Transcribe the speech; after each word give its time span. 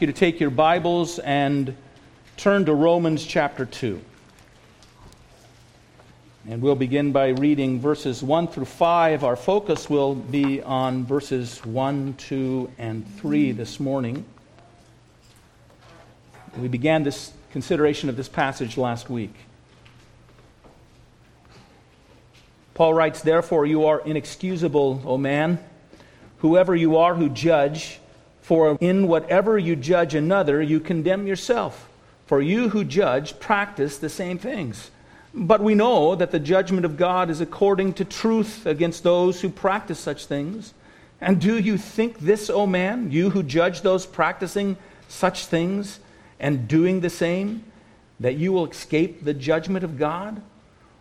you 0.00 0.06
to 0.06 0.12
take 0.12 0.38
your 0.38 0.50
Bibles 0.50 1.18
and 1.18 1.76
turn 2.36 2.64
to 2.66 2.74
Romans 2.74 3.24
chapter 3.24 3.66
2. 3.66 4.00
And 6.48 6.62
we'll 6.62 6.76
begin 6.76 7.10
by 7.10 7.28
reading 7.28 7.80
verses 7.80 8.22
1 8.22 8.46
through 8.46 8.66
5. 8.66 9.24
Our 9.24 9.34
focus 9.34 9.90
will 9.90 10.14
be 10.14 10.62
on 10.62 11.04
verses 11.04 11.64
1, 11.64 12.14
2, 12.14 12.70
and 12.78 13.12
3 13.16 13.50
this 13.50 13.80
morning. 13.80 14.24
We 16.56 16.68
began 16.68 17.02
this 17.02 17.32
consideration 17.50 18.08
of 18.08 18.16
this 18.16 18.28
passage 18.28 18.76
last 18.78 19.10
week. 19.10 19.34
Paul 22.74 22.94
writes, 22.94 23.20
Therefore, 23.20 23.66
you 23.66 23.86
are 23.86 24.00
inexcusable, 24.00 25.02
O 25.04 25.18
man, 25.18 25.58
whoever 26.38 26.76
you 26.76 26.98
are 26.98 27.16
who 27.16 27.28
judge. 27.28 27.98
For 28.48 28.78
in 28.80 29.08
whatever 29.08 29.58
you 29.58 29.76
judge 29.76 30.14
another, 30.14 30.62
you 30.62 30.80
condemn 30.80 31.26
yourself. 31.26 31.86
For 32.24 32.40
you 32.40 32.70
who 32.70 32.82
judge 32.82 33.38
practice 33.38 33.98
the 33.98 34.08
same 34.08 34.38
things. 34.38 34.90
But 35.34 35.60
we 35.60 35.74
know 35.74 36.14
that 36.14 36.30
the 36.30 36.38
judgment 36.38 36.86
of 36.86 36.96
God 36.96 37.28
is 37.28 37.42
according 37.42 37.92
to 37.92 38.06
truth 38.06 38.64
against 38.64 39.02
those 39.02 39.42
who 39.42 39.50
practice 39.50 39.98
such 40.00 40.24
things. 40.24 40.72
And 41.20 41.38
do 41.38 41.58
you 41.58 41.76
think 41.76 42.20
this, 42.20 42.48
O 42.48 42.66
man, 42.66 43.10
you 43.10 43.28
who 43.28 43.42
judge 43.42 43.82
those 43.82 44.06
practicing 44.06 44.78
such 45.08 45.44
things 45.44 46.00
and 46.40 46.66
doing 46.66 47.00
the 47.00 47.10
same, 47.10 47.64
that 48.18 48.38
you 48.38 48.54
will 48.54 48.70
escape 48.70 49.24
the 49.24 49.34
judgment 49.34 49.84
of 49.84 49.98
God? 49.98 50.40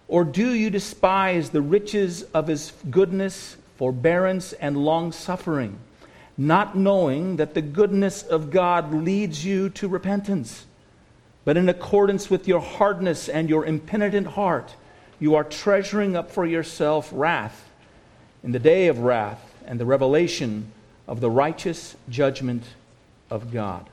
Or 0.09 0.25
do 0.25 0.52
you 0.52 0.70
despise 0.70 1.52
the 1.52 1.61
riches 1.61 2.23
of 2.34 2.48
his 2.48 2.73
goodness, 2.91 3.55
forbearance, 3.77 4.52
and 4.52 4.84
long 4.84 5.14
suffering? 5.14 5.80
Not 6.38 6.77
knowing 6.77 7.38
that 7.38 7.54
the 7.54 7.62
goodness 7.62 8.22
of 8.22 8.52
God 8.52 8.94
leads 8.94 9.44
you 9.44 9.70
to 9.70 9.88
repentance. 9.88 10.66
But 11.45 11.58
in 11.58 11.70
accordance 11.70 12.30
with 12.30 12.48
your 12.48 12.59
hardness 12.59 13.28
and 13.28 13.50
your 13.50 13.66
impenitent 13.66 14.28
heart, 14.28 14.76
you 15.20 15.36
are 15.36 15.44
treasuring 15.44 16.16
up 16.16 16.30
for 16.30 16.45
yourself 16.45 17.09
wrath 17.11 17.70
in 18.44 18.52
the 18.52 18.59
day 18.59 18.88
of 18.88 19.00
wrath 19.00 19.42
and 19.66 19.80
the 19.80 19.86
revelation 19.86 20.72
of 21.08 21.22
the 21.22 21.31
righteous 21.31 21.95
judgment 22.09 22.64
of 23.30 23.52
God. 23.52 23.89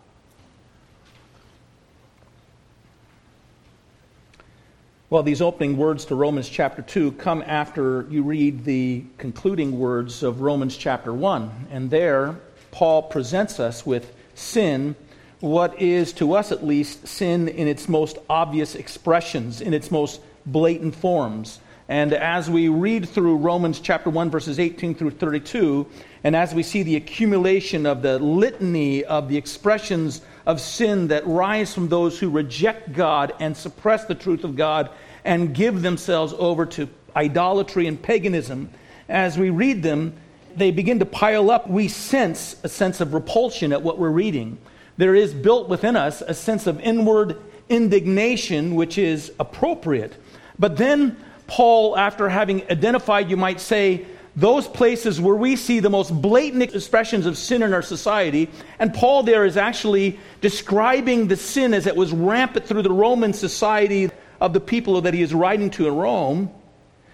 Well, 5.10 5.22
these 5.22 5.42
opening 5.42 5.76
words 5.76 6.06
to 6.06 6.14
Romans 6.14 6.48
chapter 6.48 6.80
2 6.80 7.12
come 7.12 7.44
after 7.46 8.06
you 8.08 8.22
read 8.22 8.64
the 8.64 9.04
concluding 9.18 9.78
words 9.78 10.22
of 10.22 10.40
Romans 10.40 10.78
chapter 10.78 11.12
1. 11.12 11.66
And 11.70 11.90
there, 11.90 12.36
Paul 12.70 13.02
presents 13.02 13.60
us 13.60 13.84
with 13.84 14.14
sin, 14.34 14.96
what 15.40 15.78
is, 15.80 16.14
to 16.14 16.32
us 16.32 16.52
at 16.52 16.64
least, 16.64 17.06
sin 17.06 17.48
in 17.48 17.68
its 17.68 17.86
most 17.86 18.16
obvious 18.30 18.74
expressions, 18.74 19.60
in 19.60 19.74
its 19.74 19.90
most 19.90 20.22
blatant 20.46 20.96
forms. 20.96 21.60
And 21.88 22.14
as 22.14 22.48
we 22.48 22.68
read 22.68 23.08
through 23.08 23.36
Romans 23.36 23.78
chapter 23.78 24.08
1, 24.08 24.30
verses 24.30 24.58
18 24.58 24.94
through 24.94 25.10
32, 25.10 25.86
and 26.22 26.34
as 26.34 26.54
we 26.54 26.62
see 26.62 26.82
the 26.82 26.96
accumulation 26.96 27.84
of 27.84 28.00
the 28.00 28.18
litany 28.18 29.04
of 29.04 29.28
the 29.28 29.36
expressions 29.36 30.22
of 30.46 30.60
sin 30.60 31.08
that 31.08 31.26
rise 31.26 31.74
from 31.74 31.88
those 31.88 32.18
who 32.18 32.30
reject 32.30 32.94
God 32.94 33.34
and 33.38 33.54
suppress 33.54 34.06
the 34.06 34.14
truth 34.14 34.44
of 34.44 34.56
God 34.56 34.88
and 35.24 35.54
give 35.54 35.82
themselves 35.82 36.32
over 36.38 36.64
to 36.66 36.88
idolatry 37.14 37.86
and 37.86 38.00
paganism, 38.00 38.70
as 39.08 39.36
we 39.38 39.50
read 39.50 39.82
them, 39.82 40.14
they 40.56 40.70
begin 40.70 41.00
to 41.00 41.06
pile 41.06 41.50
up. 41.50 41.68
We 41.68 41.88
sense 41.88 42.56
a 42.62 42.68
sense 42.68 43.00
of 43.00 43.12
repulsion 43.12 43.72
at 43.72 43.82
what 43.82 43.98
we're 43.98 44.08
reading. 44.08 44.58
There 44.96 45.14
is 45.14 45.34
built 45.34 45.68
within 45.68 45.96
us 45.96 46.22
a 46.22 46.34
sense 46.34 46.66
of 46.66 46.80
inward 46.80 47.36
indignation, 47.68 48.74
which 48.74 48.96
is 48.96 49.32
appropriate. 49.38 50.14
But 50.58 50.76
then, 50.76 51.16
Paul, 51.54 51.96
after 51.96 52.28
having 52.28 52.68
identified, 52.68 53.30
you 53.30 53.36
might 53.36 53.60
say, 53.60 54.06
those 54.34 54.66
places 54.66 55.20
where 55.20 55.36
we 55.36 55.54
see 55.54 55.78
the 55.78 55.88
most 55.88 56.10
blatant 56.20 56.74
expressions 56.74 57.26
of 57.26 57.38
sin 57.38 57.62
in 57.62 57.72
our 57.72 57.80
society. 57.80 58.50
And 58.80 58.92
Paul 58.92 59.22
there 59.22 59.44
is 59.44 59.56
actually 59.56 60.18
describing 60.40 61.28
the 61.28 61.36
sin 61.36 61.72
as 61.72 61.86
it 61.86 61.94
was 61.94 62.10
rampant 62.10 62.66
through 62.66 62.82
the 62.82 62.90
Roman 62.90 63.32
society 63.32 64.10
of 64.40 64.52
the 64.52 64.58
people 64.58 65.00
that 65.02 65.14
he 65.14 65.22
is 65.22 65.32
writing 65.32 65.70
to 65.70 65.86
in 65.86 65.94
Rome. 65.94 66.50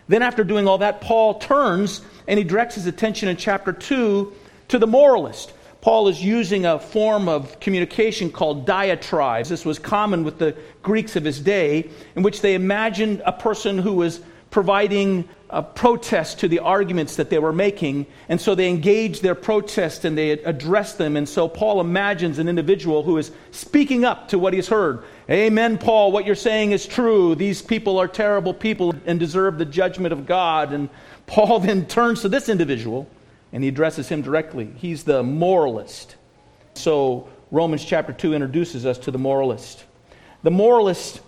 Then, 0.08 0.22
after 0.22 0.42
doing 0.42 0.66
all 0.66 0.78
that, 0.78 1.02
Paul 1.02 1.34
turns 1.34 2.00
and 2.26 2.38
he 2.38 2.44
directs 2.44 2.76
his 2.76 2.86
attention 2.86 3.28
in 3.28 3.36
chapter 3.36 3.74
2 3.74 4.32
to 4.68 4.78
the 4.78 4.86
moralist. 4.86 5.52
Paul 5.82 6.08
is 6.08 6.24
using 6.24 6.64
a 6.64 6.78
form 6.78 7.28
of 7.28 7.60
communication 7.60 8.32
called 8.32 8.64
diatribes. 8.64 9.50
This 9.50 9.66
was 9.66 9.78
common 9.78 10.24
with 10.24 10.38
the 10.38 10.56
Greeks 10.82 11.14
of 11.16 11.24
his 11.24 11.40
day, 11.40 11.90
in 12.16 12.22
which 12.22 12.40
they 12.40 12.54
imagined 12.54 13.20
a 13.26 13.32
person 13.32 13.76
who 13.76 13.92
was 13.92 14.20
providing 14.50 15.28
uh, 15.48 15.58
a 15.58 15.62
protest 15.62 16.40
to 16.40 16.48
the 16.48 16.60
arguments 16.60 17.16
that 17.16 17.30
they 17.30 17.38
were 17.38 17.52
making. 17.52 18.06
And 18.28 18.40
so 18.40 18.54
they 18.54 18.68
engage 18.68 19.20
their 19.20 19.34
protest 19.34 20.04
and 20.04 20.16
they 20.16 20.30
address 20.30 20.94
them. 20.94 21.16
And 21.16 21.28
so 21.28 21.48
Paul 21.48 21.80
imagines 21.80 22.38
an 22.38 22.48
individual 22.48 23.02
who 23.02 23.18
is 23.18 23.30
speaking 23.50 24.04
up 24.04 24.28
to 24.28 24.38
what 24.38 24.52
he's 24.52 24.68
heard. 24.68 25.04
Amen, 25.28 25.78
Paul, 25.78 26.12
what 26.12 26.24
you're 26.24 26.34
saying 26.34 26.72
is 26.72 26.86
true. 26.86 27.34
These 27.34 27.62
people 27.62 27.98
are 27.98 28.08
terrible 28.08 28.54
people 28.54 28.94
and 29.06 29.18
deserve 29.18 29.58
the 29.58 29.64
judgment 29.64 30.12
of 30.12 30.26
God. 30.26 30.72
And 30.72 30.88
Paul 31.26 31.60
then 31.60 31.86
turns 31.86 32.22
to 32.22 32.28
this 32.28 32.48
individual 32.48 33.08
and 33.52 33.62
he 33.62 33.68
addresses 33.68 34.08
him 34.08 34.22
directly. 34.22 34.72
He's 34.76 35.04
the 35.04 35.22
moralist. 35.22 36.16
So 36.74 37.28
Romans 37.50 37.84
chapter 37.84 38.12
2 38.12 38.34
introduces 38.34 38.86
us 38.86 38.98
to 38.98 39.10
the 39.10 39.18
moralist. 39.18 39.84
The 40.42 40.50
moralist, 40.50 41.20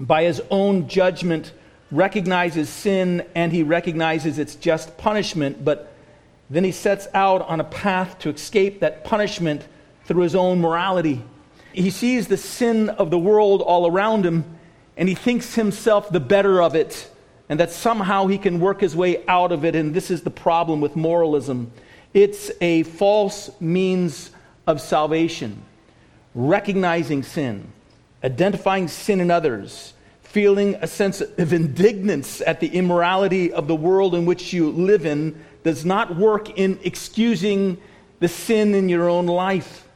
by 0.00 0.24
his 0.24 0.42
own 0.50 0.88
judgment, 0.88 1.52
recognizes 1.90 2.68
sin 2.68 3.24
and 3.34 3.52
he 3.52 3.62
recognizes 3.62 4.38
its 4.38 4.54
just 4.54 4.96
punishment, 4.96 5.64
but 5.64 5.92
then 6.50 6.64
he 6.64 6.72
sets 6.72 7.08
out 7.14 7.42
on 7.42 7.60
a 7.60 7.64
path 7.64 8.18
to 8.20 8.28
escape 8.28 8.80
that 8.80 9.04
punishment 9.04 9.66
through 10.04 10.22
his 10.22 10.34
own 10.34 10.60
morality. 10.60 11.22
He 11.72 11.90
sees 11.90 12.28
the 12.28 12.36
sin 12.36 12.90
of 12.90 13.10
the 13.10 13.18
world 13.18 13.62
all 13.62 13.86
around 13.86 14.24
him 14.24 14.44
and 14.96 15.08
he 15.08 15.14
thinks 15.14 15.54
himself 15.54 16.10
the 16.10 16.20
better 16.20 16.62
of 16.62 16.74
it 16.74 17.10
and 17.48 17.58
that 17.60 17.70
somehow 17.70 18.26
he 18.26 18.38
can 18.38 18.60
work 18.60 18.80
his 18.80 18.94
way 18.94 19.24
out 19.26 19.52
of 19.52 19.64
it. 19.64 19.74
And 19.74 19.94
this 19.94 20.10
is 20.10 20.22
the 20.22 20.30
problem 20.30 20.80
with 20.80 20.96
moralism 20.96 21.72
it's 22.14 22.52
a 22.60 22.84
false 22.84 23.50
means 23.60 24.30
of 24.68 24.80
salvation, 24.80 25.60
recognizing 26.32 27.24
sin, 27.24 27.72
identifying 28.22 28.86
sin 28.86 29.20
in 29.20 29.32
others 29.32 29.93
feeling 30.34 30.74
a 30.80 30.86
sense 30.88 31.20
of 31.20 31.52
indignance 31.52 32.40
at 32.40 32.58
the 32.58 32.66
immorality 32.66 33.52
of 33.52 33.68
the 33.68 33.74
world 33.76 34.16
in 34.16 34.26
which 34.26 34.52
you 34.52 34.68
live 34.72 35.06
in 35.06 35.40
does 35.62 35.84
not 35.84 36.16
work 36.16 36.58
in 36.58 36.76
excusing 36.82 37.80
the 38.18 38.26
sin 38.26 38.74
in 38.74 38.88
your 38.88 39.08
own 39.08 39.26
life. 39.26 39.86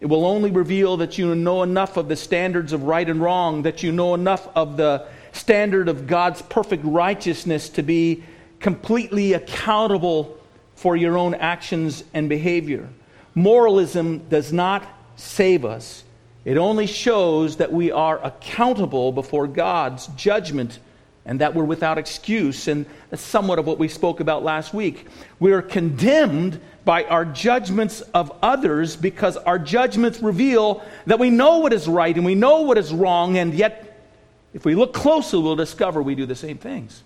It 0.00 0.06
will 0.06 0.24
only 0.24 0.50
reveal 0.50 0.96
that 0.96 1.18
you 1.18 1.34
know 1.34 1.62
enough 1.62 1.98
of 1.98 2.08
the 2.08 2.16
standards 2.16 2.72
of 2.72 2.84
right 2.84 3.06
and 3.06 3.20
wrong, 3.20 3.64
that 3.64 3.82
you 3.82 3.92
know 3.92 4.14
enough 4.14 4.48
of 4.56 4.78
the 4.78 5.06
standard 5.32 5.90
of 5.90 6.06
God's 6.06 6.40
perfect 6.40 6.82
righteousness 6.86 7.68
to 7.68 7.82
be 7.82 8.24
completely 8.60 9.34
accountable 9.34 10.38
for 10.74 10.96
your 10.96 11.18
own 11.18 11.34
actions 11.34 12.02
and 12.14 12.30
behavior. 12.30 12.88
Moralism 13.34 14.26
does 14.30 14.54
not 14.54 14.86
save 15.16 15.66
us, 15.66 16.02
it 16.46 16.58
only 16.58 16.86
shows 16.86 17.56
that 17.56 17.72
we 17.72 17.90
are 17.90 18.24
accountable 18.24 19.10
before 19.10 19.48
God's 19.48 20.06
judgment 20.16 20.78
and 21.24 21.40
that 21.40 21.56
we're 21.56 21.64
without 21.64 21.98
excuse. 21.98 22.68
And 22.68 22.86
that's 23.10 23.20
somewhat 23.20 23.58
of 23.58 23.66
what 23.66 23.80
we 23.80 23.88
spoke 23.88 24.20
about 24.20 24.44
last 24.44 24.72
week. 24.72 25.08
We 25.40 25.50
are 25.50 25.60
condemned 25.60 26.60
by 26.84 27.02
our 27.02 27.24
judgments 27.24 28.00
of 28.00 28.32
others 28.42 28.94
because 28.94 29.36
our 29.36 29.58
judgments 29.58 30.20
reveal 30.20 30.84
that 31.06 31.18
we 31.18 31.30
know 31.30 31.58
what 31.58 31.72
is 31.72 31.88
right 31.88 32.14
and 32.14 32.24
we 32.24 32.36
know 32.36 32.60
what 32.60 32.78
is 32.78 32.94
wrong, 32.94 33.36
and 33.38 33.52
yet, 33.52 34.06
if 34.54 34.64
we 34.64 34.76
look 34.76 34.94
closely, 34.94 35.42
we'll 35.42 35.56
discover 35.56 36.00
we 36.00 36.14
do 36.14 36.26
the 36.26 36.36
same 36.36 36.58
things. 36.58 37.02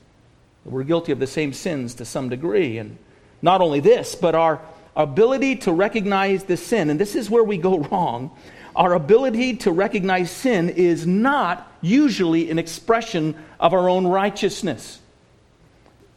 We're 0.67 0.83
guilty 0.83 1.13
of 1.13 1.19
the 1.19 1.27
same 1.27 1.55
sins 1.55 1.95
to 1.95 2.05
some 2.05 2.29
degree. 2.29 2.77
And 2.77 2.99
not 3.41 3.63
only 3.63 3.81
this, 3.81 4.15
but 4.15 4.35
our 4.35 4.61
ability 4.95 5.57
to 5.57 5.73
recognize 5.73 6.45
the 6.45 6.59
sin, 6.59 6.91
and 6.91 7.01
this 7.01 7.17
is 7.17 7.31
where 7.31 7.43
we 7.43 7.57
go 7.57 7.79
wrong 7.91 8.33
our 8.75 8.95
ability 8.95 9.57
to 9.59 9.73
recognize 9.73 10.31
sin 10.31 10.69
is 10.69 11.07
not 11.07 11.71
usually 11.81 12.51
an 12.51 12.59
expression 12.59 13.35
of 13.59 13.73
our 13.75 13.89
own 13.89 14.07
righteousness. 14.07 15.01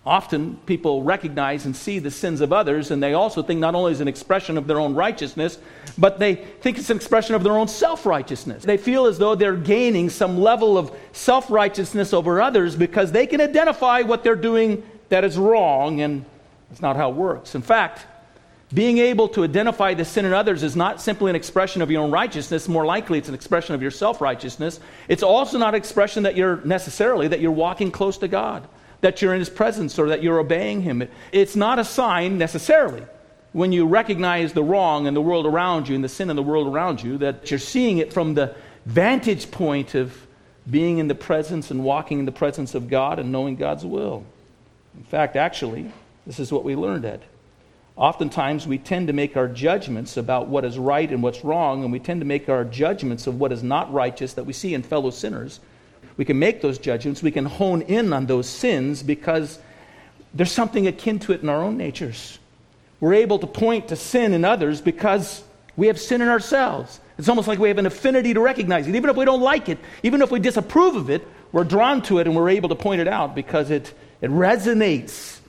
Often 0.06 0.58
people 0.66 1.02
recognize 1.02 1.66
and 1.66 1.74
see 1.74 1.98
the 1.98 2.12
sins 2.12 2.42
of 2.42 2.52
others, 2.52 2.92
and 2.92 3.02
they 3.02 3.14
also 3.14 3.42
think 3.42 3.62
not 3.62 3.74
only 3.74 3.94
is 3.94 4.02
an 4.02 4.10
expression 4.10 4.58
of 4.58 4.68
their 4.68 4.80
own 4.80 4.96
righteousness, 4.96 5.58
but 5.98 6.20
they 6.20 6.36
think 6.36 6.78
it's 6.78 6.90
an 6.90 6.98
expression 6.98 7.36
of 7.36 7.44
their 7.44 7.54
own 7.54 7.70
self 7.70 8.06
righteousness. 8.06 8.64
They 8.64 8.76
feel 8.76 9.06
as 9.06 9.18
though 9.18 9.34
they're 9.34 9.56
gaining 9.56 10.10
some 10.10 10.38
level 10.38 10.78
of 10.78 10.92
self 11.14 11.50
righteousness 11.50 12.14
over 12.14 12.42
others 12.42 12.76
because 12.76 13.14
they 13.14 13.26
can 13.26 13.40
identify 13.40 14.02
what 14.02 14.26
they're 14.26 14.36
doing 14.36 14.84
that 15.08 15.24
is 15.24 15.38
wrong, 15.38 16.02
and 16.02 16.26
that's 16.70 16.82
not 16.82 16.98
how 16.98 17.10
it 17.12 17.16
works. 17.16 17.56
In 17.56 17.62
fact, 17.62 18.06
Being 18.74 18.98
able 18.98 19.28
to 19.30 19.44
identify 19.44 19.94
the 19.94 20.06
sin 20.06 20.26
in 20.26 20.34
others 20.34 20.64
is 20.64 20.76
not 20.76 21.00
simply 21.00 21.30
an 21.30 21.36
expression 21.36 21.82
of 21.82 21.92
your 21.92 22.02
own 22.02 22.12
righteousness. 22.12 22.68
More 22.68 22.86
likely, 22.86 23.20
it's 23.20 23.30
an 23.30 23.36
expression 23.36 23.76
of 23.76 23.82
your 23.82 23.92
self 23.92 24.20
righteousness. 24.20 24.80
It's 25.08 25.22
also 25.22 25.58
not 25.58 25.70
an 25.70 25.76
expression 25.76 26.24
that 26.24 26.36
you're 26.36 26.58
necessarily 26.66 27.28
that 27.28 27.40
you're 27.40 27.52
walking 27.52 27.92
close 27.92 28.18
to 28.20 28.28
God, 28.28 28.68
that 29.02 29.22
you're 29.22 29.34
in 29.34 29.40
His 29.40 29.50
presence, 29.50 30.00
or 30.00 30.10
that 30.10 30.24
you're 30.24 30.40
obeying 30.40 30.82
Him. 30.82 31.08
It's 31.32 31.56
not 31.56 31.78
a 31.78 31.84
sign 31.84 32.38
necessarily 32.38 33.04
when 33.52 33.72
you 33.72 33.86
recognize 33.86 34.54
the 34.54 34.64
wrong 34.64 35.06
in 35.06 35.14
the 35.14 35.22
world 35.22 35.46
around 35.46 35.88
you 35.88 35.94
and 35.94 36.04
the 36.04 36.10
sin 36.10 36.32
in 36.32 36.36
the 36.36 36.42
world 36.42 36.68
around 36.68 37.04
you 37.04 37.20
that 37.20 37.52
you're 37.52 37.60
seeing 37.60 38.00
it 38.00 38.12
from 38.12 38.34
the 38.34 38.56
vantage 38.88 39.52
point 39.52 39.94
of 39.94 40.26
being 40.70 40.98
in 40.98 41.08
the 41.08 41.16
presence 41.16 41.70
and 41.70 41.84
walking 41.84 42.20
in 42.20 42.26
the 42.26 42.32
presence 42.32 42.74
of 42.74 42.90
God 42.90 43.20
and 43.20 43.32
knowing 43.32 43.56
God's 43.56 43.86
will. 43.86 44.26
In 44.98 45.04
fact, 45.04 45.36
actually, 45.36 45.92
this 46.26 46.40
is 46.40 46.52
what 46.52 46.64
we 46.64 46.76
learned 46.76 47.06
at. 47.06 47.22
Oftentimes, 47.96 48.66
we 48.66 48.80
tend 48.80 49.08
to 49.08 49.14
make 49.14 49.38
our 49.38 49.48
judgments 49.48 50.18
about 50.18 50.48
what 50.48 50.66
is 50.66 50.80
right 50.80 51.10
and 51.10 51.22
what's 51.22 51.44
wrong, 51.44 51.84
and 51.84 51.92
we 51.92 52.00
tend 52.00 52.22
to 52.22 52.26
make 52.26 52.50
our 52.50 52.64
judgments 52.64 53.28
of 53.28 53.40
what 53.40 53.52
is 53.52 53.62
not 53.62 53.94
righteous 53.94 54.34
that 54.34 54.46
we 54.46 54.54
see 54.54 54.74
in 54.74 54.82
fellow 54.82 55.12
sinners. 55.12 55.60
We 56.18 56.26
can 56.26 56.40
make 56.40 56.62
those 56.62 56.80
judgments, 56.80 57.22
we 57.22 57.32
can 57.32 57.46
hone 57.46 57.84
in 57.84 58.12
on 58.12 58.26
those 58.26 58.50
sins 58.50 59.04
because 59.04 59.60
there's 60.34 60.52
something 60.52 60.88
akin 60.88 61.20
to 61.20 61.34
it 61.34 61.44
in 61.44 61.50
our 61.50 61.62
own 61.62 61.78
natures. 61.78 62.40
We're 63.00 63.14
able 63.14 63.38
to 63.40 63.48
point 63.48 63.90
to 63.90 63.96
sin 63.96 64.34
in 64.34 64.44
others 64.44 64.82
because 64.82 65.44
we 65.76 65.88
have 65.88 66.00
sin 66.00 66.22
in 66.22 66.30
ourselves. 66.30 67.00
It's 67.20 67.30
almost 67.30 67.48
like 67.48 67.60
we 67.60 67.68
have 67.68 67.78
an 67.78 67.86
affinity 67.86 68.34
to 68.34 68.40
recognize 68.40 68.88
it. 68.88 68.96
Even 68.96 69.10
if 69.10 69.16
we 69.16 69.26
don't 69.26 69.42
like 69.42 69.70
it, 69.70 69.78
even 70.02 70.22
if 70.22 70.32
we 70.32 70.40
disapprove 70.40 70.96
of 70.96 71.10
it, 71.12 71.28
we're 71.52 71.64
drawn 71.64 72.02
to 72.04 72.18
it 72.18 72.26
and 72.26 72.36
we're 72.36 72.50
able 72.50 72.70
to 72.70 72.76
point 72.76 73.02
it 73.02 73.08
out 73.08 73.36
because 73.36 73.70
it, 73.70 73.94
it 74.22 74.32
resonates 74.32 75.40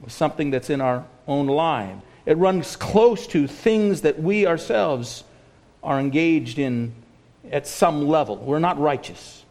with 0.00 0.12
something 0.12 0.50
that's 0.50 0.70
in 0.70 0.80
our 0.80 1.04
own 1.26 1.46
life. 1.46 1.96
It 2.26 2.38
runs 2.38 2.76
close 2.76 3.26
to 3.28 3.46
things 3.46 4.02
that 4.02 4.20
we 4.20 4.46
ourselves 4.46 5.24
are 5.82 6.00
engaged 6.00 6.58
in 6.58 6.94
at 7.50 7.66
some 7.66 8.08
level. 8.08 8.36
We're 8.36 8.58
not 8.58 8.78
righteous. 8.78 9.44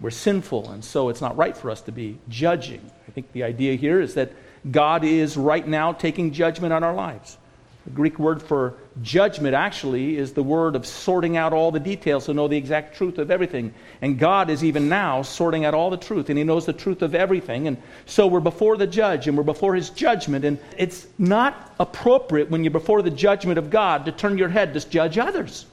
We're 0.00 0.10
sinful, 0.10 0.70
and 0.70 0.84
so 0.84 1.08
it's 1.08 1.20
not 1.20 1.36
right 1.36 1.56
for 1.56 1.70
us 1.70 1.80
to 1.82 1.92
be 1.92 2.18
judging. 2.28 2.90
I 3.08 3.10
think 3.10 3.32
the 3.32 3.42
idea 3.42 3.74
here 3.74 4.00
is 4.00 4.14
that 4.14 4.32
God 4.70 5.04
is 5.04 5.36
right 5.36 5.66
now 5.66 5.92
taking 5.92 6.32
judgment 6.32 6.72
on 6.72 6.82
our 6.84 6.94
lives. 6.94 7.38
The 7.84 7.90
Greek 7.90 8.18
word 8.18 8.42
for 8.42 8.74
judgment 9.00 9.54
actually 9.54 10.18
is 10.18 10.34
the 10.34 10.42
word 10.42 10.76
of 10.76 10.84
sorting 10.84 11.38
out 11.38 11.54
all 11.54 11.70
the 11.70 11.80
details 11.80 12.26
to 12.26 12.34
know 12.34 12.46
the 12.46 12.56
exact 12.56 12.94
truth 12.96 13.16
of 13.18 13.30
everything. 13.30 13.72
And 14.02 14.18
God 14.18 14.50
is 14.50 14.62
even 14.62 14.90
now 14.90 15.22
sorting 15.22 15.64
out 15.64 15.72
all 15.72 15.88
the 15.88 15.96
truth, 15.96 16.28
and 16.28 16.36
He 16.36 16.44
knows 16.44 16.66
the 16.66 16.74
truth 16.74 17.00
of 17.00 17.14
everything. 17.14 17.66
And 17.66 17.78
so 18.04 18.26
we're 18.26 18.40
before 18.40 18.76
the 18.76 18.86
judge 18.86 19.28
and 19.28 19.36
we're 19.36 19.44
before 19.44 19.74
His 19.74 19.88
judgment. 19.90 20.44
And 20.44 20.58
it's 20.76 21.06
not 21.18 21.74
appropriate 21.80 22.50
when 22.50 22.64
you're 22.64 22.70
before 22.70 23.00
the 23.00 23.10
judgment 23.10 23.58
of 23.58 23.70
God 23.70 24.04
to 24.04 24.12
turn 24.12 24.36
your 24.36 24.50
head 24.50 24.74
to 24.74 24.88
judge 24.88 25.16
others 25.16 25.64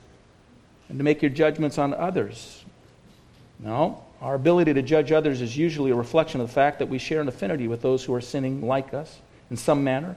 and 0.88 0.98
to 1.00 1.03
make 1.03 1.21
your 1.21 1.31
judgments 1.31 1.77
on 1.77 1.94
others. 1.94 2.63
No, 3.60 4.03
our 4.21 4.36
ability 4.36 4.74
to 4.75 4.81
judge 4.81 5.12
others 5.12 5.42
is 5.42 5.57
usually 5.57 5.92
a 5.92 5.95
reflection 5.95 6.39
of 6.39 6.48
the 6.48 6.53
fact 6.53 6.80
that 6.80 6.88
we 6.88 7.00
share 7.00 7.19
an 7.19 7.27
affinity 7.27 7.68
with 7.68 7.81
those 7.81 8.03
who 8.03 8.13
are 8.13 8.21
sinning 8.21 8.65
like 8.65 8.94
us 8.94 9.19
in 9.50 9.57
some 9.57 9.83
manner. 9.83 10.15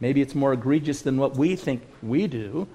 Maybe 0.00 0.22
it's 0.22 0.34
more 0.34 0.52
egregious 0.52 1.02
than 1.02 1.18
what 1.18 1.36
we 1.36 1.56
think 1.56 1.82
we 2.02 2.26
do, 2.26 2.66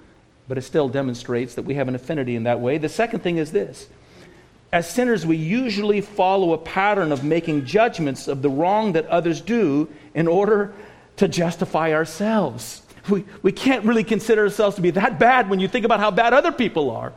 but 0.48 0.56
it 0.56 0.62
still 0.62 0.88
demonstrates 0.88 1.54
that 1.54 1.62
we 1.62 1.74
have 1.74 1.88
an 1.88 1.94
affinity 1.94 2.36
in 2.36 2.44
that 2.44 2.60
way. 2.60 2.78
The 2.78 2.88
second 2.88 3.20
thing 3.20 3.38
is 3.38 3.52
this 3.52 3.88
as 4.72 4.88
sinners, 4.88 5.24
we 5.24 5.36
usually 5.36 6.00
follow 6.00 6.52
a 6.52 6.58
pattern 6.58 7.12
of 7.12 7.24
making 7.24 7.64
judgments 7.64 8.28
of 8.28 8.42
the 8.42 8.50
wrong 8.50 8.92
that 8.92 9.06
others 9.06 9.40
do 9.40 9.88
in 10.14 10.26
order 10.26 10.74
to 11.16 11.28
justify 11.28 11.92
ourselves. 11.92 12.82
We, 13.08 13.24
we 13.40 13.52
can't 13.52 13.84
really 13.84 14.02
consider 14.02 14.42
ourselves 14.42 14.74
to 14.76 14.82
be 14.82 14.90
that 14.90 15.20
bad 15.20 15.48
when 15.48 15.60
you 15.60 15.68
think 15.68 15.84
about 15.84 16.00
how 16.00 16.10
bad 16.10 16.34
other 16.34 16.50
people 16.50 16.90
are. 16.90 17.12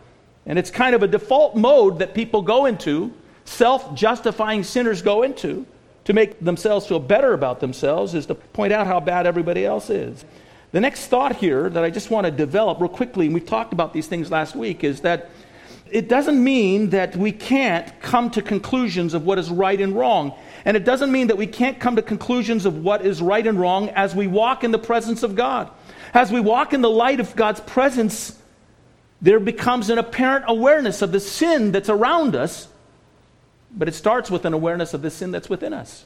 And 0.46 0.60
it's 0.60 0.70
kind 0.70 0.94
of 0.94 1.02
a 1.02 1.08
default 1.08 1.56
mode 1.56 2.00
that 2.00 2.14
people 2.14 2.44
go 2.44 2.68
into, 2.68 3.12
self 3.44 3.96
justifying 3.96 4.64
sinners 4.64 5.02
go 5.02 5.24
into 5.24 5.66
to 6.10 6.14
make 6.14 6.40
themselves 6.44 6.88
feel 6.88 7.00
better 7.00 7.34
about 7.34 7.60
themselves 7.60 8.16
is 8.16 8.26
to 8.26 8.34
point 8.34 8.74
out 8.74 8.88
how 8.88 9.00
bad 9.00 9.28
everybody 9.28 9.64
else 9.64 9.92
is. 9.92 10.26
The 10.72 10.80
next 10.80 11.06
thought 11.06 11.36
here 11.36 11.70
that 11.70 11.84
I 11.84 11.92
just 11.92 12.10
want 12.10 12.26
to 12.26 12.32
develop 12.32 12.80
real 12.80 12.90
quickly, 12.90 13.28
and 13.28 13.34
we've 13.36 13.46
talked 13.46 13.74
about 13.74 13.94
these 13.94 14.08
things 14.08 14.32
last 14.32 14.56
week, 14.56 14.84
is 14.84 15.02
that 15.02 15.30
it 15.92 16.10
doesn't 16.10 16.44
mean 16.44 16.90
that 16.90 17.16
we 17.16 17.32
can't 17.32 17.88
come 18.02 18.32
to 18.32 18.42
conclusions 18.42 19.14
of 19.14 19.24
what 19.24 19.38
is 19.38 19.52
right 19.52 19.80
and 19.80 19.96
wrong. 19.96 20.34
And 20.66 20.76
it 20.76 20.84
doesn't 20.84 21.12
mean 21.12 21.28
that 21.28 21.38
we 21.38 21.46
can't 21.46 21.80
come 21.80 21.96
to 21.96 22.02
conclusions 22.02 22.66
of 22.66 22.84
what 22.84 23.06
is 23.06 23.22
right 23.22 23.46
and 23.46 23.60
wrong 23.60 23.90
as 23.90 24.16
we 24.16 24.26
walk 24.26 24.64
in 24.64 24.72
the 24.72 24.80
presence 24.80 25.22
of 25.22 25.36
God. 25.36 25.70
As 26.16 26.32
we 26.32 26.40
walk 26.40 26.74
in 26.74 26.82
the 26.82 26.90
light 26.90 27.20
of 27.20 27.36
God's 27.36 27.60
presence, 27.60 28.36
there 29.22 29.40
becomes 29.40 29.92
an 29.92 30.00
apparent 30.00 30.46
awareness 30.48 31.04
of 31.04 31.12
the 31.12 31.20
sin 31.20 31.72
that's 31.72 31.88
around 31.88 32.36
us 32.36 32.68
but 33.72 33.88
it 33.88 33.94
starts 33.94 34.32
with 34.32 34.46
an 34.46 34.54
awareness 34.54 34.94
of 34.94 35.02
the 35.02 35.10
sin 35.10 35.32
that's 35.32 35.50
within 35.50 35.74
us. 35.74 36.06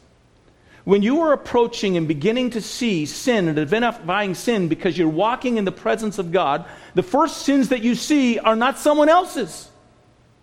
When 0.83 1.01
you 1.01 1.21
are 1.21 1.31
approaching 1.31 1.95
and 1.95 2.07
beginning 2.07 2.49
to 2.51 2.61
see 2.61 3.05
sin 3.05 3.47
and 3.47 3.57
identifying 3.57 4.35
sin 4.35 4.67
because 4.67 4.97
you're 4.97 5.07
walking 5.07 5.57
in 5.57 5.63
the 5.63 5.71
presence 5.71 6.17
of 6.17 6.31
God, 6.31 6.65
the 6.93 7.03
first 7.03 7.43
sins 7.43 7.69
that 7.69 7.83
you 7.83 7.95
see 7.95 8.37
are 8.37 8.55
not 8.55 8.79
someone 8.79 9.07
else's, 9.07 9.69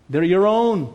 they're 0.09 0.23
your 0.23 0.47
own. 0.47 0.95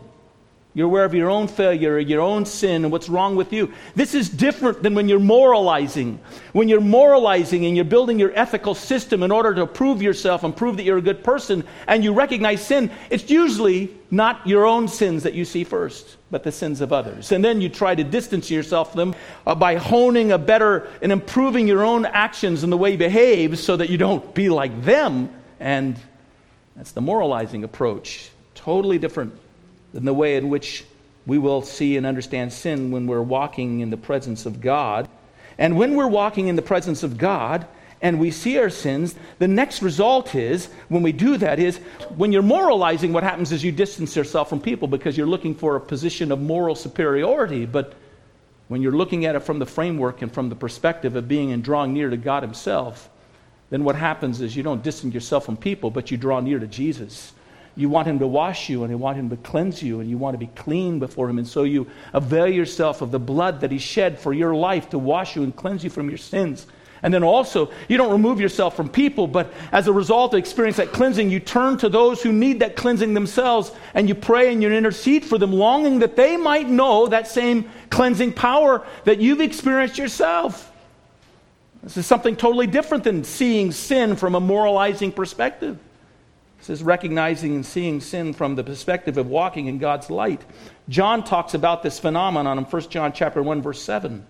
You're 0.76 0.88
aware 0.88 1.06
of 1.06 1.14
your 1.14 1.30
own 1.30 1.48
failure, 1.48 1.98
your 1.98 2.20
own 2.20 2.44
sin, 2.44 2.84
and 2.84 2.92
what's 2.92 3.08
wrong 3.08 3.34
with 3.34 3.50
you. 3.50 3.72
This 3.94 4.14
is 4.14 4.28
different 4.28 4.82
than 4.82 4.94
when 4.94 5.08
you're 5.08 5.18
moralizing. 5.18 6.20
When 6.52 6.68
you're 6.68 6.82
moralizing 6.82 7.64
and 7.64 7.74
you're 7.74 7.86
building 7.86 8.18
your 8.18 8.30
ethical 8.34 8.74
system 8.74 9.22
in 9.22 9.30
order 9.30 9.54
to 9.54 9.66
prove 9.66 10.02
yourself 10.02 10.44
and 10.44 10.54
prove 10.54 10.76
that 10.76 10.82
you're 10.82 10.98
a 10.98 11.00
good 11.00 11.24
person, 11.24 11.64
and 11.86 12.04
you 12.04 12.12
recognize 12.12 12.60
sin, 12.60 12.90
it's 13.08 13.30
usually 13.30 13.96
not 14.10 14.46
your 14.46 14.66
own 14.66 14.86
sins 14.86 15.22
that 15.22 15.32
you 15.32 15.46
see 15.46 15.64
first, 15.64 16.18
but 16.30 16.42
the 16.42 16.52
sins 16.52 16.82
of 16.82 16.92
others. 16.92 17.32
And 17.32 17.42
then 17.42 17.62
you 17.62 17.70
try 17.70 17.94
to 17.94 18.04
distance 18.04 18.50
yourself 18.50 18.92
from 18.92 18.98
them 18.98 19.14
uh, 19.46 19.54
by 19.54 19.76
honing 19.76 20.30
a 20.32 20.36
better 20.36 20.90
and 21.00 21.10
improving 21.10 21.66
your 21.66 21.86
own 21.86 22.04
actions 22.04 22.64
and 22.64 22.70
the 22.70 22.76
way 22.76 22.90
you 22.90 22.98
behave 22.98 23.58
so 23.58 23.78
that 23.78 23.88
you 23.88 23.96
don't 23.96 24.34
be 24.34 24.50
like 24.50 24.84
them. 24.84 25.30
And 25.58 25.96
that's 26.76 26.92
the 26.92 27.00
moralizing 27.00 27.64
approach. 27.64 28.28
Totally 28.54 28.98
different 28.98 29.40
than 29.96 30.04
the 30.04 30.12
way 30.12 30.36
in 30.36 30.50
which 30.50 30.84
we 31.26 31.38
will 31.38 31.62
see 31.62 31.96
and 31.96 32.04
understand 32.04 32.52
sin 32.52 32.90
when 32.90 33.06
we're 33.06 33.22
walking 33.22 33.80
in 33.80 33.88
the 33.88 33.96
presence 33.96 34.44
of 34.44 34.60
God. 34.60 35.08
And 35.56 35.78
when 35.78 35.96
we're 35.96 36.06
walking 36.06 36.48
in 36.48 36.56
the 36.56 36.60
presence 36.60 37.02
of 37.02 37.16
God 37.16 37.66
and 38.02 38.20
we 38.20 38.30
see 38.30 38.58
our 38.58 38.68
sins, 38.68 39.14
the 39.38 39.48
next 39.48 39.80
result 39.80 40.34
is, 40.34 40.66
when 40.90 41.02
we 41.02 41.12
do 41.12 41.38
that, 41.38 41.58
is 41.58 41.78
when 42.14 42.30
you're 42.30 42.42
moralizing, 42.42 43.14
what 43.14 43.22
happens 43.22 43.52
is 43.52 43.64
you 43.64 43.72
distance 43.72 44.14
yourself 44.14 44.50
from 44.50 44.60
people 44.60 44.86
because 44.86 45.16
you're 45.16 45.26
looking 45.26 45.54
for 45.54 45.76
a 45.76 45.80
position 45.80 46.30
of 46.30 46.42
moral 46.42 46.74
superiority. 46.74 47.64
But 47.64 47.94
when 48.68 48.82
you're 48.82 48.92
looking 48.92 49.24
at 49.24 49.34
it 49.34 49.40
from 49.40 49.58
the 49.58 49.64
framework 49.64 50.20
and 50.20 50.30
from 50.30 50.50
the 50.50 50.56
perspective 50.56 51.16
of 51.16 51.26
being 51.26 51.52
and 51.52 51.64
drawing 51.64 51.94
near 51.94 52.10
to 52.10 52.18
God 52.18 52.42
Himself, 52.42 53.08
then 53.70 53.82
what 53.82 53.96
happens 53.96 54.42
is 54.42 54.54
you 54.54 54.62
don't 54.62 54.82
distance 54.82 55.14
yourself 55.14 55.46
from 55.46 55.56
people, 55.56 55.90
but 55.90 56.10
you 56.10 56.18
draw 56.18 56.40
near 56.40 56.58
to 56.58 56.66
Jesus. 56.66 57.32
You 57.76 57.90
want 57.90 58.08
him 58.08 58.18
to 58.20 58.26
wash 58.26 58.70
you 58.70 58.82
and 58.82 58.90
you 58.90 58.96
want 58.96 59.18
him 59.18 59.28
to 59.28 59.36
cleanse 59.36 59.82
you 59.82 60.00
and 60.00 60.08
you 60.08 60.16
want 60.16 60.34
to 60.34 60.38
be 60.38 60.46
clean 60.48 60.98
before 60.98 61.28
him. 61.28 61.36
And 61.38 61.46
so 61.46 61.64
you 61.64 61.86
avail 62.14 62.48
yourself 62.48 63.02
of 63.02 63.10
the 63.10 63.18
blood 63.18 63.60
that 63.60 63.70
he 63.70 63.78
shed 63.78 64.18
for 64.18 64.32
your 64.32 64.54
life 64.54 64.88
to 64.90 64.98
wash 64.98 65.36
you 65.36 65.42
and 65.42 65.54
cleanse 65.54 65.84
you 65.84 65.90
from 65.90 66.08
your 66.08 66.18
sins. 66.18 66.66
And 67.02 67.12
then 67.12 67.22
also, 67.22 67.70
you 67.88 67.98
don't 67.98 68.10
remove 68.10 68.40
yourself 68.40 68.74
from 68.74 68.88
people, 68.88 69.26
but 69.26 69.52
as 69.70 69.86
a 69.86 69.92
result 69.92 70.32
of 70.32 70.38
experience 70.38 70.78
that 70.78 70.92
cleansing, 70.92 71.30
you 71.30 71.38
turn 71.38 71.76
to 71.78 71.90
those 71.90 72.22
who 72.22 72.32
need 72.32 72.60
that 72.60 72.74
cleansing 72.74 73.12
themselves 73.12 73.70
and 73.92 74.08
you 74.08 74.14
pray 74.14 74.50
and 74.50 74.62
you 74.62 74.72
intercede 74.72 75.24
for 75.24 75.36
them, 75.36 75.52
longing 75.52 75.98
that 75.98 76.16
they 76.16 76.38
might 76.38 76.68
know 76.68 77.06
that 77.06 77.28
same 77.28 77.70
cleansing 77.90 78.32
power 78.32 78.86
that 79.04 79.20
you've 79.20 79.42
experienced 79.42 79.98
yourself. 79.98 80.72
This 81.82 81.98
is 81.98 82.06
something 82.06 82.34
totally 82.34 82.66
different 82.66 83.04
than 83.04 83.22
seeing 83.22 83.70
sin 83.70 84.16
from 84.16 84.34
a 84.34 84.40
moralizing 84.40 85.12
perspective. 85.12 85.78
Is 86.68 86.82
recognizing 86.82 87.54
and 87.54 87.64
seeing 87.64 88.00
sin 88.00 88.32
from 88.32 88.56
the 88.56 88.64
perspective 88.64 89.16
of 89.18 89.28
walking 89.28 89.66
in 89.66 89.78
God's 89.78 90.10
light. 90.10 90.42
John 90.88 91.22
talks 91.22 91.54
about 91.54 91.84
this 91.84 92.00
phenomenon 92.00 92.58
in 92.58 92.64
1 92.64 92.82
John 92.90 93.12
chapter 93.12 93.40
1 93.40 93.62
verse 93.62 93.80
7. 93.80 94.26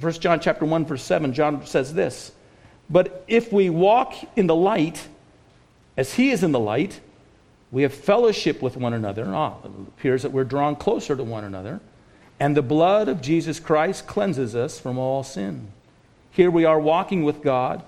1 0.00 0.12
John 0.14 0.40
chapter 0.40 0.64
1 0.64 0.86
verse 0.86 1.02
7 1.02 1.34
John 1.34 1.66
says 1.66 1.92
this, 1.92 2.32
"But 2.88 3.24
if 3.28 3.52
we 3.52 3.68
walk 3.68 4.14
in 4.36 4.46
the 4.46 4.54
light 4.54 5.06
as 5.98 6.14
he 6.14 6.30
is 6.30 6.42
in 6.42 6.52
the 6.52 6.58
light, 6.60 7.00
we 7.70 7.82
have 7.82 7.92
fellowship 7.92 8.62
with 8.62 8.78
one 8.78 8.94
another." 8.94 9.26
Ah, 9.34 9.54
it 9.64 9.70
appears 9.88 10.22
that 10.22 10.32
we're 10.32 10.44
drawn 10.44 10.74
closer 10.74 11.14
to 11.14 11.24
one 11.24 11.44
another, 11.44 11.80
and 12.40 12.56
the 12.56 12.62
blood 12.62 13.06
of 13.06 13.20
Jesus 13.20 13.60
Christ 13.60 14.06
cleanses 14.06 14.56
us 14.56 14.78
from 14.80 14.96
all 14.96 15.22
sin. 15.22 15.68
Here 16.30 16.50
we 16.50 16.64
are 16.64 16.80
walking 16.80 17.22
with 17.22 17.42
God 17.42 17.82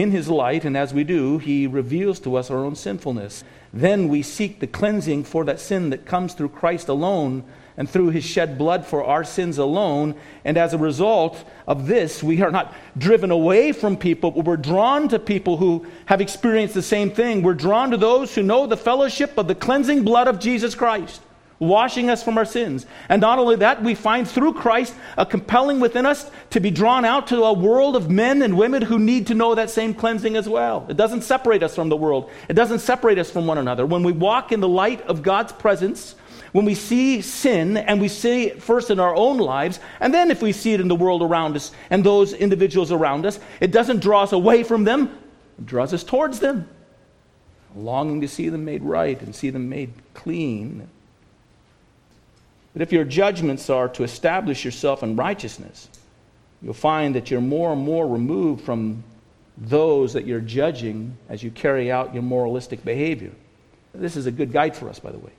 in 0.00 0.10
his 0.10 0.28
light, 0.28 0.64
and 0.64 0.76
as 0.76 0.94
we 0.94 1.04
do, 1.04 1.38
he 1.38 1.66
reveals 1.66 2.20
to 2.20 2.36
us 2.36 2.50
our 2.50 2.64
own 2.64 2.74
sinfulness. 2.74 3.44
Then 3.72 4.08
we 4.08 4.22
seek 4.22 4.58
the 4.58 4.66
cleansing 4.66 5.24
for 5.24 5.44
that 5.44 5.60
sin 5.60 5.90
that 5.90 6.06
comes 6.06 6.34
through 6.34 6.48
Christ 6.48 6.88
alone, 6.88 7.44
and 7.76 7.88
through 7.88 8.10
his 8.10 8.24
shed 8.24 8.58
blood 8.58 8.84
for 8.84 9.04
our 9.04 9.24
sins 9.24 9.56
alone. 9.56 10.14
And 10.44 10.58
as 10.58 10.74
a 10.74 10.78
result 10.78 11.42
of 11.66 11.86
this, 11.86 12.22
we 12.22 12.42
are 12.42 12.50
not 12.50 12.74
driven 12.98 13.30
away 13.30 13.72
from 13.72 13.96
people, 13.96 14.30
but 14.32 14.44
we're 14.44 14.58
drawn 14.58 15.08
to 15.08 15.18
people 15.18 15.56
who 15.56 15.86
have 16.04 16.20
experienced 16.20 16.74
the 16.74 16.82
same 16.82 17.10
thing. 17.10 17.42
We're 17.42 17.54
drawn 17.54 17.90
to 17.92 17.96
those 17.96 18.34
who 18.34 18.42
know 18.42 18.66
the 18.66 18.76
fellowship 18.76 19.38
of 19.38 19.48
the 19.48 19.54
cleansing 19.54 20.04
blood 20.04 20.28
of 20.28 20.40
Jesus 20.40 20.74
Christ, 20.74 21.22
washing 21.60 22.08
us 22.08 22.22
from 22.22 22.38
our 22.38 22.44
sins. 22.44 22.86
And 23.08 23.20
not 23.20 23.38
only 23.38 23.56
that, 23.56 23.82
we 23.82 23.94
find 23.94 24.26
through 24.28 24.54
Christ 24.54 24.94
a 25.16 25.26
compelling 25.26 25.78
within 25.78 26.06
us 26.06 26.28
to 26.50 26.58
be 26.58 26.70
drawn 26.70 27.04
out 27.04 27.28
to 27.28 27.44
a 27.44 27.52
world 27.52 27.94
of 27.94 28.10
men 28.10 28.42
and 28.42 28.56
women 28.56 28.82
who 28.82 28.98
need 28.98 29.28
to 29.28 29.34
know 29.34 29.54
that 29.54 29.70
same 29.70 29.94
cleansing 29.94 30.36
as 30.36 30.48
well. 30.48 30.86
It 30.88 30.96
doesn't 30.96 31.22
separate 31.22 31.62
us 31.62 31.74
from 31.74 31.90
the 31.90 31.96
world, 31.96 32.30
it 32.48 32.54
doesn't 32.54 32.80
separate 32.80 33.18
us 33.18 33.30
from 33.30 33.46
one 33.46 33.58
another. 33.58 33.86
When 33.86 34.02
we 34.02 34.12
walk 34.12 34.50
in 34.50 34.60
the 34.60 34.68
light 34.68 35.02
of 35.02 35.22
God's 35.22 35.52
presence, 35.52 36.16
when 36.52 36.64
we 36.64 36.74
see 36.74 37.20
sin 37.20 37.76
and 37.76 38.00
we 38.00 38.08
see 38.08 38.46
it 38.46 38.62
first 38.62 38.90
in 38.90 38.98
our 38.98 39.14
own 39.14 39.36
lives, 39.36 39.78
and 40.00 40.12
then 40.12 40.30
if 40.30 40.42
we 40.42 40.52
see 40.52 40.72
it 40.72 40.80
in 40.80 40.88
the 40.88 40.96
world 40.96 41.22
around 41.22 41.54
us 41.56 41.72
and 41.90 42.02
those 42.02 42.32
individuals 42.32 42.90
around 42.90 43.26
us, 43.26 43.38
it 43.60 43.70
doesn't 43.70 44.00
draw 44.00 44.22
us 44.22 44.32
away 44.32 44.64
from 44.64 44.84
them, 44.84 45.16
it 45.58 45.66
draws 45.66 45.92
us 45.92 46.02
towards 46.02 46.40
them, 46.40 46.68
longing 47.76 48.22
to 48.22 48.28
see 48.28 48.48
them 48.48 48.64
made 48.64 48.82
right 48.82 49.20
and 49.20 49.36
see 49.36 49.50
them 49.50 49.68
made 49.68 49.92
clean. 50.14 50.88
But 52.72 52.82
if 52.82 52.92
your 52.92 53.04
judgments 53.04 53.68
are 53.68 53.88
to 53.90 54.04
establish 54.04 54.64
yourself 54.64 55.02
in 55.02 55.16
righteousness, 55.16 55.88
you'll 56.62 56.74
find 56.74 57.14
that 57.14 57.30
you're 57.30 57.40
more 57.40 57.72
and 57.72 57.82
more 57.82 58.06
removed 58.06 58.64
from 58.64 59.02
those 59.56 60.12
that 60.12 60.26
you're 60.26 60.40
judging 60.40 61.16
as 61.28 61.42
you 61.42 61.50
carry 61.50 61.90
out 61.90 62.14
your 62.14 62.22
moralistic 62.22 62.84
behavior. 62.84 63.32
This 63.92 64.16
is 64.16 64.26
a 64.26 64.30
good 64.30 64.52
guide 64.52 64.76
for 64.76 64.88
us, 64.88 65.00
by 65.00 65.10
the 65.10 65.18
way 65.18 65.32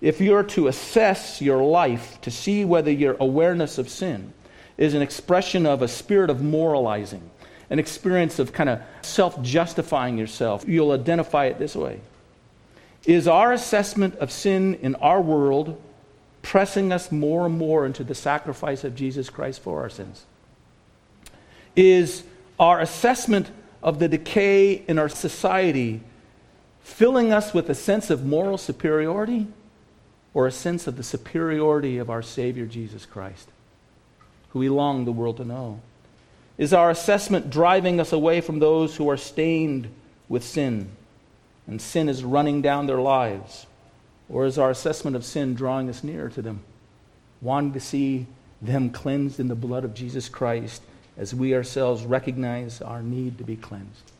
if 0.00 0.20
you're 0.20 0.42
to 0.42 0.68
assess 0.68 1.42
your 1.42 1.62
life 1.62 2.20
to 2.22 2.30
see 2.30 2.64
whether 2.64 2.90
your 2.90 3.16
awareness 3.20 3.78
of 3.78 3.88
sin 3.88 4.32
is 4.78 4.94
an 4.94 5.02
expression 5.02 5.66
of 5.66 5.82
a 5.82 5.88
spirit 5.88 6.30
of 6.30 6.42
moralizing, 6.42 7.30
an 7.68 7.78
experience 7.78 8.38
of 8.38 8.52
kind 8.52 8.70
of 8.70 8.80
self 9.02 9.40
justifying 9.42 10.16
yourself, 10.16 10.64
you'll 10.66 10.92
identify 10.92 11.46
it 11.46 11.58
this 11.58 11.76
way 11.76 12.00
Is 13.04 13.28
our 13.28 13.52
assessment 13.52 14.14
of 14.16 14.30
sin 14.30 14.74
in 14.80 14.94
our 14.96 15.20
world 15.20 15.80
pressing 16.42 16.92
us 16.92 17.12
more 17.12 17.46
and 17.46 17.58
more 17.58 17.86
into 17.86 18.04
the 18.04 18.14
sacrifice 18.14 18.84
of 18.84 18.94
Jesus 18.94 19.30
Christ 19.30 19.62
for 19.62 19.80
our 19.80 19.90
sins? 19.90 20.24
Is 21.76 22.24
our 22.58 22.80
assessment 22.80 23.50
of 23.82 23.98
the 23.98 24.08
decay 24.08 24.84
in 24.86 24.98
our 24.98 25.08
society 25.08 26.02
filling 26.80 27.32
us 27.32 27.54
with 27.54 27.70
a 27.70 27.74
sense 27.74 28.10
of 28.10 28.24
moral 28.24 28.58
superiority? 28.58 29.46
or 30.34 30.46
a 30.46 30.52
sense 30.52 30.86
of 30.86 30.96
the 30.96 31.02
superiority 31.02 31.98
of 31.98 32.10
our 32.10 32.22
Savior 32.22 32.66
Jesus 32.66 33.06
Christ, 33.06 33.48
who 34.50 34.60
we 34.60 34.68
long 34.68 35.04
the 35.04 35.12
world 35.12 35.38
to 35.38 35.44
know? 35.44 35.80
Is 36.56 36.72
our 36.72 36.90
assessment 36.90 37.50
driving 37.50 38.00
us 38.00 38.12
away 38.12 38.40
from 38.40 38.58
those 38.58 38.96
who 38.96 39.08
are 39.08 39.16
stained 39.16 39.88
with 40.28 40.44
sin 40.44 40.90
and 41.66 41.80
sin 41.80 42.08
is 42.08 42.22
running 42.22 42.62
down 42.62 42.86
their 42.86 43.00
lives? 43.00 43.66
Or 44.30 44.46
is 44.46 44.58
our 44.58 44.70
assessment 44.70 45.16
of 45.16 45.24
sin 45.24 45.54
drawing 45.54 45.88
us 45.88 46.04
nearer 46.04 46.28
to 46.30 46.42
them, 46.42 46.60
wanting 47.40 47.72
to 47.72 47.80
see 47.80 48.26
them 48.62 48.90
cleansed 48.90 49.40
in 49.40 49.48
the 49.48 49.54
blood 49.54 49.84
of 49.84 49.94
Jesus 49.94 50.28
Christ 50.28 50.82
as 51.16 51.34
we 51.34 51.54
ourselves 51.54 52.04
recognize 52.04 52.80
our 52.80 53.02
need 53.02 53.38
to 53.38 53.44
be 53.44 53.56
cleansed? 53.56 54.12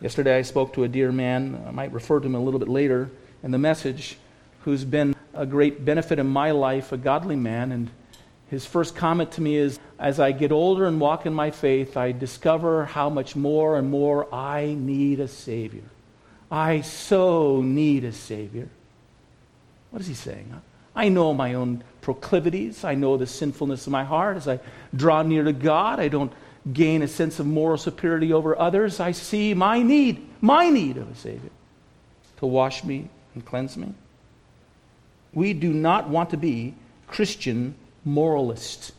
Yesterday 0.00 0.38
I 0.38 0.42
spoke 0.42 0.74
to 0.74 0.84
a 0.84 0.88
dear 0.88 1.12
man, 1.12 1.62
I 1.66 1.70
might 1.70 1.92
refer 1.92 2.20
to 2.20 2.26
him 2.26 2.34
a 2.34 2.40
little 2.40 2.60
bit 2.60 2.68
later 2.68 3.10
in 3.42 3.50
the 3.52 3.58
message, 3.58 4.16
who's 4.62 4.84
been 4.84 5.14
a 5.34 5.46
great 5.46 5.84
benefit 5.84 6.18
in 6.18 6.26
my 6.26 6.50
life, 6.50 6.92
a 6.92 6.96
godly 6.96 7.36
man. 7.36 7.72
And 7.72 7.90
his 8.50 8.66
first 8.66 8.96
comment 8.96 9.32
to 9.32 9.40
me 9.40 9.56
is 9.56 9.78
As 9.98 10.20
I 10.20 10.32
get 10.32 10.52
older 10.52 10.86
and 10.86 11.00
walk 11.00 11.26
in 11.26 11.34
my 11.34 11.50
faith, 11.50 11.96
I 11.96 12.12
discover 12.12 12.84
how 12.84 13.08
much 13.08 13.36
more 13.36 13.78
and 13.78 13.90
more 13.90 14.32
I 14.34 14.74
need 14.78 15.20
a 15.20 15.28
Savior. 15.28 15.84
I 16.50 16.80
so 16.80 17.60
need 17.62 18.04
a 18.04 18.12
Savior. 18.12 18.68
What 19.90 20.00
is 20.00 20.06
he 20.06 20.14
saying? 20.14 20.52
I 20.94 21.08
know 21.08 21.32
my 21.32 21.54
own 21.54 21.82
proclivities. 22.00 22.84
I 22.84 22.94
know 22.94 23.16
the 23.16 23.26
sinfulness 23.26 23.86
of 23.86 23.92
my 23.92 24.04
heart. 24.04 24.36
As 24.36 24.48
I 24.48 24.60
draw 24.94 25.22
near 25.22 25.44
to 25.44 25.52
God, 25.52 26.00
I 26.00 26.08
don't 26.08 26.32
gain 26.72 27.02
a 27.02 27.08
sense 27.08 27.38
of 27.38 27.46
moral 27.46 27.78
superiority 27.78 28.32
over 28.32 28.58
others. 28.58 29.00
I 29.00 29.12
see 29.12 29.54
my 29.54 29.82
need, 29.82 30.26
my 30.40 30.68
need 30.68 30.96
of 30.96 31.10
a 31.10 31.14
Savior 31.14 31.50
to 32.38 32.46
wash 32.46 32.84
me 32.84 33.08
and 33.34 33.44
cleanse 33.44 33.76
me. 33.76 33.94
We 35.32 35.52
do 35.52 35.72
not 35.72 36.08
want 36.08 36.30
to 36.30 36.36
be 36.36 36.74
Christian 37.06 37.74
moralists. 38.04 38.92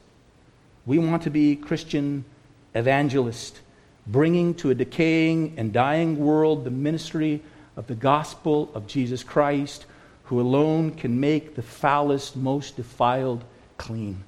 We 0.86 1.00
want 1.00 1.24
to 1.24 1.30
be 1.30 1.56
Christian 1.56 2.26
evangelists, 2.74 3.60
bringing 4.08 4.54
to 4.56 4.70
a 4.70 4.76
decaying 4.76 5.56
and 5.58 5.74
dying 5.74 6.18
world 6.18 6.64
the 6.64 6.72
ministry 6.72 7.42
of 7.76 7.88
the 7.88 7.96
gospel 7.96 8.72
of 8.74 8.88
Jesus 8.88 9.24
Christ, 9.24 9.86
who 10.30 10.40
alone 10.40 10.92
can 10.92 11.20
make 11.20 11.56
the 11.56 11.62
foulest, 11.64 12.36
most 12.36 12.76
defiled 12.76 13.44
clean. 13.78 14.24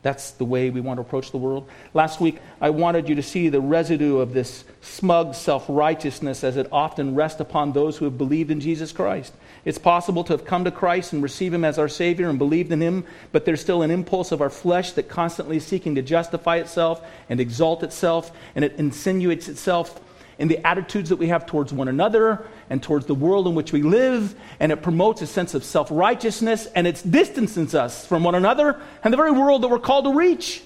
That's 0.00 0.30
the 0.30 0.46
way 0.46 0.70
we 0.70 0.80
want 0.80 0.96
to 0.96 1.02
approach 1.02 1.30
the 1.30 1.36
world. 1.36 1.68
Last 1.92 2.22
week, 2.22 2.38
I 2.58 2.70
wanted 2.70 3.06
you 3.06 3.14
to 3.16 3.22
see 3.22 3.50
the 3.50 3.60
residue 3.60 4.16
of 4.16 4.32
this 4.32 4.64
smug 4.80 5.34
self 5.34 5.66
righteousness 5.68 6.42
as 6.42 6.56
it 6.56 6.68
often 6.72 7.14
rests 7.14 7.38
upon 7.38 7.72
those 7.72 7.98
who 7.98 8.06
have 8.06 8.16
believed 8.16 8.50
in 8.50 8.60
Jesus 8.60 8.92
Christ. 8.92 9.34
It's 9.66 9.76
possible 9.76 10.24
to 10.24 10.32
have 10.32 10.46
come 10.46 10.64
to 10.64 10.70
Christ 10.70 11.12
and 11.12 11.22
receive 11.22 11.52
Him 11.52 11.66
as 11.66 11.78
our 11.78 11.86
Savior 11.86 12.30
and 12.30 12.38
believed 12.38 12.72
in 12.72 12.80
Him, 12.80 13.04
but 13.30 13.44
there's 13.44 13.60
still 13.60 13.82
an 13.82 13.90
impulse 13.90 14.32
of 14.32 14.40
our 14.40 14.50
flesh 14.50 14.92
that 14.92 15.10
constantly 15.10 15.58
is 15.58 15.66
seeking 15.66 15.96
to 15.96 16.02
justify 16.02 16.56
itself 16.56 17.06
and 17.28 17.40
exalt 17.40 17.82
itself, 17.82 18.32
and 18.56 18.64
it 18.64 18.76
insinuates 18.78 19.50
itself 19.50 20.00
in 20.42 20.48
the 20.48 20.66
attitudes 20.66 21.08
that 21.08 21.16
we 21.16 21.28
have 21.28 21.46
towards 21.46 21.72
one 21.72 21.86
another 21.86 22.44
and 22.68 22.82
towards 22.82 23.06
the 23.06 23.14
world 23.14 23.46
in 23.46 23.54
which 23.54 23.72
we 23.72 23.80
live, 23.80 24.34
and 24.58 24.72
it 24.72 24.82
promotes 24.82 25.22
a 25.22 25.26
sense 25.26 25.54
of 25.54 25.62
self 25.62 25.86
righteousness, 25.88 26.66
and 26.74 26.84
it 26.84 27.00
distances 27.08 27.76
us 27.76 28.04
from 28.04 28.24
one 28.24 28.34
another 28.34 28.80
and 29.04 29.12
the 29.12 29.16
very 29.16 29.30
world 29.30 29.62
that 29.62 29.68
we're 29.68 29.78
called 29.78 30.04
to 30.04 30.12
reach. 30.12 30.64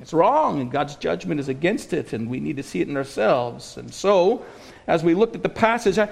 It's 0.00 0.14
wrong, 0.14 0.62
and 0.62 0.72
God's 0.72 0.96
judgment 0.96 1.38
is 1.38 1.50
against 1.50 1.92
it, 1.92 2.14
and 2.14 2.30
we 2.30 2.40
need 2.40 2.56
to 2.56 2.62
see 2.62 2.80
it 2.80 2.88
in 2.88 2.96
ourselves. 2.96 3.76
And 3.76 3.92
so, 3.92 4.46
as 4.86 5.04
we 5.04 5.12
looked 5.12 5.36
at 5.36 5.42
the 5.42 5.50
passage, 5.50 5.98
I 5.98 6.08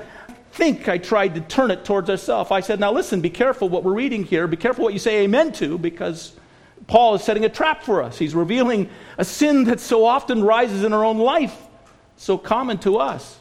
think 0.52 0.86
I 0.86 0.98
tried 0.98 1.34
to 1.36 1.40
turn 1.40 1.70
it 1.70 1.82
towards 1.82 2.10
ourselves. 2.10 2.50
I 2.50 2.60
said, 2.60 2.78
Now 2.78 2.92
listen, 2.92 3.22
be 3.22 3.30
careful 3.30 3.70
what 3.70 3.84
we're 3.84 3.94
reading 3.94 4.22
here. 4.22 4.46
Be 4.46 4.58
careful 4.58 4.84
what 4.84 4.92
you 4.92 4.98
say 4.98 5.24
amen 5.24 5.52
to, 5.52 5.78
because 5.78 6.34
Paul 6.88 7.14
is 7.14 7.24
setting 7.24 7.46
a 7.46 7.48
trap 7.48 7.84
for 7.84 8.02
us. 8.02 8.18
He's 8.18 8.34
revealing 8.34 8.90
a 9.16 9.24
sin 9.24 9.64
that 9.64 9.80
so 9.80 10.04
often 10.04 10.44
rises 10.44 10.84
in 10.84 10.92
our 10.92 11.06
own 11.06 11.16
life 11.16 11.62
so 12.16 12.38
common 12.38 12.78
to 12.78 12.98
us. 12.98 13.38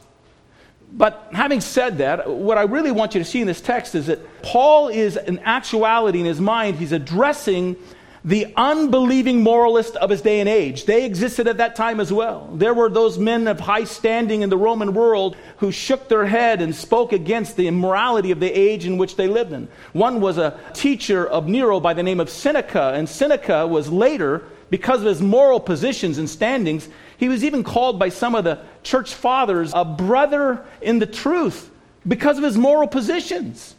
But 0.92 1.30
having 1.34 1.62
said 1.62 1.98
that, 1.98 2.30
what 2.30 2.58
I 2.58 2.64
really 2.64 2.92
want 2.92 3.16
you 3.16 3.20
to 3.20 3.26
see 3.26 3.42
in 3.42 3.48
this 3.48 3.62
text 3.62 3.96
is 3.96 4.08
that 4.08 4.42
Paul 4.42 4.88
is, 4.88 5.18
in 5.18 5.40
actuality, 5.40 6.20
in 6.20 6.26
his 6.26 6.40
mind, 6.40 6.78
he's 6.78 6.92
addressing 6.92 7.76
the 8.24 8.52
unbelieving 8.56 9.44
moralist 9.44 9.96
of 9.98 10.10
his 10.10 10.22
day 10.22 10.40
and 10.40 10.50
age. 10.50 10.86
They 10.86 11.06
existed 11.06 11.48
at 11.48 11.58
that 11.58 11.76
time 11.76 12.00
as 12.00 12.12
well. 12.12 12.50
There 12.54 12.74
were 12.74 12.90
those 12.90 13.20
men 13.20 13.48
of 13.48 13.60
high 13.60 13.84
standing 13.84 14.42
in 14.42 14.50
the 14.50 14.58
Roman 14.58 14.96
world 14.96 15.38
who 15.58 15.72
shook 15.72 16.10
their 16.10 16.26
head 16.26 16.60
and 16.60 16.74
spoke 16.74 17.14
against 17.14 17.56
the 17.56 17.68
immorality 17.68 18.32
of 18.32 18.40
the 18.40 18.50
age 18.52 18.86
in 18.86 18.98
which 18.98 19.16
they 19.16 19.28
lived 19.28 19.54
in. 19.54 19.68
One 19.94 20.22
was 20.22 20.40
a 20.40 20.60
teacher 20.74 21.28
of 21.28 21.48
Nero 21.48 21.80
by 21.80 21.94
the 21.94 22.02
name 22.02 22.20
of 22.20 22.32
Seneca, 22.32 22.94
and 22.96 23.08
Seneca 23.08 23.68
was 23.68 23.90
later, 23.90 24.44
because 24.72 25.02
of 25.02 25.08
his 25.08 25.22
moral 25.22 25.60
positions 25.60 26.18
and 26.18 26.28
standings, 26.28 26.90
he 27.18 27.30
was 27.30 27.44
even 27.44 27.64
called 27.64 28.00
by 28.00 28.10
some 28.10 28.36
of 28.36 28.44
the 28.44 28.60
church 28.84 29.14
fathers 29.14 29.72
a 29.74 29.86
brother 29.86 30.66
in 30.82 31.00
the 31.00 31.06
truth 31.06 31.72
because 32.08 32.38
of 32.38 32.44
his 32.44 32.58
moral 32.58 32.88
positions. 32.88 33.76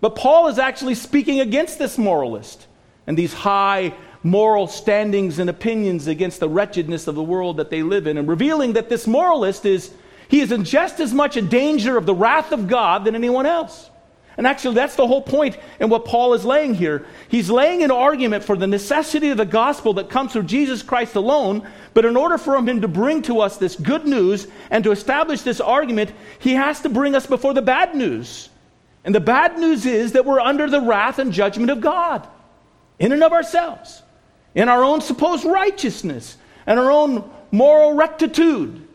But 0.00 0.14
Paul 0.14 0.48
is 0.48 0.58
actually 0.58 0.94
speaking 0.94 1.40
against 1.40 1.78
this 1.78 1.98
moralist 1.98 2.66
and 3.06 3.16
these 3.16 3.32
high 3.32 3.94
moral 4.22 4.66
standings 4.66 5.38
and 5.38 5.48
opinions 5.48 6.06
against 6.06 6.40
the 6.40 6.48
wretchedness 6.48 7.06
of 7.06 7.14
the 7.14 7.22
world 7.22 7.58
that 7.58 7.70
they 7.70 7.82
live 7.82 8.06
in 8.06 8.18
and 8.18 8.28
revealing 8.28 8.72
that 8.74 8.88
this 8.88 9.06
moralist 9.06 9.64
is 9.64 9.92
he 10.28 10.40
is 10.40 10.50
in 10.50 10.64
just 10.64 10.98
as 10.98 11.14
much 11.14 11.36
a 11.36 11.42
danger 11.42 11.96
of 11.96 12.06
the 12.06 12.14
wrath 12.14 12.50
of 12.52 12.66
God 12.66 13.04
than 13.04 13.14
anyone 13.14 13.46
else. 13.46 13.90
And 14.36 14.46
actually, 14.46 14.74
that's 14.74 14.96
the 14.96 15.06
whole 15.06 15.22
point 15.22 15.56
in 15.80 15.88
what 15.88 16.04
Paul 16.04 16.34
is 16.34 16.44
laying 16.44 16.74
here. 16.74 17.06
He's 17.28 17.48
laying 17.48 17.82
an 17.82 17.90
argument 17.90 18.44
for 18.44 18.54
the 18.54 18.66
necessity 18.66 19.30
of 19.30 19.38
the 19.38 19.46
gospel 19.46 19.94
that 19.94 20.10
comes 20.10 20.32
through 20.32 20.42
Jesus 20.42 20.82
Christ 20.82 21.14
alone. 21.14 21.66
But 21.94 22.04
in 22.04 22.16
order 22.16 22.36
for 22.36 22.56
him 22.56 22.82
to 22.82 22.88
bring 22.88 23.22
to 23.22 23.40
us 23.40 23.56
this 23.56 23.76
good 23.76 24.06
news 24.06 24.46
and 24.70 24.84
to 24.84 24.90
establish 24.90 25.40
this 25.40 25.60
argument, 25.60 26.12
he 26.38 26.52
has 26.52 26.82
to 26.82 26.90
bring 26.90 27.14
us 27.14 27.26
before 27.26 27.54
the 27.54 27.62
bad 27.62 27.94
news. 27.94 28.50
And 29.04 29.14
the 29.14 29.20
bad 29.20 29.58
news 29.58 29.86
is 29.86 30.12
that 30.12 30.26
we're 30.26 30.40
under 30.40 30.68
the 30.68 30.80
wrath 30.80 31.18
and 31.18 31.32
judgment 31.32 31.70
of 31.70 31.80
God 31.80 32.28
in 32.98 33.12
and 33.12 33.22
of 33.22 33.32
ourselves, 33.32 34.02
in 34.54 34.68
our 34.68 34.84
own 34.84 35.00
supposed 35.00 35.44
righteousness 35.44 36.36
and 36.66 36.78
our 36.78 36.90
own 36.90 37.30
moral 37.52 37.94
rectitude. 37.94 38.86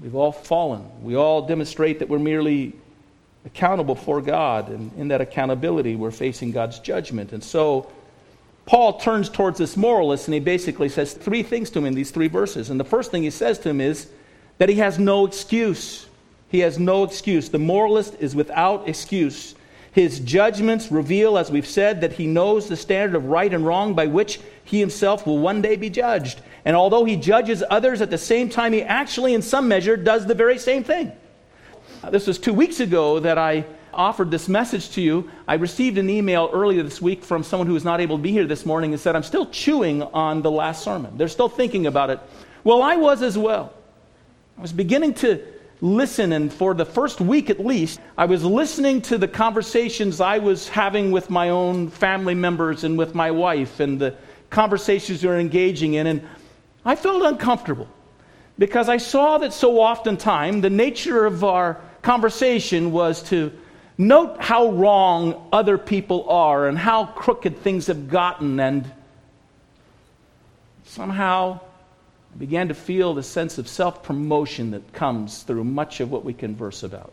We've 0.00 0.14
all 0.16 0.32
fallen. 0.32 0.88
We 1.02 1.14
all 1.14 1.46
demonstrate 1.46 2.00
that 2.00 2.08
we're 2.08 2.18
merely 2.18 2.74
accountable 3.44 3.94
before 3.94 4.20
God. 4.20 4.68
And 4.68 4.92
in 4.98 5.08
that 5.08 5.20
accountability, 5.20 5.96
we're 5.96 6.10
facing 6.10 6.50
God's 6.50 6.78
judgment. 6.78 7.32
And 7.32 7.42
so, 7.42 7.90
Paul 8.66 8.98
turns 8.98 9.28
towards 9.28 9.58
this 9.58 9.76
moralist 9.76 10.26
and 10.26 10.34
he 10.34 10.40
basically 10.40 10.88
says 10.88 11.12
three 11.12 11.42
things 11.42 11.68
to 11.70 11.78
him 11.78 11.86
in 11.86 11.94
these 11.94 12.10
three 12.10 12.28
verses. 12.28 12.70
And 12.70 12.80
the 12.80 12.84
first 12.84 13.10
thing 13.10 13.22
he 13.22 13.30
says 13.30 13.58
to 13.60 13.68
him 13.68 13.80
is 13.80 14.08
that 14.58 14.68
he 14.68 14.76
has 14.76 14.98
no 14.98 15.26
excuse. 15.26 16.06
He 16.48 16.60
has 16.60 16.78
no 16.78 17.04
excuse. 17.04 17.50
The 17.50 17.58
moralist 17.58 18.16
is 18.20 18.34
without 18.34 18.88
excuse. 18.88 19.54
His 19.92 20.18
judgments 20.20 20.90
reveal, 20.90 21.36
as 21.36 21.50
we've 21.50 21.66
said, 21.66 22.00
that 22.00 22.14
he 22.14 22.26
knows 22.26 22.68
the 22.68 22.76
standard 22.76 23.16
of 23.16 23.26
right 23.26 23.52
and 23.52 23.66
wrong 23.66 23.94
by 23.94 24.06
which 24.06 24.40
he 24.64 24.80
himself 24.80 25.26
will 25.26 25.38
one 25.38 25.62
day 25.62 25.76
be 25.76 25.90
judged. 25.90 26.40
And 26.64 26.74
although 26.74 27.04
he 27.04 27.16
judges 27.16 27.62
others 27.68 28.00
at 28.00 28.10
the 28.10 28.18
same 28.18 28.48
time, 28.48 28.72
he 28.72 28.82
actually, 28.82 29.34
in 29.34 29.42
some 29.42 29.68
measure, 29.68 29.96
does 29.96 30.26
the 30.26 30.34
very 30.34 30.58
same 30.58 30.82
thing. 30.82 31.12
This 32.10 32.26
was 32.26 32.38
two 32.38 32.52
weeks 32.52 32.80
ago 32.80 33.20
that 33.20 33.38
I 33.38 33.64
offered 33.92 34.30
this 34.30 34.48
message 34.48 34.90
to 34.90 35.00
you. 35.00 35.30
I 35.46 35.54
received 35.54 35.98
an 35.98 36.10
email 36.10 36.50
earlier 36.52 36.82
this 36.82 37.00
week 37.00 37.24
from 37.24 37.42
someone 37.42 37.66
who 37.66 37.74
was 37.74 37.84
not 37.84 38.00
able 38.00 38.16
to 38.16 38.22
be 38.22 38.32
here 38.32 38.46
this 38.46 38.66
morning 38.66 38.92
and 38.92 39.00
said, 39.00 39.16
I'm 39.16 39.22
still 39.22 39.46
chewing 39.46 40.02
on 40.02 40.42
the 40.42 40.50
last 40.50 40.82
sermon. 40.82 41.16
They're 41.16 41.28
still 41.28 41.48
thinking 41.48 41.86
about 41.86 42.10
it. 42.10 42.20
Well, 42.62 42.82
I 42.82 42.96
was 42.96 43.22
as 43.22 43.38
well. 43.38 43.72
I 44.58 44.62
was 44.62 44.72
beginning 44.72 45.14
to 45.14 45.44
listen, 45.80 46.32
and 46.32 46.52
for 46.52 46.74
the 46.74 46.84
first 46.84 47.20
week 47.20 47.50
at 47.50 47.64
least, 47.64 48.00
I 48.16 48.26
was 48.26 48.44
listening 48.44 49.02
to 49.02 49.18
the 49.18 49.28
conversations 49.28 50.20
I 50.20 50.38
was 50.38 50.68
having 50.68 51.10
with 51.10 51.30
my 51.30 51.50
own 51.50 51.88
family 51.88 52.34
members 52.34 52.84
and 52.84 52.96
with 52.98 53.14
my 53.14 53.30
wife, 53.30 53.80
and 53.80 54.00
the 54.00 54.16
conversations 54.50 55.22
we 55.22 55.28
were 55.28 55.38
engaging 55.38 55.94
in, 55.94 56.06
and 56.06 56.22
I 56.84 56.96
felt 56.96 57.22
uncomfortable 57.22 57.88
because 58.58 58.88
I 58.88 58.98
saw 58.98 59.38
that 59.38 59.52
so 59.52 59.80
oftentimes 59.80 60.62
the 60.62 60.70
nature 60.70 61.26
of 61.26 61.42
our 61.42 61.80
conversation 62.04 62.92
was 62.92 63.22
to 63.24 63.50
note 63.96 64.36
how 64.38 64.70
wrong 64.72 65.48
other 65.52 65.78
people 65.78 66.28
are 66.28 66.68
and 66.68 66.78
how 66.78 67.06
crooked 67.06 67.58
things 67.58 67.86
have 67.86 68.08
gotten, 68.08 68.60
and 68.60 68.90
somehow 70.84 71.58
I 72.34 72.38
began 72.38 72.68
to 72.68 72.74
feel 72.74 73.14
the 73.14 73.22
sense 73.22 73.56
of 73.56 73.66
self 73.66 74.02
promotion 74.02 74.72
that 74.72 74.92
comes 74.92 75.42
through 75.44 75.64
much 75.64 76.00
of 76.00 76.10
what 76.10 76.24
we 76.24 76.34
converse 76.34 76.82
about. 76.82 77.12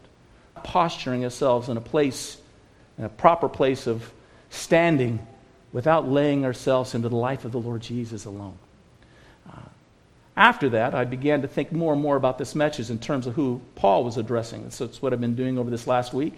Posturing 0.63 1.23
ourselves 1.23 1.69
in 1.69 1.77
a 1.77 1.81
place, 1.81 2.37
in 2.97 3.05
a 3.05 3.09
proper 3.09 3.47
place 3.47 3.87
of 3.87 4.11
standing 4.49 5.25
without 5.71 6.09
laying 6.09 6.43
ourselves 6.43 6.93
into 6.93 7.07
the 7.07 7.15
life 7.15 7.45
of 7.45 7.53
the 7.53 7.59
Lord 7.59 7.81
Jesus 7.81 8.25
alone. 8.25 8.57
After 10.37 10.69
that, 10.69 10.95
I 10.95 11.05
began 11.05 11.41
to 11.41 11.47
think 11.47 11.71
more 11.71 11.93
and 11.93 12.01
more 12.01 12.15
about 12.15 12.37
this 12.37 12.55
message 12.55 12.89
in 12.89 12.99
terms 12.99 13.27
of 13.27 13.35
who 13.35 13.61
Paul 13.75 14.03
was 14.03 14.17
addressing. 14.17 14.71
So 14.71 14.85
it's 14.85 15.01
what 15.01 15.13
I've 15.13 15.21
been 15.21 15.35
doing 15.35 15.57
over 15.57 15.69
this 15.69 15.87
last 15.87 16.13
week. 16.13 16.33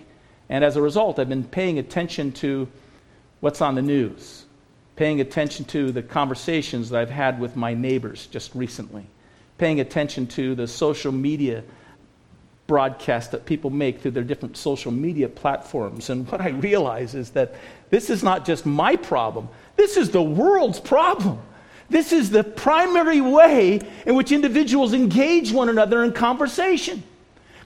And 0.49 0.63
as 0.63 0.75
a 0.75 0.81
result, 0.81 1.19
I've 1.19 1.29
been 1.29 1.43
paying 1.43 1.79
attention 1.79 2.31
to 2.33 2.67
what's 3.39 3.61
on 3.61 3.75
the 3.75 3.81
news 3.81 4.45
paying 4.95 5.21
attention 5.21 5.65
to 5.65 5.91
the 5.91 6.03
conversations 6.03 6.89
that 6.89 7.01
I've 7.01 7.09
had 7.09 7.39
with 7.39 7.55
my 7.55 7.73
neighbors 7.73 8.27
just 8.27 8.53
recently, 8.53 9.05
paying 9.57 9.79
attention 9.79 10.27
to 10.27 10.55
the 10.55 10.67
social 10.67 11.11
media 11.11 11.63
broadcasts 12.67 13.31
that 13.31 13.45
people 13.45 13.69
make 13.69 14.01
through 14.01 14.11
their 14.11 14.23
different 14.23 14.55
social 14.55 14.91
media 14.91 15.27
platforms. 15.27 16.09
And 16.09 16.29
what 16.31 16.41
I 16.41 16.49
realize 16.49 17.15
is 17.15 17.31
that 17.31 17.55
this 17.89 18.09
is 18.09 18.23
not 18.23 18.45
just 18.45 18.65
my 18.65 18.95
problem, 18.95 19.49
this 19.75 19.97
is 19.97 20.11
the 20.11 20.21
world's 20.21 20.79
problem. 20.79 21.41
This 21.93 22.11
is 22.11 22.31
the 22.31 22.43
primary 22.43 23.21
way 23.21 23.79
in 24.07 24.15
which 24.15 24.31
individuals 24.31 24.93
engage 24.93 25.51
one 25.51 25.69
another 25.69 26.03
in 26.03 26.11
conversation. 26.11 27.03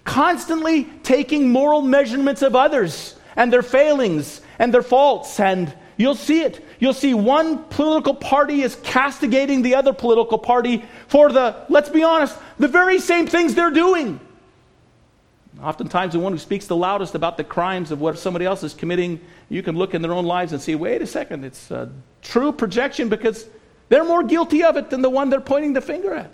Constantly 0.03 0.83
taking 1.01 1.49
moral 1.49 1.81
measurements 1.81 2.41
of 2.41 2.53
others 2.53 3.15
and 3.37 3.53
their 3.53 3.61
failings 3.61 4.41
and 4.59 4.73
their 4.73 4.83
faults 4.83 5.39
and 5.39 5.73
You'll 5.99 6.13
see 6.13 6.41
it. 6.41 6.63
You'll 6.79 6.93
see 6.93 7.15
one 7.15 7.63
political 7.63 8.13
party 8.13 8.61
is 8.61 8.75
castigating 8.83 9.63
the 9.63 9.73
other 9.73 9.93
political 9.93 10.37
party 10.37 10.85
for 11.07 11.31
the, 11.31 11.65
let's 11.69 11.89
be 11.89 12.03
honest, 12.03 12.37
the 12.59 12.67
very 12.67 12.99
same 12.99 13.25
things 13.25 13.55
they're 13.55 13.71
doing. 13.71 14.19
Oftentimes, 15.59 16.13
the 16.13 16.19
one 16.19 16.33
who 16.33 16.37
speaks 16.37 16.67
the 16.67 16.75
loudest 16.75 17.15
about 17.15 17.35
the 17.35 17.43
crimes 17.43 17.89
of 17.89 17.99
what 17.99 18.19
somebody 18.19 18.45
else 18.45 18.61
is 18.61 18.75
committing, 18.75 19.19
you 19.49 19.63
can 19.63 19.75
look 19.75 19.95
in 19.95 20.03
their 20.03 20.13
own 20.13 20.25
lives 20.25 20.53
and 20.53 20.61
see, 20.61 20.75
wait 20.75 21.01
a 21.01 21.07
second, 21.07 21.43
it's 21.43 21.71
a 21.71 21.91
true 22.21 22.51
projection 22.51 23.09
because 23.09 23.47
they're 23.89 24.03
more 24.03 24.23
guilty 24.23 24.63
of 24.63 24.77
it 24.77 24.89
than 24.89 25.01
the 25.01 25.09
one 25.09 25.29
they're 25.29 25.39
pointing 25.39 25.73
the 25.73 25.81
finger 25.81 26.13
at. 26.13 26.33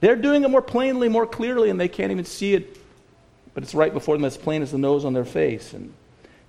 They're 0.00 0.16
doing 0.16 0.44
it 0.44 0.48
more 0.48 0.62
plainly, 0.62 1.08
more 1.08 1.26
clearly, 1.26 1.70
and 1.70 1.80
they 1.80 1.88
can't 1.88 2.10
even 2.10 2.24
see 2.24 2.54
it, 2.54 2.78
but 3.54 3.62
it's 3.62 3.74
right 3.74 3.92
before 3.92 4.16
them 4.16 4.24
as 4.24 4.36
plain 4.36 4.62
as 4.62 4.70
the 4.70 4.78
nose 4.78 5.04
on 5.04 5.12
their 5.12 5.24
face. 5.24 5.72
And 5.72 5.92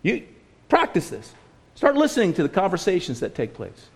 you 0.02 0.24
practice 0.68 1.10
this. 1.10 1.34
Start 1.76 1.96
listening 1.96 2.34
to 2.34 2.44
the 2.44 2.50
conversations 2.50 3.20
that 3.20 3.36
take 3.36 3.54
place. 3.54 3.88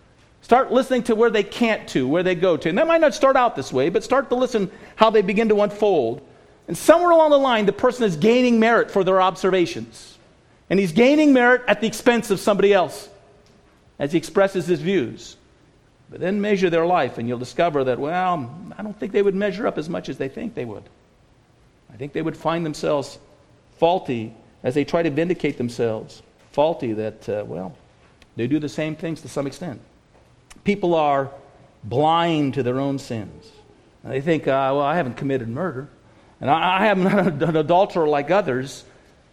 Start 0.42 0.72
listening 0.72 1.02
to 1.04 1.14
where 1.14 1.30
they 1.30 1.42
can't 1.42 1.86
to, 1.88 2.08
where 2.08 2.22
they 2.22 2.34
go 2.34 2.56
to. 2.56 2.68
And 2.68 2.78
that 2.78 2.86
might 2.86 3.00
not 3.00 3.14
start 3.14 3.36
out 3.36 3.56
this 3.56 3.72
way, 3.72 3.90
but 3.90 4.04
start 4.04 4.28
to 4.30 4.34
listen 4.34 4.70
how 4.96 5.10
they 5.10 5.22
begin 5.22 5.48
to 5.50 5.60
unfold. 5.62 6.26
And 6.66 6.76
somewhere 6.76 7.10
along 7.10 7.30
the 7.30 7.38
line, 7.38 7.66
the 7.66 7.72
person 7.72 8.04
is 8.04 8.16
gaining 8.16 8.60
merit 8.60 8.90
for 8.90 9.04
their 9.04 9.20
observations. 9.20 10.18
And 10.70 10.78
he's 10.78 10.92
gaining 10.92 11.32
merit 11.32 11.62
at 11.66 11.80
the 11.80 11.86
expense 11.86 12.30
of 12.30 12.40
somebody 12.40 12.72
else 12.72 13.08
as 13.98 14.12
he 14.12 14.18
expresses 14.18 14.66
his 14.66 14.80
views. 14.80 15.36
But 16.10 16.20
then 16.20 16.40
measure 16.40 16.70
their 16.70 16.86
life, 16.86 17.18
and 17.18 17.28
you'll 17.28 17.38
discover 17.38 17.84
that, 17.84 17.98
well, 17.98 18.50
I 18.76 18.82
don't 18.82 18.98
think 18.98 19.12
they 19.12 19.22
would 19.22 19.34
measure 19.34 19.66
up 19.66 19.78
as 19.78 19.88
much 19.88 20.08
as 20.08 20.18
they 20.18 20.28
think 20.28 20.54
they 20.54 20.64
would. 20.64 20.82
I 21.92 21.96
think 21.96 22.12
they 22.12 22.22
would 22.22 22.36
find 22.36 22.66
themselves 22.66 23.18
faulty 23.78 24.34
as 24.62 24.74
they 24.74 24.84
try 24.84 25.02
to 25.02 25.10
vindicate 25.10 25.56
themselves 25.56 26.22
faulty 26.52 26.92
that, 26.94 27.28
uh, 27.28 27.44
well, 27.46 27.76
they 28.36 28.46
do 28.46 28.58
the 28.58 28.68
same 28.68 28.96
things 28.96 29.22
to 29.22 29.28
some 29.28 29.46
extent. 29.46 29.80
People 30.64 30.94
are 30.94 31.30
blind 31.84 32.54
to 32.54 32.62
their 32.62 32.80
own 32.80 32.98
sins. 32.98 33.50
And 34.02 34.12
they 34.12 34.20
think, 34.20 34.44
uh, 34.44 34.74
well, 34.74 34.80
I 34.80 34.96
haven't 34.96 35.16
committed 35.16 35.48
murder, 35.48 35.88
and 36.40 36.50
I, 36.50 36.80
I 36.80 36.86
haven't 36.86 37.42
an 37.42 37.56
adulterer 37.56 38.08
like 38.08 38.30
others, 38.30 38.84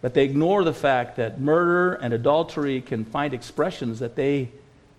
but 0.02 0.14
they 0.14 0.24
ignore 0.26 0.64
the 0.64 0.74
fact 0.74 1.16
that 1.16 1.40
murder 1.40 1.94
and 1.94 2.14
adultery 2.14 2.82
can 2.82 3.06
find 3.06 3.34
expressions 3.34 4.00
that 4.00 4.16
they, 4.16 4.50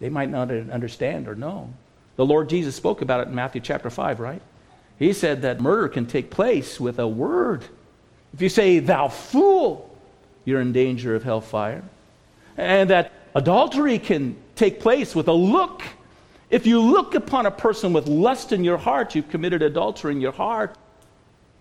they 0.00 0.08
might 0.08 0.30
not 0.30 0.50
understand 0.50 1.28
or 1.28 1.34
know. 1.34 1.72
The 2.16 2.26
Lord 2.26 2.48
Jesus 2.48 2.74
spoke 2.74 3.02
about 3.02 3.20
it 3.20 3.28
in 3.28 3.34
Matthew 3.34 3.60
chapter 3.60 3.90
5, 3.90 4.20
right? 4.20 4.42
He 4.98 5.12
said 5.12 5.42
that 5.42 5.60
murder 5.60 5.88
can 5.88 6.06
take 6.06 6.30
place 6.30 6.80
with 6.80 6.98
a 6.98 7.06
word. 7.06 7.64
If 8.34 8.42
you 8.42 8.48
say, 8.48 8.80
thou 8.80 9.08
fool, 9.08 9.96
you're 10.44 10.60
in 10.60 10.72
danger 10.72 11.14
of 11.14 11.22
hellfire 11.22 11.84
and 12.58 12.90
that 12.90 13.12
adultery 13.34 13.98
can 13.98 14.36
take 14.56 14.80
place 14.80 15.14
with 15.14 15.28
a 15.28 15.32
look. 15.32 15.82
If 16.50 16.66
you 16.66 16.80
look 16.80 17.14
upon 17.14 17.46
a 17.46 17.50
person 17.50 17.92
with 17.92 18.08
lust 18.08 18.52
in 18.52 18.64
your 18.64 18.76
heart, 18.76 19.14
you've 19.14 19.30
committed 19.30 19.62
adultery 19.62 20.12
in 20.12 20.20
your 20.20 20.32
heart. 20.32 20.76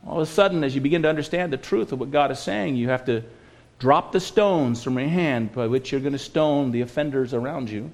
All 0.06 0.20
of 0.20 0.28
a 0.28 0.32
sudden, 0.32 0.64
as 0.64 0.74
you 0.74 0.82
begin 0.82 1.04
to 1.04 1.10
understand 1.10 1.54
the 1.54 1.58
truth 1.58 1.92
of 1.92 2.00
what 2.00 2.12
God 2.12 2.32
is 2.32 2.40
saying, 2.40 2.76
you 2.76 2.90
have 2.90 3.06
to 3.06 3.24
drop 3.80 4.12
the 4.12 4.20
stones 4.20 4.84
from 4.84 4.98
your 4.98 5.08
hand 5.08 5.54
by 5.54 5.68
which 5.68 5.92
you're 5.92 6.02
going 6.02 6.14
to 6.14 6.20
stone 6.20 6.72
the 6.72 6.82
offenders 6.82 7.34
around 7.34 7.70
you 7.70 7.92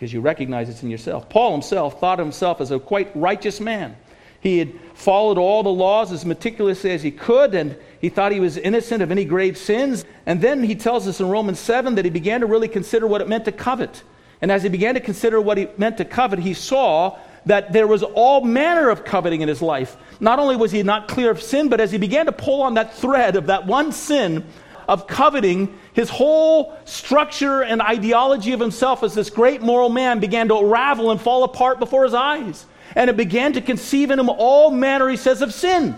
because 0.00 0.14
you 0.14 0.22
recognize 0.22 0.70
it's 0.70 0.82
in 0.82 0.88
yourself. 0.88 1.28
Paul 1.28 1.52
himself 1.52 2.00
thought 2.00 2.18
himself 2.18 2.62
as 2.62 2.70
a 2.70 2.78
quite 2.78 3.14
righteous 3.14 3.60
man. 3.60 3.94
He 4.40 4.56
had 4.56 4.72
followed 4.94 5.36
all 5.36 5.62
the 5.62 5.68
laws 5.68 6.10
as 6.10 6.24
meticulously 6.24 6.92
as 6.92 7.02
he 7.02 7.10
could, 7.10 7.54
and 7.54 7.76
he 8.00 8.08
thought 8.08 8.32
he 8.32 8.40
was 8.40 8.56
innocent 8.56 9.02
of 9.02 9.10
any 9.10 9.26
grave 9.26 9.58
sins. 9.58 10.06
And 10.24 10.40
then 10.40 10.64
he 10.64 10.74
tells 10.74 11.06
us 11.06 11.20
in 11.20 11.28
Romans 11.28 11.58
7 11.58 11.96
that 11.96 12.06
he 12.06 12.10
began 12.10 12.40
to 12.40 12.46
really 12.46 12.66
consider 12.66 13.06
what 13.06 13.20
it 13.20 13.28
meant 13.28 13.44
to 13.44 13.52
covet. 13.52 14.02
And 14.40 14.50
as 14.50 14.62
he 14.62 14.70
began 14.70 14.94
to 14.94 15.00
consider 15.00 15.38
what 15.38 15.58
it 15.58 15.78
meant 15.78 15.98
to 15.98 16.06
covet, 16.06 16.38
he 16.38 16.54
saw 16.54 17.18
that 17.44 17.74
there 17.74 17.86
was 17.86 18.02
all 18.02 18.40
manner 18.40 18.88
of 18.88 19.04
coveting 19.04 19.42
in 19.42 19.48
his 19.48 19.60
life. 19.60 19.98
Not 20.18 20.38
only 20.38 20.56
was 20.56 20.72
he 20.72 20.82
not 20.82 21.08
clear 21.08 21.30
of 21.30 21.42
sin, 21.42 21.68
but 21.68 21.78
as 21.78 21.92
he 21.92 21.98
began 21.98 22.24
to 22.24 22.32
pull 22.32 22.62
on 22.62 22.72
that 22.72 22.94
thread 22.94 23.36
of 23.36 23.48
that 23.48 23.66
one 23.66 23.92
sin 23.92 24.46
of 24.88 25.06
coveting, 25.06 25.78
his 25.92 26.08
whole 26.08 26.76
structure 26.84 27.62
and 27.62 27.82
ideology 27.82 28.52
of 28.52 28.60
himself 28.60 29.02
as 29.02 29.14
this 29.14 29.30
great 29.30 29.60
moral 29.60 29.88
man 29.88 30.20
began 30.20 30.48
to 30.48 30.56
unravel 30.56 31.10
and 31.10 31.20
fall 31.20 31.44
apart 31.44 31.78
before 31.78 32.04
his 32.04 32.14
eyes 32.14 32.66
and 32.96 33.08
it 33.08 33.16
began 33.16 33.52
to 33.52 33.60
conceive 33.60 34.10
in 34.10 34.18
him 34.18 34.28
all 34.28 34.70
manner, 34.70 35.08
he 35.08 35.16
says, 35.16 35.42
of 35.42 35.54
sin. 35.54 35.94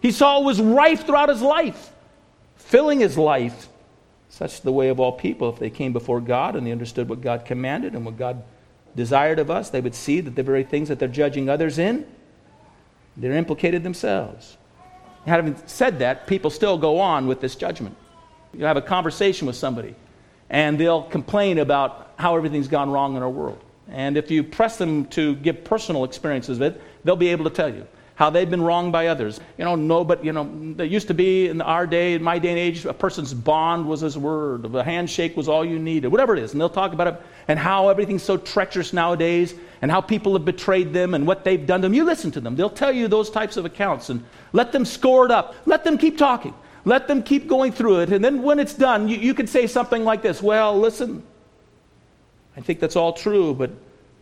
He 0.00 0.10
saw 0.10 0.40
it 0.40 0.44
was 0.44 0.60
rife 0.60 1.06
throughout 1.06 1.28
his 1.28 1.42
life, 1.42 1.92
filling 2.56 3.00
his 3.00 3.18
life. 3.18 3.68
Such 4.28 4.62
the 4.62 4.72
way 4.72 4.88
of 4.88 4.98
all 4.98 5.12
people. 5.12 5.50
If 5.50 5.58
they 5.58 5.70
came 5.70 5.92
before 5.92 6.20
God 6.20 6.56
and 6.56 6.66
they 6.66 6.72
understood 6.72 7.08
what 7.08 7.20
God 7.20 7.44
commanded 7.44 7.94
and 7.94 8.04
what 8.04 8.18
God 8.18 8.42
desired 8.96 9.38
of 9.38 9.50
us, 9.50 9.70
they 9.70 9.80
would 9.80 9.94
see 9.94 10.20
that 10.20 10.34
the 10.34 10.42
very 10.42 10.64
things 10.64 10.88
that 10.88 10.98
they're 10.98 11.08
judging 11.08 11.48
others 11.48 11.78
in, 11.78 12.06
they're 13.16 13.32
implicated 13.32 13.84
themselves. 13.84 14.56
Having 15.24 15.56
said 15.66 16.00
that, 16.00 16.26
people 16.26 16.50
still 16.50 16.76
go 16.76 16.98
on 16.98 17.26
with 17.26 17.40
this 17.40 17.54
judgment. 17.54 17.96
You 18.56 18.64
have 18.64 18.76
a 18.76 18.82
conversation 18.82 19.46
with 19.46 19.56
somebody, 19.56 19.94
and 20.48 20.78
they'll 20.78 21.02
complain 21.02 21.58
about 21.58 22.12
how 22.16 22.36
everything's 22.36 22.68
gone 22.68 22.90
wrong 22.90 23.16
in 23.16 23.22
our 23.22 23.30
world. 23.30 23.58
And 23.88 24.16
if 24.16 24.30
you 24.30 24.42
press 24.42 24.78
them 24.78 25.06
to 25.06 25.34
give 25.36 25.64
personal 25.64 26.04
experiences 26.04 26.58
of 26.58 26.62
it, 26.62 26.80
they'll 27.04 27.16
be 27.16 27.28
able 27.28 27.44
to 27.44 27.50
tell 27.50 27.72
you. 27.72 27.86
how 28.16 28.30
they've 28.30 28.50
been 28.50 28.62
wronged 28.62 28.92
by 28.92 29.08
others. 29.08 29.40
You 29.58 29.64
know, 29.64 29.74
no, 29.74 30.04
but, 30.04 30.24
you 30.24 30.32
know, 30.32 30.48
there 30.76 30.86
used 30.86 31.08
to 31.08 31.14
be 31.14 31.48
in 31.48 31.60
our 31.60 31.86
day, 31.86 32.14
in 32.14 32.22
my 32.22 32.38
day 32.38 32.50
and 32.50 32.58
age, 32.58 32.84
a 32.84 32.94
person's 32.94 33.34
bond 33.34 33.86
was 33.86 34.00
his 34.02 34.16
word, 34.16 34.72
a 34.72 34.84
handshake 34.84 35.36
was 35.36 35.48
all 35.48 35.64
you 35.64 35.78
needed, 35.78 36.08
whatever 36.08 36.36
it 36.36 36.42
is. 36.42 36.52
And 36.52 36.60
they'll 36.60 36.68
talk 36.68 36.92
about 36.92 37.08
it 37.08 37.20
and 37.48 37.58
how 37.58 37.88
everything's 37.88 38.22
so 38.22 38.36
treacherous 38.36 38.92
nowadays 38.92 39.54
and 39.82 39.90
how 39.90 40.00
people 40.00 40.32
have 40.34 40.44
betrayed 40.44 40.92
them 40.92 41.14
and 41.14 41.26
what 41.26 41.44
they've 41.44 41.66
done 41.66 41.82
to 41.82 41.86
them. 41.86 41.94
You 41.94 42.04
listen 42.04 42.30
to 42.32 42.40
them. 42.40 42.54
They'll 42.54 42.70
tell 42.70 42.92
you 42.92 43.08
those 43.08 43.30
types 43.30 43.56
of 43.56 43.64
accounts 43.64 44.10
and 44.10 44.24
let 44.52 44.70
them 44.70 44.84
score 44.84 45.24
it 45.24 45.32
up. 45.32 45.56
Let 45.66 45.82
them 45.82 45.98
keep 45.98 46.16
talking. 46.16 46.54
Let 46.84 47.08
them 47.08 47.22
keep 47.22 47.48
going 47.48 47.72
through 47.72 48.00
it. 48.00 48.12
And 48.12 48.24
then 48.24 48.42
when 48.42 48.58
it's 48.58 48.74
done, 48.74 49.08
you, 49.08 49.16
you 49.16 49.34
can 49.34 49.46
say 49.46 49.66
something 49.66 50.04
like 50.04 50.22
this. 50.22 50.42
Well, 50.42 50.78
listen, 50.78 51.22
I 52.56 52.60
think 52.60 52.80
that's 52.80 52.96
all 52.96 53.12
true, 53.12 53.54
but 53.54 53.70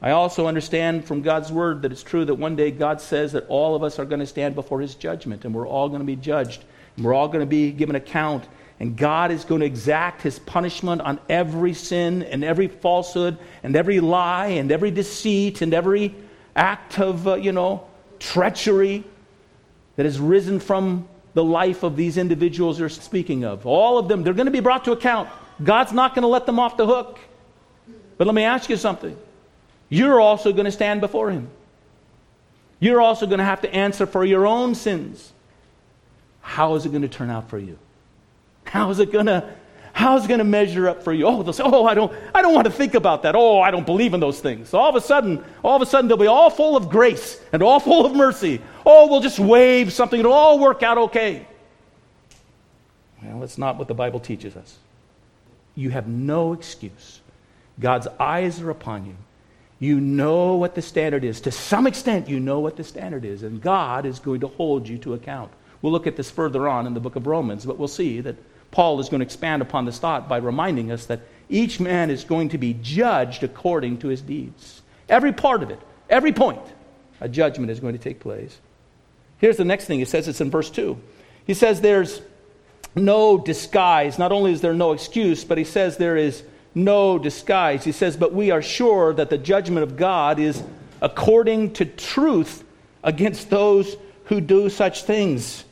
I 0.00 0.12
also 0.12 0.46
understand 0.46 1.04
from 1.04 1.22
God's 1.22 1.52
word 1.52 1.82
that 1.82 1.92
it's 1.92 2.02
true 2.02 2.24
that 2.24 2.34
one 2.34 2.56
day 2.56 2.70
God 2.70 3.00
says 3.00 3.32
that 3.32 3.46
all 3.48 3.74
of 3.74 3.82
us 3.82 3.98
are 3.98 4.04
going 4.04 4.20
to 4.20 4.26
stand 4.26 4.54
before 4.54 4.80
his 4.80 4.94
judgment 4.94 5.44
and 5.44 5.54
we're 5.54 5.66
all 5.66 5.88
going 5.88 6.00
to 6.00 6.06
be 6.06 6.16
judged. 6.16 6.64
And 6.96 7.04
we're 7.04 7.14
all 7.14 7.28
going 7.28 7.40
to 7.40 7.46
be 7.46 7.72
given 7.72 7.96
account. 7.96 8.46
And 8.80 8.96
God 8.96 9.30
is 9.30 9.44
going 9.44 9.60
to 9.60 9.66
exact 9.66 10.22
his 10.22 10.38
punishment 10.40 11.02
on 11.02 11.20
every 11.28 11.72
sin 11.72 12.22
and 12.24 12.42
every 12.42 12.68
falsehood 12.68 13.38
and 13.62 13.76
every 13.76 14.00
lie 14.00 14.48
and 14.48 14.72
every 14.72 14.90
deceit 14.90 15.62
and 15.62 15.72
every 15.72 16.14
act 16.56 16.98
of, 16.98 17.28
uh, 17.28 17.34
you 17.36 17.52
know, 17.52 17.86
treachery 18.18 19.04
that 19.96 20.04
has 20.04 20.18
risen 20.18 20.58
from 20.58 21.08
the 21.34 21.44
life 21.44 21.82
of 21.82 21.96
these 21.96 22.18
individuals 22.18 22.78
you're 22.78 22.88
speaking 22.88 23.44
of. 23.44 23.66
All 23.66 23.98
of 23.98 24.08
them, 24.08 24.22
they're 24.22 24.34
going 24.34 24.46
to 24.46 24.52
be 24.52 24.60
brought 24.60 24.84
to 24.84 24.92
account. 24.92 25.28
God's 25.62 25.92
not 25.92 26.14
going 26.14 26.22
to 26.22 26.28
let 26.28 26.46
them 26.46 26.58
off 26.58 26.76
the 26.76 26.86
hook. 26.86 27.18
But 28.18 28.26
let 28.26 28.34
me 28.34 28.44
ask 28.44 28.68
you 28.68 28.76
something 28.76 29.16
you're 29.88 30.20
also 30.20 30.52
going 30.52 30.64
to 30.64 30.72
stand 30.72 31.00
before 31.00 31.30
Him. 31.30 31.48
You're 32.80 33.00
also 33.00 33.26
going 33.26 33.38
to 33.38 33.44
have 33.44 33.60
to 33.62 33.74
answer 33.74 34.06
for 34.06 34.24
your 34.24 34.46
own 34.46 34.74
sins. 34.74 35.32
How 36.40 36.74
is 36.74 36.86
it 36.86 36.90
going 36.90 37.02
to 37.02 37.08
turn 37.08 37.30
out 37.30 37.50
for 37.50 37.58
you? 37.58 37.78
How 38.64 38.90
is 38.90 38.98
it 38.98 39.12
going 39.12 39.26
to 39.26 39.54
how 39.92 40.16
is 40.16 40.24
it 40.24 40.28
going 40.28 40.38
to 40.38 40.44
measure 40.44 40.88
up 40.88 41.02
for 41.02 41.12
you? 41.12 41.26
Oh, 41.26 41.42
they'll 41.42 41.52
say, 41.52 41.62
oh, 41.64 41.84
I 41.84 41.94
don't, 41.94 42.12
I 42.34 42.40
don't 42.40 42.54
want 42.54 42.66
to 42.66 42.72
think 42.72 42.94
about 42.94 43.22
that. 43.22 43.34
Oh, 43.36 43.60
I 43.60 43.70
don't 43.70 43.84
believe 43.84 44.14
in 44.14 44.20
those 44.20 44.40
things. 44.40 44.70
So 44.70 44.78
all 44.78 44.88
of 44.88 44.96
a 44.96 45.00
sudden, 45.00 45.44
all 45.62 45.76
of 45.76 45.82
a 45.82 45.86
sudden, 45.86 46.08
they'll 46.08 46.16
be 46.16 46.26
all 46.26 46.50
full 46.50 46.76
of 46.76 46.88
grace 46.88 47.40
and 47.52 47.62
all 47.62 47.78
full 47.88 48.06
of 48.06 48.14
mercy. 48.14 48.60
Oh, 48.86 49.08
we'll 49.08 49.20
just 49.20 49.38
wave 49.38 49.92
something. 49.92 50.18
It'll 50.18 50.32
all 50.32 50.58
work 50.58 50.82
out 50.82 50.98
okay. 50.98 51.46
Well, 53.22 53.40
that's 53.40 53.58
not 53.58 53.76
what 53.76 53.88
the 53.88 53.94
Bible 53.94 54.18
teaches 54.18 54.56
us. 54.56 54.78
You 55.74 55.90
have 55.90 56.08
no 56.08 56.52
excuse. 56.52 57.20
God's 57.78 58.08
eyes 58.18 58.60
are 58.60 58.70
upon 58.70 59.06
you. 59.06 59.16
You 59.78 60.00
know 60.00 60.54
what 60.54 60.74
the 60.74 60.82
standard 60.82 61.24
is. 61.24 61.40
To 61.42 61.50
some 61.50 61.86
extent, 61.86 62.28
you 62.28 62.40
know 62.40 62.60
what 62.60 62.76
the 62.76 62.84
standard 62.84 63.24
is, 63.24 63.42
and 63.42 63.60
God 63.60 64.06
is 64.06 64.20
going 64.20 64.40
to 64.40 64.48
hold 64.48 64.88
you 64.88 64.96
to 64.98 65.14
account. 65.14 65.50
We'll 65.80 65.92
look 65.92 66.06
at 66.06 66.16
this 66.16 66.30
further 66.30 66.68
on 66.68 66.86
in 66.86 66.94
the 66.94 67.00
book 67.00 67.16
of 67.16 67.26
Romans, 67.26 67.66
but 67.66 67.78
we'll 67.78 67.88
see 67.88 68.20
that 68.20 68.36
Paul 68.72 68.98
is 68.98 69.08
going 69.08 69.20
to 69.20 69.24
expand 69.24 69.62
upon 69.62 69.84
this 69.84 69.98
thought 69.98 70.28
by 70.28 70.38
reminding 70.38 70.90
us 70.90 71.06
that 71.06 71.20
each 71.48 71.78
man 71.78 72.10
is 72.10 72.24
going 72.24 72.48
to 72.48 72.58
be 72.58 72.74
judged 72.74 73.44
according 73.44 73.98
to 73.98 74.08
his 74.08 74.20
deeds. 74.20 74.82
Every 75.08 75.32
part 75.32 75.62
of 75.62 75.70
it, 75.70 75.78
every 76.10 76.32
point, 76.32 76.62
a 77.20 77.28
judgment 77.28 77.70
is 77.70 77.78
going 77.78 77.92
to 77.92 78.02
take 78.02 78.18
place. 78.18 78.58
Here's 79.38 79.58
the 79.58 79.64
next 79.64 79.84
thing 79.84 79.98
he 79.98 80.04
says 80.04 80.26
it's 80.26 80.40
in 80.40 80.50
verse 80.50 80.70
2. 80.70 80.98
He 81.46 81.54
says 81.54 81.80
there's 81.80 82.22
no 82.94 83.38
disguise. 83.38 84.18
Not 84.18 84.32
only 84.32 84.52
is 84.52 84.60
there 84.60 84.74
no 84.74 84.92
excuse, 84.92 85.44
but 85.44 85.58
he 85.58 85.64
says 85.64 85.96
there 85.96 86.16
is 86.16 86.42
no 86.74 87.18
disguise. 87.18 87.84
He 87.84 87.92
says, 87.92 88.16
But 88.16 88.32
we 88.32 88.50
are 88.50 88.62
sure 88.62 89.12
that 89.14 89.30
the 89.30 89.38
judgment 89.38 89.82
of 89.82 89.96
God 89.96 90.38
is 90.38 90.62
according 91.00 91.74
to 91.74 91.84
truth 91.84 92.64
against 93.02 93.50
those 93.50 93.96
who 94.26 94.40
do 94.40 94.70
such 94.70 95.02
things. 95.04 95.64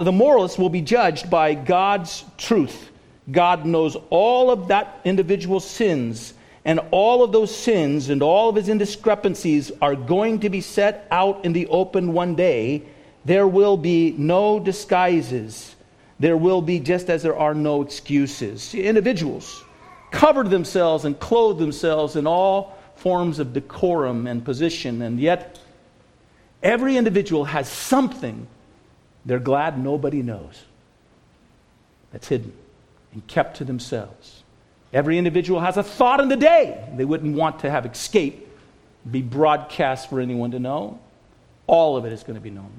The 0.00 0.12
moralist 0.12 0.58
will 0.58 0.70
be 0.70 0.80
judged 0.80 1.30
by 1.30 1.54
God's 1.54 2.24
truth. 2.38 2.90
God 3.30 3.66
knows 3.66 3.96
all 4.10 4.50
of 4.50 4.68
that 4.68 5.00
individual's 5.04 5.68
sins, 5.68 6.34
and 6.64 6.80
all 6.90 7.22
of 7.22 7.32
those 7.32 7.54
sins 7.54 8.08
and 8.08 8.22
all 8.22 8.48
of 8.48 8.56
his 8.56 8.68
indiscrepancies 8.68 9.70
are 9.82 9.94
going 9.94 10.40
to 10.40 10.50
be 10.50 10.60
set 10.60 11.06
out 11.10 11.44
in 11.44 11.52
the 11.52 11.66
open 11.68 12.12
one 12.12 12.34
day. 12.34 12.82
There 13.24 13.46
will 13.46 13.76
be 13.76 14.12
no 14.12 14.58
disguises. 14.58 15.74
There 16.18 16.36
will 16.36 16.62
be 16.62 16.80
just 16.80 17.10
as 17.10 17.22
there 17.22 17.36
are 17.36 17.54
no 17.54 17.82
excuses. 17.82 18.74
Individuals 18.74 19.62
covered 20.10 20.50
themselves 20.50 21.04
and 21.04 21.18
clothed 21.18 21.58
themselves 21.58 22.16
in 22.16 22.26
all 22.26 22.78
forms 22.96 23.38
of 23.38 23.52
decorum 23.52 24.26
and 24.26 24.44
position, 24.44 25.02
and 25.02 25.18
yet 25.18 25.58
every 26.62 26.96
individual 26.96 27.44
has 27.44 27.68
something 27.68 28.46
they're 29.24 29.38
glad 29.38 29.78
nobody 29.78 30.22
knows 30.22 30.64
that's 32.12 32.28
hidden 32.28 32.52
and 33.12 33.26
kept 33.26 33.56
to 33.58 33.64
themselves. 33.64 34.42
Every 34.92 35.16
individual 35.16 35.60
has 35.60 35.76
a 35.76 35.82
thought 35.82 36.20
in 36.20 36.28
the 36.28 36.36
day 36.36 36.86
they 36.96 37.04
wouldn't 37.04 37.36
want 37.36 37.60
to 37.60 37.70
have 37.70 37.86
escape, 37.86 38.46
be 39.10 39.22
broadcast 39.22 40.10
for 40.10 40.20
anyone 40.20 40.50
to 40.50 40.58
know. 40.58 40.98
All 41.66 41.96
of 41.96 42.04
it 42.04 42.12
is 42.12 42.22
going 42.22 42.34
to 42.34 42.40
be 42.40 42.50
known, 42.50 42.72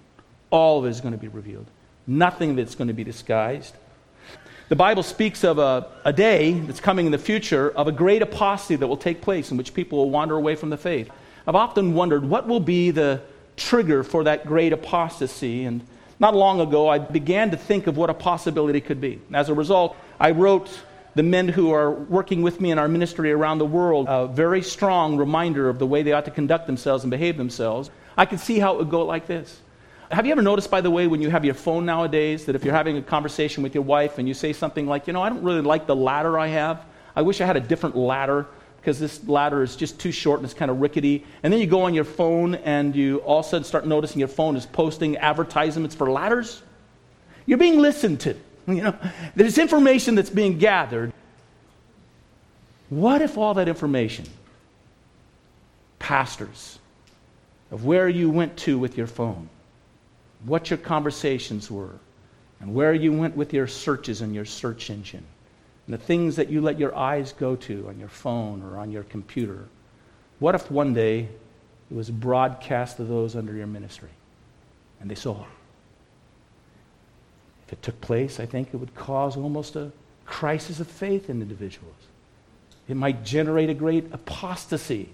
all 0.50 0.80
of 0.80 0.86
it 0.86 0.90
is 0.90 1.02
going 1.02 1.14
to 1.14 1.18
be 1.18 1.28
revealed. 1.28 1.66
Nothing 2.06 2.60
it's 2.60 2.76
going 2.76 2.90
to 2.90 2.94
be 2.94 3.04
disguised. 3.04 3.76
The 4.70 4.76
Bible 4.76 5.04
speaks 5.04 5.44
of 5.44 5.58
a, 5.58 5.88
a 6.04 6.14
day 6.14 6.54
that's 6.54 6.80
coming 6.80 7.06
in 7.06 7.12
the 7.12 7.18
future 7.18 7.70
of 7.72 7.88
a 7.88 7.92
great 7.92 8.22
apostasy 8.22 8.76
that 8.76 8.88
will 8.88 8.98
take 8.98 9.22
place 9.22 9.52
in 9.52 9.58
which 9.58 9.74
people 9.74 10.00
will 10.00 10.10
wander 10.10 10.36
away 10.36 10.56
from 10.56 10.70
the 10.70 10.78
faith. 10.78 11.10
I've 11.48 11.56
often 11.56 11.94
wondered 11.94 12.26
what 12.26 12.48
will 12.48 12.60
be 12.60 12.92
the 12.92 13.22
trigger 13.56 14.04
for 14.04 14.24
that 14.24 14.46
great 14.46 14.74
apostasy. 14.74 15.66
And 15.66 15.86
not 16.19 16.36
long 16.36 16.62
ago, 16.62 16.89
I 16.89 16.99
began 16.99 17.52
to 17.52 17.58
think 17.58 17.88
of 17.88 17.97
what 17.97 18.10
a 18.10 18.13
possibility 18.13 18.82
could 18.82 19.02
be. 19.02 19.21
As 19.34 19.49
a 19.49 19.54
result, 19.54 19.95
I 20.19 20.32
wrote 20.32 20.69
the 21.15 21.23
men 21.23 21.47
who 21.47 21.71
are 21.71 21.91
working 21.91 22.41
with 22.41 22.60
me 22.60 22.71
in 22.71 22.80
our 22.80 22.88
ministry 22.88 23.32
around 23.32 23.60
the 23.60 23.65
world 23.65 24.08
a 24.10 24.28
very 24.28 24.62
strong 24.62 25.17
reminder 25.17 25.69
of 25.69 25.80
the 25.80 25.86
way 25.86 26.02
they 26.02 26.12
ought 26.12 26.26
to 26.26 26.32
conduct 26.32 26.65
themselves 26.65 27.04
and 27.04 27.12
behave 27.12 27.38
themselves. 27.38 27.91
I 28.17 28.26
could 28.26 28.39
see 28.39 28.60
how 28.60 28.73
it 28.73 28.78
would 28.80 28.89
go 28.89 29.06
like 29.06 29.28
this. 29.28 29.60
Have 30.12 30.26
you 30.26 30.32
ever 30.32 30.41
noticed, 30.41 30.69
by 30.69 30.82
the 30.82 30.91
way, 30.91 31.08
when 31.08 31.21
you 31.21 31.30
have 31.30 31.43
your 31.43 31.56
phone 31.56 31.86
nowadays, 31.86 32.45
that 32.45 32.56
if 32.56 32.63
you're 32.63 32.73
having 32.73 32.97
a 32.97 33.02
conversation 33.02 33.63
with 33.63 33.73
your 33.73 33.84
wife 33.84 34.19
and 34.19 34.28
you 34.28 34.34
say 34.34 34.54
something 34.54 34.86
like, 34.86 35.08
you 35.08 35.13
know, 35.13 35.23
I 35.23 35.30
don't 35.30 35.43
really 35.43 35.62
like 35.62 35.88
the 35.88 35.95
ladder 35.95 36.38
I 36.38 36.47
have, 36.47 36.86
I 37.15 37.21
wish 37.23 37.41
I 37.41 37.45
had 37.45 37.58
a 37.58 37.62
different 37.62 37.95
ladder 37.95 38.47
because 38.84 39.00
this 39.00 39.26
ladder 39.30 39.63
is 39.63 39.78
just 39.78 39.98
too 39.98 40.12
short 40.12 40.41
and 40.41 40.46
it's 40.46 40.54
kind 40.54 40.69
of 40.69 40.82
rickety. 40.82 41.26
And 41.41 41.54
then 41.54 41.62
you 41.62 41.67
go 41.67 41.84
on 41.84 41.93
your 41.93 42.04
phone 42.04 42.56
and 42.56 42.93
you 42.93 43.19
all 43.19 43.39
of 43.39 43.46
a 43.46 43.50
sudden 43.50 43.63
start 43.63 43.88
noticing 43.88 44.19
your 44.19 44.28
phone 44.28 44.58
is 44.58 44.65
posting 44.65 45.15
advertisements 45.15 45.96
for 45.96 46.12
ladders. 46.12 46.62
You're 47.46 47.58
being 47.58 47.80
listened 47.80 48.19
to. 48.22 48.36
You 48.65 48.76
know, 48.76 48.98
there's 49.36 49.58
information 49.58 50.15
that's 50.15 50.30
being 50.30 50.58
gathered. 50.58 51.12
What 52.89 53.22
if 53.22 53.38
all 53.38 53.56
that 53.56 53.67
information, 53.67 54.24
pastors, 56.00 56.80
of 57.72 57.84
where 57.84 58.08
you 58.08 58.30
went 58.30 58.56
to 58.60 58.80
with 58.80 58.98
your 58.98 59.08
phone, 59.08 59.50
what 60.46 60.69
your 60.69 60.78
conversations 60.78 61.69
were, 61.69 61.91
and 62.62 62.74
where 62.74 62.93
you 62.93 63.12
went 63.12 63.36
with 63.36 63.52
your 63.52 63.67
searches 63.67 64.22
and 64.22 64.34
your 64.34 64.46
search 64.46 64.89
engine, 64.89 65.26
and 65.86 65.93
the 65.93 65.98
things 65.98 66.38
that 66.38 66.50
you 66.50 66.62
let 66.62 66.80
your 66.80 66.96
eyes 66.96 67.34
go 67.34 67.56
to 67.56 67.88
on 67.89 68.00
your 68.00 68.10
phone 68.10 68.63
or 68.63 68.78
on 68.78 68.91
your 68.91 69.04
computer. 69.04 69.65
What 70.39 70.56
if 70.56 70.72
one 70.72 70.93
day 70.93 71.28
it 71.91 71.93
was 71.93 72.10
broadcast 72.10 72.98
to 72.98 73.04
those 73.04 73.36
under 73.36 73.54
your 73.54 73.67
ministry 73.67 74.10
and 75.02 75.12
they 75.12 75.15
saw? 75.15 75.46
If 77.67 77.74
it 77.74 77.82
took 77.82 78.00
place, 78.02 78.39
I 78.39 78.46
think 78.46 78.69
it 78.74 78.78
would 78.78 78.96
cause 78.96 79.36
almost 79.36 79.76
a 79.76 79.91
crisis 80.26 80.80
of 80.80 80.88
faith 80.88 81.30
in 81.30 81.41
individuals. 81.41 81.96
It 82.88 82.96
might 82.96 83.24
generate 83.24 83.69
a 83.69 83.74
great 83.74 84.12
apostasy 84.13 85.10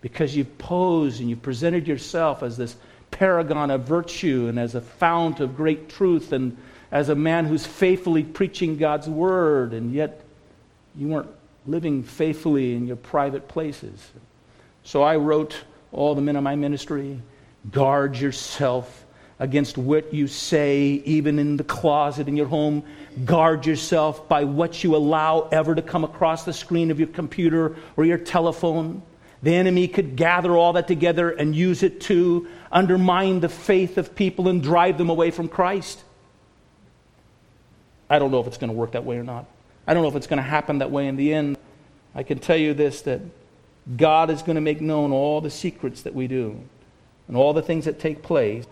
because 0.00 0.36
you've 0.36 0.58
posed 0.58 1.20
and 1.20 1.30
you've 1.30 1.42
presented 1.42 1.86
yourself 1.86 2.42
as 2.42 2.56
this 2.56 2.76
paragon 3.10 3.70
of 3.70 3.82
virtue 3.82 4.46
and 4.48 4.58
as 4.58 4.74
a 4.74 4.80
fount 4.80 5.40
of 5.40 5.56
great 5.56 5.88
truth 5.88 6.32
and 6.32 6.56
as 6.90 7.08
a 7.08 7.14
man 7.14 7.46
who's 7.46 7.66
faithfully 7.66 8.22
preaching 8.22 8.76
God's 8.76 9.08
word, 9.08 9.72
and 9.72 9.92
yet 9.92 10.20
you 10.96 11.08
weren't 11.08 11.30
living 11.66 12.02
faithfully 12.02 12.74
in 12.74 12.86
your 12.86 12.96
private 12.96 13.48
places. 13.48 14.10
So 14.84 15.02
I 15.02 15.16
wrote 15.16 15.56
all 15.92 16.14
the 16.14 16.22
men 16.22 16.36
of 16.36 16.42
my 16.42 16.56
ministry 16.56 17.20
guard 17.72 18.16
yourself 18.16 19.04
against 19.38 19.76
what 19.76 20.14
you 20.14 20.26
say, 20.26 21.02
even 21.04 21.38
in 21.38 21.56
the 21.56 21.64
closet 21.64 22.28
in 22.28 22.36
your 22.36 22.46
home. 22.46 22.82
Guard 23.24 23.66
yourself 23.66 24.28
by 24.28 24.44
what 24.44 24.82
you 24.82 24.96
allow 24.96 25.48
ever 25.52 25.74
to 25.74 25.82
come 25.82 26.04
across 26.04 26.44
the 26.44 26.52
screen 26.52 26.90
of 26.90 26.98
your 26.98 27.08
computer 27.08 27.76
or 27.96 28.04
your 28.04 28.18
telephone. 28.18 29.02
The 29.42 29.54
enemy 29.54 29.88
could 29.88 30.16
gather 30.16 30.56
all 30.56 30.72
that 30.74 30.88
together 30.88 31.30
and 31.30 31.54
use 31.54 31.82
it 31.82 32.00
to 32.02 32.48
undermine 32.72 33.40
the 33.40 33.48
faith 33.48 33.98
of 33.98 34.14
people 34.14 34.48
and 34.48 34.62
drive 34.62 34.96
them 34.96 35.10
away 35.10 35.30
from 35.30 35.48
Christ. 35.48 36.02
I 38.08 38.18
don't 38.18 38.30
know 38.30 38.40
if 38.40 38.46
it's 38.46 38.58
going 38.58 38.70
to 38.70 38.76
work 38.76 38.92
that 38.92 39.04
way 39.04 39.16
or 39.16 39.24
not. 39.24 39.46
I 39.86 39.94
don't 39.94 40.02
know 40.02 40.08
if 40.08 40.16
it's 40.16 40.26
going 40.26 40.38
to 40.38 40.42
happen 40.42 40.78
that 40.78 40.90
way 40.90 41.08
in 41.08 41.16
the 41.16 41.32
end. 41.32 41.58
I 42.14 42.22
can 42.22 42.38
tell 42.38 42.56
you 42.56 42.74
this 42.74 43.02
that 43.02 43.20
God 43.96 44.30
is 44.30 44.42
going 44.42 44.56
to 44.56 44.60
make 44.60 44.80
known 44.80 45.12
all 45.12 45.40
the 45.40 45.50
secrets 45.50 46.02
that 46.02 46.14
we 46.14 46.26
do 46.26 46.60
and 47.28 47.36
all 47.36 47.52
the 47.52 47.62
things 47.62 47.84
that 47.84 47.98
take 47.98 48.22
place. 48.22 48.64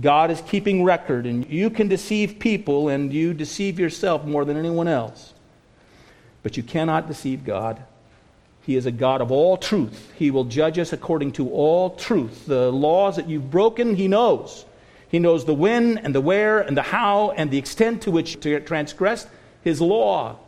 God 0.00 0.30
is 0.30 0.40
keeping 0.42 0.84
record, 0.84 1.26
and 1.26 1.48
you 1.50 1.68
can 1.68 1.88
deceive 1.88 2.38
people 2.38 2.88
and 2.88 3.12
you 3.12 3.34
deceive 3.34 3.78
yourself 3.78 4.24
more 4.24 4.44
than 4.44 4.56
anyone 4.56 4.88
else. 4.88 5.34
But 6.42 6.56
you 6.56 6.62
cannot 6.62 7.08
deceive 7.08 7.44
God. 7.44 7.82
He 8.62 8.76
is 8.76 8.86
a 8.86 8.92
God 8.92 9.20
of 9.20 9.32
all 9.32 9.56
truth. 9.56 10.12
He 10.16 10.30
will 10.30 10.44
judge 10.44 10.78
us 10.78 10.92
according 10.92 11.32
to 11.32 11.50
all 11.50 11.90
truth. 11.90 12.46
The 12.46 12.70
laws 12.70 13.16
that 13.16 13.28
you've 13.28 13.50
broken, 13.50 13.96
He 13.96 14.06
knows. 14.08 14.64
He 15.10 15.18
knows 15.18 15.44
the 15.44 15.54
when 15.54 15.98
and 15.98 16.14
the 16.14 16.20
where 16.20 16.60
and 16.60 16.76
the 16.76 16.82
how 16.82 17.32
and 17.32 17.50
the 17.50 17.58
extent 17.58 18.02
to 18.02 18.10
which 18.10 18.44
you 18.44 18.60
transgressed 18.60 19.28
His 19.62 19.80
law. 19.80 20.38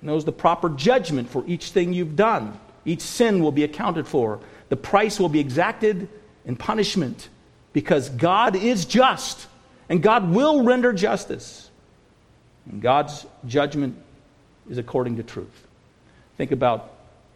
He 0.00 0.06
knows 0.06 0.24
the 0.24 0.32
proper 0.32 0.70
judgment 0.70 1.28
for 1.28 1.44
each 1.46 1.70
thing 1.70 1.92
you've 1.92 2.16
done. 2.16 2.58
Each 2.84 3.02
sin 3.02 3.42
will 3.42 3.52
be 3.52 3.64
accounted 3.64 4.08
for. 4.08 4.40
The 4.70 4.76
price 4.76 5.20
will 5.20 5.28
be 5.28 5.40
exacted 5.40 6.08
in 6.44 6.56
punishment 6.56 7.28
because 7.72 8.08
God 8.08 8.56
is 8.56 8.86
just 8.86 9.46
and 9.88 10.02
God 10.02 10.30
will 10.30 10.64
render 10.64 10.92
justice. 10.92 11.70
And 12.70 12.80
God's 12.80 13.26
judgment 13.46 13.96
is 14.70 14.78
according 14.78 15.16
to 15.16 15.22
truth. 15.22 15.66
Think 16.38 16.50
about 16.50 16.91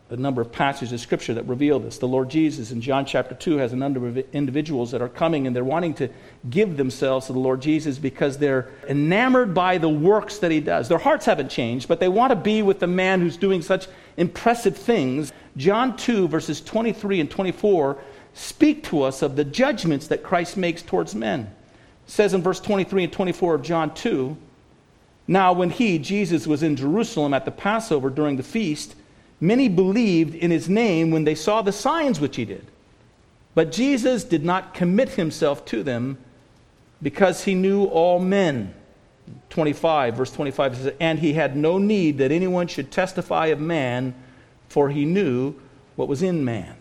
a 0.08 0.16
number 0.16 0.40
of 0.40 0.52
passages 0.52 0.92
of 0.92 1.00
Scripture 1.00 1.34
that 1.34 1.46
reveal 1.46 1.80
this. 1.80 1.98
The 1.98 2.06
Lord 2.06 2.28
Jesus 2.28 2.70
in 2.70 2.80
John 2.80 3.04
chapter 3.04 3.34
2 3.34 3.56
has 3.56 3.72
a 3.72 3.76
number 3.76 4.06
of 4.06 4.16
individuals 4.32 4.92
that 4.92 5.02
are 5.02 5.08
coming 5.08 5.46
and 5.46 5.56
they're 5.56 5.64
wanting 5.64 5.94
to 5.94 6.08
give 6.48 6.76
themselves 6.76 7.26
to 7.26 7.32
the 7.32 7.40
Lord 7.40 7.60
Jesus 7.60 7.98
because 7.98 8.38
they're 8.38 8.70
enamored 8.88 9.52
by 9.52 9.78
the 9.78 9.88
works 9.88 10.38
that 10.38 10.52
He 10.52 10.60
does. 10.60 10.88
Their 10.88 10.98
hearts 10.98 11.26
haven't 11.26 11.50
changed, 11.50 11.88
but 11.88 11.98
they 11.98 12.08
want 12.08 12.30
to 12.30 12.36
be 12.36 12.62
with 12.62 12.78
the 12.78 12.86
man 12.86 13.20
who's 13.20 13.36
doing 13.36 13.62
such 13.62 13.88
impressive 14.16 14.76
things. 14.76 15.32
John 15.56 15.96
2, 15.96 16.28
verses 16.28 16.60
23 16.60 17.20
and 17.20 17.30
24 17.30 17.98
speak 18.34 18.84
to 18.84 19.02
us 19.02 19.22
of 19.22 19.34
the 19.34 19.44
judgments 19.44 20.06
that 20.08 20.22
Christ 20.22 20.56
makes 20.56 20.82
towards 20.82 21.16
men. 21.16 21.40
It 22.06 22.10
says 22.10 22.32
in 22.32 22.42
verse 22.42 22.60
23 22.60 23.04
and 23.04 23.12
24 23.12 23.56
of 23.56 23.62
John 23.62 23.92
2 23.92 24.36
Now, 25.26 25.52
when 25.52 25.70
he, 25.70 25.98
Jesus, 25.98 26.46
was 26.46 26.62
in 26.62 26.76
Jerusalem 26.76 27.34
at 27.34 27.44
the 27.44 27.50
Passover 27.50 28.08
during 28.08 28.36
the 28.36 28.44
feast, 28.44 28.94
many 29.40 29.68
believed 29.68 30.34
in 30.34 30.50
his 30.50 30.68
name 30.68 31.10
when 31.10 31.24
they 31.24 31.34
saw 31.34 31.62
the 31.62 31.72
signs 31.72 32.20
which 32.20 32.36
he 32.36 32.44
did. 32.44 32.66
But 33.54 33.72
Jesus 33.72 34.24
did 34.24 34.44
not 34.44 34.74
commit 34.74 35.10
himself 35.10 35.64
to 35.66 35.82
them 35.82 36.18
because 37.02 37.44
he 37.44 37.54
knew 37.54 37.84
all 37.84 38.18
men. 38.18 38.74
25, 39.50 40.14
verse 40.14 40.30
25 40.32 40.76
says, 40.76 40.94
And 41.00 41.18
he 41.18 41.32
had 41.32 41.56
no 41.56 41.78
need 41.78 42.18
that 42.18 42.30
anyone 42.30 42.66
should 42.66 42.90
testify 42.90 43.46
of 43.46 43.60
man, 43.60 44.14
for 44.68 44.90
he 44.90 45.04
knew 45.04 45.54
what 45.96 46.08
was 46.08 46.22
in 46.22 46.44
man. 46.44 46.76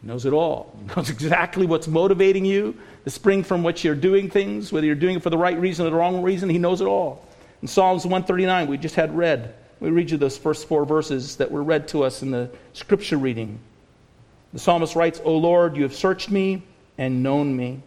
He 0.00 0.08
knows 0.08 0.24
it 0.24 0.32
all. 0.32 0.74
He 0.88 0.94
knows 0.94 1.10
exactly 1.10 1.66
what's 1.66 1.88
motivating 1.88 2.44
you, 2.44 2.76
the 3.04 3.10
spring 3.10 3.42
from 3.42 3.62
which 3.62 3.84
you're 3.84 3.94
doing 3.94 4.30
things, 4.30 4.72
whether 4.72 4.86
you're 4.86 4.94
doing 4.94 5.16
it 5.16 5.22
for 5.22 5.30
the 5.30 5.38
right 5.38 5.58
reason 5.58 5.86
or 5.86 5.90
the 5.90 5.96
wrong 5.96 6.22
reason. 6.22 6.48
He 6.48 6.58
knows 6.58 6.80
it 6.80 6.86
all. 6.86 7.26
In 7.60 7.68
Psalms 7.68 8.04
139, 8.04 8.68
we 8.68 8.78
just 8.78 8.94
had 8.94 9.16
read, 9.16 9.54
we 9.80 9.90
read 9.90 10.10
you 10.10 10.16
those 10.16 10.38
first 10.38 10.68
four 10.68 10.84
verses 10.84 11.36
that 11.36 11.50
were 11.50 11.62
read 11.62 11.88
to 11.88 12.04
us 12.04 12.22
in 12.22 12.30
the 12.30 12.50
scripture 12.72 13.18
reading. 13.18 13.58
The 14.52 14.58
psalmist 14.58 14.96
writes, 14.96 15.20
O 15.24 15.36
Lord, 15.36 15.76
you 15.76 15.82
have 15.82 15.94
searched 15.94 16.30
me 16.30 16.62
and 16.96 17.22
known 17.22 17.56
me. 17.56 17.82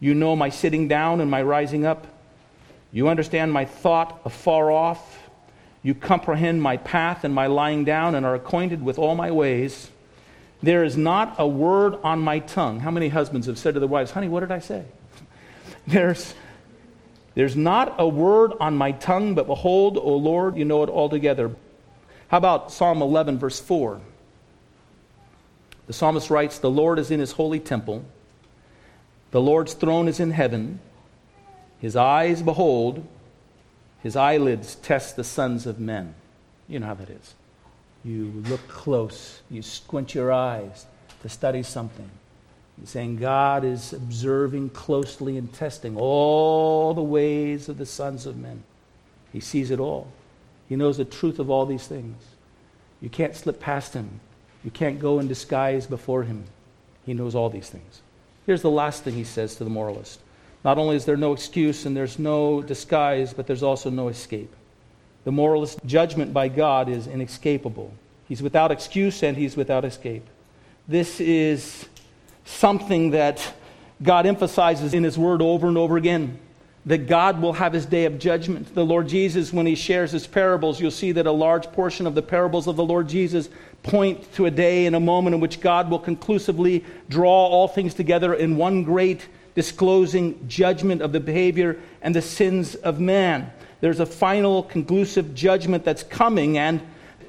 You 0.00 0.14
know 0.14 0.34
my 0.34 0.48
sitting 0.48 0.88
down 0.88 1.20
and 1.20 1.30
my 1.30 1.42
rising 1.42 1.86
up. 1.86 2.06
You 2.90 3.08
understand 3.08 3.52
my 3.52 3.64
thought 3.64 4.20
afar 4.24 4.70
off. 4.70 5.28
You 5.82 5.94
comprehend 5.94 6.60
my 6.60 6.76
path 6.76 7.24
and 7.24 7.34
my 7.34 7.46
lying 7.46 7.84
down 7.84 8.14
and 8.14 8.26
are 8.26 8.34
acquainted 8.34 8.82
with 8.82 8.98
all 8.98 9.14
my 9.14 9.30
ways. 9.30 9.90
There 10.62 10.84
is 10.84 10.96
not 10.96 11.36
a 11.38 11.46
word 11.46 11.96
on 12.04 12.20
my 12.20 12.38
tongue. 12.40 12.80
How 12.80 12.90
many 12.90 13.08
husbands 13.08 13.46
have 13.46 13.58
said 13.58 13.74
to 13.74 13.80
their 13.80 13.88
wives, 13.88 14.12
Honey, 14.12 14.28
what 14.28 14.40
did 14.40 14.52
I 14.52 14.60
say? 14.60 14.84
There's, 15.86 16.34
there's 17.34 17.56
not 17.56 17.94
a 17.98 18.06
word 18.06 18.52
on 18.60 18.76
my 18.76 18.92
tongue, 18.92 19.34
but 19.34 19.46
behold, 19.46 19.96
O 19.96 20.16
Lord, 20.16 20.56
you 20.56 20.64
know 20.64 20.82
it 20.82 20.90
altogether. 20.90 21.54
How 22.28 22.38
about 22.38 22.70
Psalm 22.72 23.02
11, 23.02 23.38
verse 23.38 23.60
4? 23.60 24.00
The 25.86 25.92
psalmist 25.92 26.30
writes, 26.30 26.58
The 26.58 26.70
Lord 26.70 26.98
is 26.98 27.10
in 27.10 27.20
his 27.20 27.32
holy 27.32 27.60
temple, 27.60 28.04
the 29.30 29.40
Lord's 29.40 29.72
throne 29.72 30.08
is 30.08 30.20
in 30.20 30.30
heaven. 30.30 30.78
His 31.80 31.96
eyes 31.96 32.42
behold, 32.42 33.04
his 34.02 34.14
eyelids 34.14 34.76
test 34.76 35.16
the 35.16 35.24
sons 35.24 35.66
of 35.66 35.80
men. 35.80 36.14
You 36.68 36.78
know 36.78 36.86
how 36.86 36.94
that 36.94 37.10
is. 37.10 37.34
You 38.04 38.42
look 38.46 38.68
close, 38.68 39.40
you 39.50 39.62
squint 39.62 40.14
your 40.14 40.32
eyes 40.32 40.86
to 41.22 41.28
study 41.28 41.62
something. 41.62 42.10
You're 42.78 42.86
saying 42.86 43.16
God 43.16 43.64
is 43.64 43.92
observing 43.92 44.70
closely 44.70 45.36
and 45.36 45.52
testing 45.52 45.96
all 45.96 46.94
the 46.94 47.02
ways 47.02 47.68
of 47.68 47.78
the 47.78 47.86
sons 47.86 48.26
of 48.26 48.36
men. 48.36 48.62
He 49.32 49.40
sees 49.40 49.70
it 49.70 49.80
all. 49.80 50.08
He 50.68 50.76
knows 50.76 50.96
the 50.96 51.04
truth 51.04 51.38
of 51.38 51.50
all 51.50 51.66
these 51.66 51.86
things. 51.86 52.16
You 53.00 53.10
can't 53.10 53.36
slip 53.36 53.60
past 53.60 53.94
him. 53.94 54.20
You 54.64 54.70
can't 54.70 54.98
go 54.98 55.18
in 55.18 55.28
disguise 55.28 55.86
before 55.86 56.22
him. 56.22 56.44
He 57.04 57.14
knows 57.14 57.34
all 57.34 57.50
these 57.50 57.68
things. 57.68 58.00
Here's 58.46 58.62
the 58.62 58.70
last 58.70 59.02
thing 59.04 59.14
he 59.14 59.24
says 59.24 59.56
to 59.56 59.64
the 59.64 59.70
moralist. 59.70 60.20
Not 60.64 60.78
only 60.78 60.96
is 60.96 61.04
there 61.04 61.16
no 61.16 61.32
excuse 61.32 61.86
and 61.86 61.96
there's 61.96 62.18
no 62.18 62.62
disguise, 62.62 63.34
but 63.34 63.46
there's 63.46 63.62
also 63.62 63.90
no 63.90 64.08
escape. 64.08 64.54
The 65.24 65.32
moralist 65.32 65.78
judgment 65.84 66.32
by 66.32 66.48
God 66.48 66.88
is 66.88 67.06
inescapable. 67.06 67.92
He's 68.28 68.42
without 68.42 68.70
excuse 68.70 69.22
and 69.22 69.36
he's 69.36 69.56
without 69.56 69.84
escape. 69.84 70.26
This 70.88 71.20
is 71.20 71.88
something 72.44 73.10
that 73.10 73.52
God 74.02 74.26
emphasizes 74.26 74.94
in 74.94 75.04
his 75.04 75.16
word 75.16 75.40
over 75.42 75.68
and 75.68 75.78
over 75.78 75.96
again 75.96 76.38
that 76.84 77.06
God 77.06 77.40
will 77.40 77.52
have 77.52 77.72
his 77.72 77.86
day 77.86 78.06
of 78.06 78.18
judgment. 78.18 78.74
The 78.74 78.84
Lord 78.84 79.06
Jesus, 79.06 79.52
when 79.52 79.66
he 79.66 79.76
shares 79.76 80.10
his 80.10 80.26
parables, 80.26 80.80
you'll 80.80 80.90
see 80.90 81.12
that 81.12 81.26
a 81.26 81.32
large 81.32 81.70
portion 81.70 82.06
of 82.08 82.16
the 82.16 82.22
parables 82.22 82.66
of 82.66 82.74
the 82.74 82.84
Lord 82.84 83.08
Jesus 83.08 83.48
point 83.84 84.32
to 84.34 84.46
a 84.46 84.50
day 84.50 84.86
and 84.86 84.96
a 84.96 85.00
moment 85.00 85.34
in 85.34 85.40
which 85.40 85.60
God 85.60 85.88
will 85.88 86.00
conclusively 86.00 86.84
draw 87.08 87.46
all 87.46 87.68
things 87.68 87.94
together 87.94 88.34
in 88.34 88.56
one 88.56 88.82
great 88.82 89.28
disclosing 89.54 90.48
judgment 90.48 91.02
of 91.02 91.12
the 91.12 91.20
behavior 91.20 91.78
and 92.00 92.14
the 92.14 92.22
sins 92.22 92.74
of 92.74 92.98
man. 92.98 93.52
There's 93.80 94.00
a 94.00 94.06
final, 94.06 94.64
conclusive 94.64 95.34
judgment 95.34 95.84
that's 95.84 96.02
coming. 96.02 96.58
And 96.58 96.80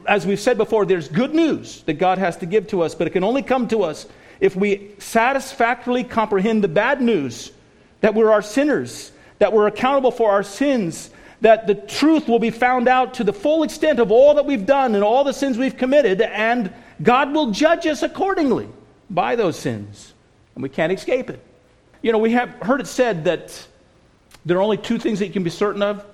as 0.07 0.25
we've 0.25 0.39
said 0.39 0.57
before, 0.57 0.85
there's 0.85 1.09
good 1.09 1.35
news 1.35 1.83
that 1.83 1.93
God 1.93 2.17
has 2.17 2.37
to 2.37 2.47
give 2.47 2.67
to 2.67 2.81
us, 2.81 2.95
but 2.95 3.05
it 3.05 3.11
can 3.11 3.23
only 3.23 3.43
come 3.43 3.67
to 3.67 3.83
us 3.83 4.07
if 4.43 4.57
we 4.57 4.91
satisfactorily 4.97 6.03
comprehend 6.03 6.61
the 6.61 6.67
bad 6.67 7.01
news 7.01 7.53
that 8.01 8.13
we're 8.13 8.29
our 8.29 8.41
sinners, 8.41 9.13
that 9.39 9.53
we're 9.53 9.67
accountable 9.67 10.11
for 10.11 10.31
our 10.31 10.43
sins, 10.43 11.09
that 11.39 11.65
the 11.65 11.75
truth 11.75 12.27
will 12.27 12.39
be 12.39 12.49
found 12.49 12.89
out 12.89 13.13
to 13.13 13.23
the 13.23 13.31
full 13.31 13.63
extent 13.63 13.99
of 13.99 14.11
all 14.11 14.33
that 14.33 14.45
we've 14.45 14.65
done 14.65 14.95
and 14.95 15.03
all 15.03 15.23
the 15.23 15.31
sins 15.31 15.57
we've 15.57 15.77
committed, 15.77 16.19
and 16.19 16.73
God 17.01 17.33
will 17.33 17.51
judge 17.51 17.87
us 17.87 18.03
accordingly 18.03 18.67
by 19.09 19.37
those 19.37 19.57
sins. 19.57 20.13
And 20.55 20.61
we 20.61 20.67
can't 20.67 20.91
escape 20.91 21.29
it. 21.29 21.41
You 22.01 22.11
know, 22.11 22.17
we 22.17 22.33
have 22.33 22.49
heard 22.61 22.81
it 22.81 22.87
said 22.87 23.23
that 23.23 23.65
there 24.45 24.57
are 24.57 24.61
only 24.61 24.75
two 24.75 24.99
things 24.99 25.19
that 25.19 25.27
you 25.27 25.33
can 25.33 25.43
be 25.43 25.51
certain 25.51 25.81
of 25.81 26.05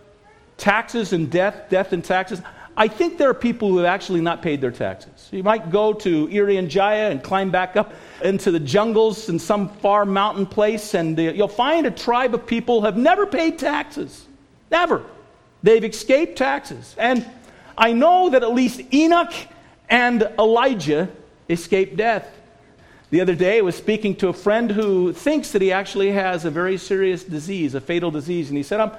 taxes 0.58 1.14
and 1.14 1.32
death, 1.32 1.68
death 1.72 1.94
and 1.94 2.06
taxes. 2.06 2.44
I 2.80 2.88
think 2.88 3.18
there 3.18 3.30
are 3.30 3.34
people 3.34 3.68
who 3.68 3.78
have 3.80 3.86
actually 3.86 4.22
not 4.22 4.42
paid 4.42 4.62
their 4.62 4.72
taxes. 4.72 5.28
You 5.32 5.44
might 5.44 5.70
go 5.70 5.92
to 5.92 6.28
Irian 6.28 6.70
Jaya 6.70 7.12
and 7.12 7.22
climb 7.22 7.52
back 7.52 7.76
up 7.76 7.94
into 8.24 8.52
the 8.52 8.60
jungles 8.60 9.28
in 9.28 9.38
some 9.38 9.68
far 9.68 10.06
mountain 10.06 10.46
place, 10.46 10.94
and 10.94 11.20
you'll 11.20 11.50
find 11.50 11.86
a 11.86 11.92
tribe 11.92 12.34
of 12.34 12.48
people 12.48 12.84
have 12.84 12.96
never 12.96 13.26
paid 13.26 13.60
taxes. 13.60 14.26
Never. 14.72 15.04
They've 15.62 15.84
escaped 15.84 16.38
taxes. 16.38 16.96
And 16.98 17.26
I 17.78 17.92
know 17.92 18.30
that 18.30 18.44
at 18.44 18.54
least 18.54 18.82
Enoch 18.94 19.34
and 19.90 20.24
Elijah 20.40 21.10
escaped 21.50 21.98
death. 21.98 22.34
The 23.10 23.20
other 23.20 23.36
day, 23.36 23.58
I 23.58 23.62
was 23.62 23.76
speaking 23.76 24.16
to 24.18 24.30
a 24.30 24.34
friend 24.34 24.72
who 24.72 25.12
thinks 25.12 25.52
that 25.52 25.62
he 25.62 25.74
actually 25.74 26.12
has 26.12 26.46
a 26.46 26.50
very 26.50 26.78
serious 26.78 27.26
disease, 27.26 27.76
a 27.76 27.82
fatal 27.82 28.10
disease, 28.10 28.48
and 28.48 28.56
he 28.56 28.64
said, 28.64 28.80
I'm, 28.80 28.92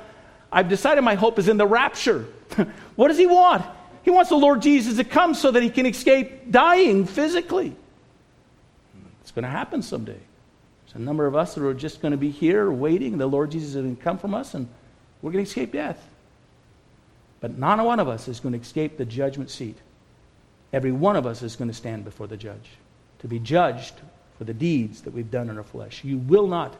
I've 0.52 0.68
decided 0.68 1.00
my 1.00 1.14
hope 1.14 1.38
is 1.38 1.48
in 1.48 1.56
the 1.56 1.66
rapture. 1.66 2.26
what 2.96 3.08
does 3.08 3.18
he 3.18 3.26
want? 3.26 3.64
He 4.02 4.10
wants 4.10 4.30
the 4.30 4.36
Lord 4.36 4.62
Jesus 4.62 4.96
to 4.96 5.04
come 5.04 5.34
so 5.34 5.50
that 5.50 5.62
he 5.62 5.70
can 5.70 5.86
escape 5.86 6.50
dying 6.50 7.06
physically. 7.06 7.76
It's 9.22 9.30
going 9.30 9.44
to 9.44 9.50
happen 9.50 9.82
someday. 9.82 10.18
There's 10.86 10.94
a 10.94 10.98
number 10.98 11.26
of 11.26 11.36
us 11.36 11.54
that 11.54 11.64
are 11.64 11.74
just 11.74 12.00
going 12.00 12.12
to 12.12 12.18
be 12.18 12.30
here 12.30 12.70
waiting. 12.70 13.18
The 13.18 13.26
Lord 13.26 13.50
Jesus 13.50 13.70
is 13.70 13.74
going 13.76 13.96
to 13.96 14.02
come 14.02 14.18
from 14.18 14.34
us, 14.34 14.54
and 14.54 14.68
we're 15.22 15.32
going 15.32 15.44
to 15.44 15.48
escape 15.48 15.72
death. 15.72 16.04
But 17.40 17.58
not 17.58 17.84
one 17.84 18.00
of 18.00 18.08
us 18.08 18.28
is 18.28 18.40
going 18.40 18.54
to 18.54 18.60
escape 18.60 18.96
the 18.96 19.04
judgment 19.04 19.50
seat. 19.50 19.76
Every 20.72 20.92
one 20.92 21.16
of 21.16 21.26
us 21.26 21.42
is 21.42 21.56
going 21.56 21.68
to 21.68 21.76
stand 21.76 22.04
before 22.04 22.26
the 22.26 22.36
judge 22.36 22.70
to 23.20 23.28
be 23.28 23.38
judged 23.38 23.94
for 24.38 24.44
the 24.44 24.54
deeds 24.54 25.02
that 25.02 25.12
we've 25.12 25.30
done 25.30 25.50
in 25.50 25.58
our 25.58 25.64
flesh. 25.64 26.02
You 26.04 26.18
will 26.18 26.46
not, 26.46 26.76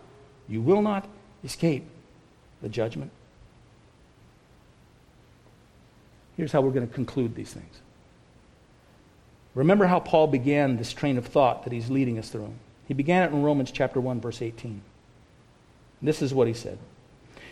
you 0.48 0.60
will 0.60 0.82
not 0.82 1.06
escape 1.44 1.84
the 2.62 2.68
judgment. 2.68 3.10
Here's 6.40 6.52
how 6.52 6.62
we're 6.62 6.70
going 6.70 6.88
to 6.88 6.94
conclude 6.94 7.34
these 7.34 7.52
things. 7.52 7.80
Remember 9.54 9.84
how 9.84 10.00
Paul 10.00 10.26
began 10.26 10.78
this 10.78 10.94
train 10.94 11.18
of 11.18 11.26
thought 11.26 11.64
that 11.64 11.72
he's 11.74 11.90
leading 11.90 12.18
us 12.18 12.30
through. 12.30 12.54
He 12.88 12.94
began 12.94 13.24
it 13.24 13.32
in 13.34 13.42
Romans 13.42 13.70
chapter 13.70 14.00
1 14.00 14.22
verse 14.22 14.40
18. 14.40 14.80
This 16.00 16.22
is 16.22 16.32
what 16.32 16.48
he 16.48 16.54
said. 16.54 16.78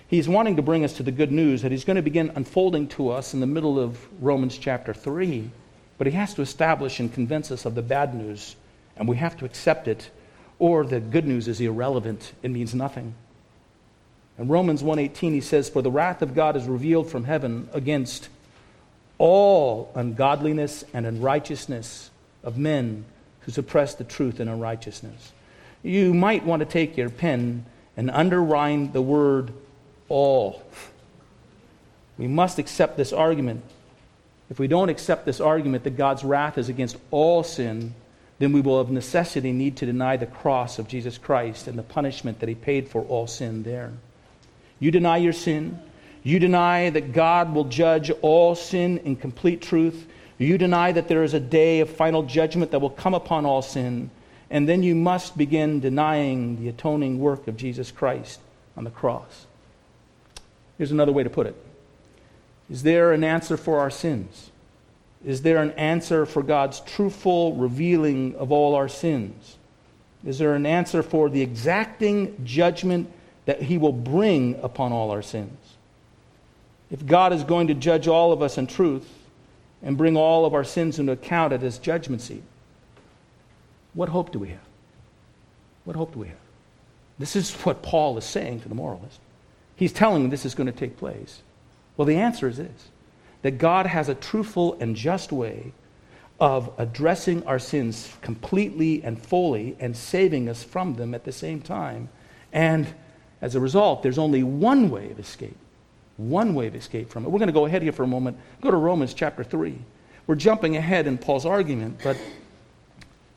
He's 0.07 0.27
wanting 0.27 0.57
to 0.57 0.63
bring 0.63 0.87
us 0.87 0.95
to 0.95 1.03
the 1.03 1.13
good 1.13 1.31
news 1.31 1.61
that 1.61 1.71
he's 1.71 1.85
going 1.85 1.97
to 1.97 2.03
begin 2.03 2.33
unfolding 2.35 2.89
to 2.89 3.11
us 3.11 3.35
in 3.35 3.41
the 3.41 3.47
middle 3.47 3.79
of 3.79 4.07
Romans 4.25 4.57
chapter 4.57 4.95
3, 4.95 5.51
but 5.99 6.07
he 6.07 6.15
has 6.15 6.33
to 6.33 6.41
establish 6.41 6.99
and 6.99 7.13
convince 7.13 7.51
us 7.51 7.67
of 7.67 7.75
the 7.75 7.83
bad 7.83 8.15
news, 8.15 8.57
and 8.97 9.07
we 9.07 9.19
have 9.19 9.37
to 9.37 9.45
accept 9.45 9.87
it, 9.87 10.09
or 10.59 10.83
the 10.87 10.99
good 10.99 11.27
news 11.27 11.47
is 11.47 11.61
irrelevant, 11.61 12.33
it 12.43 12.51
means 12.51 12.75
nothing. 12.75 13.13
In 14.39 14.49
Romans 14.49 14.83
1:18 14.83 15.35
he 15.35 15.43
says 15.43 15.69
for 15.69 15.83
the 15.83 15.91
wrath 15.91 16.23
of 16.23 16.35
God 16.35 16.57
is 16.57 16.67
revealed 16.67 17.11
from 17.11 17.25
heaven 17.25 17.69
against 17.75 18.31
all 19.19 19.91
ungodliness 19.95 20.85
and 20.95 21.05
unrighteousness 21.07 22.11
of 22.43 22.57
men 22.57 23.05
who 23.41 23.53
suppress 23.53 23.95
the 23.95 24.05
truth 24.05 24.41
in 24.41 24.49
unrighteousness. 24.49 25.33
You 25.83 26.15
might 26.15 26.45
want 26.45 26.61
to 26.61 26.67
take 26.67 26.97
your 26.97 27.11
pen 27.11 27.67
and 27.97 28.11
underline 28.11 28.93
the 28.93 29.03
word 29.03 29.53
all. 30.09 30.63
We 32.17 32.27
must 32.27 32.59
accept 32.59 32.97
this 32.97 33.13
argument. 33.13 33.63
If 34.51 34.59
we 34.59 34.67
don't 34.67 34.89
accept 34.89 35.27
this 35.27 35.41
argument 35.41 35.85
that 35.85 35.97
God's 35.97 36.25
wrath 36.25 36.59
is 36.59 36.69
against 36.69 36.97
all 37.11 37.43
sin, 37.43 37.95
then 38.39 38.53
we 38.53 38.61
will 38.61 38.79
of 38.79 38.91
necessity 38.91 39.53
need 39.53 39.77
to 39.79 39.87
deny 39.87 40.17
the 40.17 40.27
cross 40.27 40.79
of 40.79 40.89
Jesus 40.89 41.19
Christ 41.19 41.67
and 41.67 41.79
the 41.79 41.83
punishment 41.83 42.41
that 42.41 42.49
he 42.49 42.55
paid 42.55 42.89
for 42.89 43.03
all 43.03 43.27
sin 43.27 43.63
there. 43.63 43.93
You 44.81 44.91
deny 44.91 45.17
your 45.17 45.33
sin. 45.33 45.81
You 46.29 46.39
deny 46.39 46.91
that 46.91 47.15
God 47.15 47.55
will 47.55 47.65
judge 47.65 48.11
all 48.21 48.55
sin 48.55 48.99
in 48.99 49.17
complete 49.17 49.63
truth. 49.63 50.07
You 50.37 50.59
deny 50.59 50.93
that 50.93 51.09
there 51.09 51.23
is 51.23 51.33
a 51.33 51.41
day 51.41 51.81
of 51.81 51.89
final 51.89 52.23
judgment 52.23 52.71
that 52.73 52.81
will 52.81 52.91
come 52.91 53.15
upon 53.15 53.47
all 53.47 53.63
sin. 53.63 54.11
And 54.51 54.69
then 54.69 54.83
you 54.83 54.95
must 54.95 55.39
begin 55.39 55.81
denying 55.81 56.61
the 56.61 56.69
atoning 56.69 57.19
work 57.19 57.49
of 57.49 57.57
Jesus 57.57 57.91
Christ 57.91 58.41
on 58.77 58.85
the 58.85 58.91
cross. 58.91 59.47
Here's 60.77 60.93
another 60.93 61.13
way 61.13 61.23
to 61.23 61.31
put 61.31 61.47
it 61.47 61.57
Is 62.69 62.83
there 62.83 63.13
an 63.13 63.25
answer 63.25 63.57
for 63.57 63.81
our 63.81 63.91
sins? 63.91 64.51
Is 65.25 65.41
there 65.41 65.63
an 65.63 65.71
answer 65.73 66.27
for 66.27 66.43
God's 66.43 66.81
truthful 66.81 67.55
revealing 67.55 68.35
of 68.35 68.53
all 68.53 68.75
our 68.75 68.89
sins? 68.89 69.57
Is 70.27 70.37
there 70.37 70.55
an 70.55 70.67
answer 70.67 71.03
for 71.03 71.31
the 71.31 71.41
exacting 71.41 72.45
judgment 72.45 73.11
that 73.47 73.63
He 73.63 73.79
will 73.79 73.95
bring 73.95 74.57
upon 74.57 74.93
all 74.93 75.11
our 75.11 75.23
sins? 75.23 75.68
If 76.91 77.05
God 77.05 77.33
is 77.33 77.45
going 77.45 77.69
to 77.69 77.75
judge 77.75 78.09
all 78.09 78.33
of 78.33 78.43
us 78.43 78.59
in 78.59 78.67
truth 78.67 79.07
and 79.83 79.97
bring 79.97 80.17
all 80.17 80.45
of 80.45 80.55
our 80.55 80.65
sins 80.65 80.99
into 80.99 81.13
account 81.13 81.53
at 81.53 81.61
His 81.61 81.79
judgment 81.79 82.23
seat, 82.23 82.43
what 83.95 84.09
hope 84.09 84.33
do 84.33 84.39
we 84.39 84.49
have? 84.49 84.59
What 85.85 85.97
hope 85.97 86.13
do 86.13 86.21
we 86.21 86.29
have? 86.29 86.37
This 87.19 87.35
is 87.35 87.53
what 87.63 87.83
Paul 87.83 88.17
is 88.17 88.25
saying 88.25 88.61
to 88.61 88.69
the 88.69 88.75
moralist. 88.75 89.21
He's 89.77 89.93
telling 89.93 90.23
them 90.23 90.31
this 90.31 90.45
is 90.45 90.55
going 90.55 90.67
to 90.67 90.73
take 90.73 90.97
place. 90.97 91.43
Well, 91.97 92.07
the 92.07 92.17
answer 92.17 92.49
is 92.49 92.57
this 92.57 92.89
that 93.43 93.53
God 93.53 93.87
has 93.87 94.09
a 94.09 94.15
truthful 94.15 94.77
and 94.81 94.97
just 94.97 95.31
way 95.31 95.73
of 96.41 96.73
addressing 96.79 97.45
our 97.47 97.59
sins 97.59 98.13
completely 98.23 99.03
and 99.03 99.21
fully 99.21 99.77
and 99.81 99.97
saving 99.97 100.49
us 100.49 100.63
from 100.63 100.95
them 100.95 101.15
at 101.15 101.25
the 101.25 101.33
same 101.33 101.61
time. 101.61 102.09
And 102.53 102.87
as 103.41 103.55
a 103.55 103.61
result, 103.61 104.03
there's 104.03 104.19
only 104.19 104.43
one 104.43 104.91
way 104.91 105.11
of 105.11 105.19
escape. 105.19 105.57
One 106.19 106.55
way 106.55 106.67
of 106.67 106.75
escape 106.75 107.11
from 107.11 107.25
it. 107.25 107.31
We're 107.31 107.39
going 107.39 107.47
to 107.47 107.53
go 107.53 107.67
ahead 107.67 107.81
here 107.81 107.93
for 107.93 108.03
a 108.03 108.09
moment. 108.09 108.37
Go 108.61 108.71
to 108.71 108.77
Romans 108.77 109.15
chapter 109.15 109.45
3. 109.45 109.79
We're 110.27 110.35
jumping 110.35 110.77
ahead 110.77 111.07
in 111.07 111.17
Paul's 111.17 111.47
argument, 111.47 112.01
but 112.03 112.17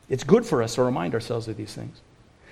it's 0.09 0.23
good 0.23 0.45
for 0.45 0.61
us 0.61 0.75
to 0.75 0.83
remind 0.83 1.13
ourselves 1.13 1.47
of 1.47 1.55
these 1.55 1.73
things. 1.73 2.01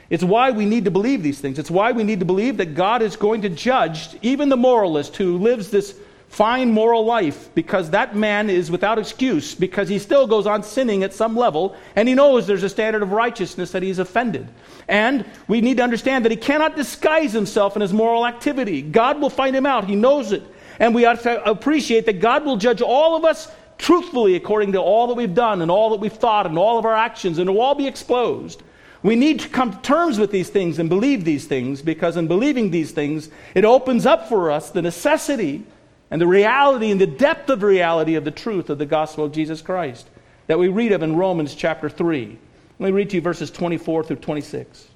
It's 0.09 0.23
why 0.23 0.51
we 0.51 0.65
need 0.65 0.85
to 0.85 0.91
believe 0.91 1.23
these 1.23 1.39
things. 1.39 1.59
It's 1.59 1.71
why 1.71 1.91
we 1.91 2.03
need 2.03 2.19
to 2.19 2.25
believe 2.25 2.57
that 2.57 2.75
God 2.75 3.01
is 3.01 3.15
going 3.15 3.41
to 3.41 3.49
judge 3.49 4.17
even 4.21 4.49
the 4.49 4.57
moralist 4.57 5.17
who 5.17 5.37
lives 5.37 5.71
this 5.71 5.99
fine 6.29 6.71
moral 6.71 7.03
life 7.05 7.49
because 7.55 7.89
that 7.89 8.15
man 8.15 8.49
is 8.49 8.69
without 8.69 8.99
excuse 8.99 9.55
because 9.55 9.89
he 9.89 9.97
still 9.97 10.27
goes 10.27 10.45
on 10.45 10.61
sinning 10.61 11.03
at 11.03 11.13
some 11.13 11.35
level 11.35 11.75
and 11.95 12.07
he 12.07 12.13
knows 12.13 12.45
there's 12.45 12.63
a 12.63 12.69
standard 12.69 13.01
of 13.01 13.11
righteousness 13.11 13.71
that 13.71 13.83
he's 13.83 13.99
offended. 13.99 14.47
And 14.87 15.25
we 15.47 15.59
need 15.59 15.77
to 15.77 15.83
understand 15.83 16.23
that 16.25 16.31
he 16.31 16.37
cannot 16.37 16.75
disguise 16.75 17.33
himself 17.33 17.75
in 17.75 17.81
his 17.81 17.91
moral 17.91 18.25
activity. 18.25 18.81
God 18.81 19.19
will 19.19 19.31
find 19.31 19.55
him 19.55 19.65
out. 19.65 19.85
He 19.85 19.95
knows 19.95 20.31
it. 20.31 20.43
And 20.79 20.95
we 20.95 21.05
ought 21.05 21.19
to 21.21 21.43
appreciate 21.43 22.05
that 22.05 22.21
God 22.21 22.45
will 22.45 22.57
judge 22.57 22.81
all 22.81 23.15
of 23.15 23.25
us 23.25 23.51
truthfully 23.79 24.35
according 24.35 24.73
to 24.73 24.79
all 24.79 25.07
that 25.07 25.15
we've 25.15 25.33
done 25.33 25.61
and 25.61 25.71
all 25.71 25.89
that 25.89 25.99
we've 25.99 26.13
thought 26.13 26.45
and 26.45 26.57
all 26.57 26.77
of 26.77 26.85
our 26.85 26.95
actions, 26.95 27.39
and 27.39 27.49
it 27.49 27.53
will 27.53 27.61
all 27.61 27.75
be 27.75 27.87
exposed. 27.87 28.61
We 29.01 29.15
need 29.15 29.39
to 29.39 29.49
come 29.49 29.71
to 29.71 29.81
terms 29.81 30.19
with 30.19 30.31
these 30.31 30.49
things 30.49 30.77
and 30.77 30.89
believe 30.89 31.23
these 31.23 31.47
things 31.47 31.81
because 31.81 32.17
in 32.17 32.27
believing 32.27 32.69
these 32.69 32.91
things, 32.91 33.29
it 33.55 33.63
opens 33.65 34.05
up 34.05 34.27
for 34.27 34.51
us 34.51 34.69
the 34.69 34.81
necessity 34.81 35.65
and 36.11 36.21
the 36.21 36.27
reality 36.27 36.91
and 36.91 36.99
the 36.99 37.07
depth 37.07 37.49
of 37.49 37.63
reality 37.63 38.15
of 38.15 38.25
the 38.25 38.31
truth 38.31 38.69
of 38.69 38.77
the 38.77 38.85
gospel 38.85 39.25
of 39.25 39.31
Jesus 39.31 39.61
Christ 39.61 40.07
that 40.47 40.59
we 40.59 40.67
read 40.67 40.91
of 40.91 41.03
in 41.03 41.15
Romans 41.15 41.53
chapter 41.53 41.89
3. 41.89 42.37
Let 42.79 42.87
me 42.87 42.91
read 42.91 43.09
to 43.11 43.17
you 43.17 43.21
verses 43.21 43.51
24 43.51 44.03
through 44.05 44.17
26. 44.17 44.87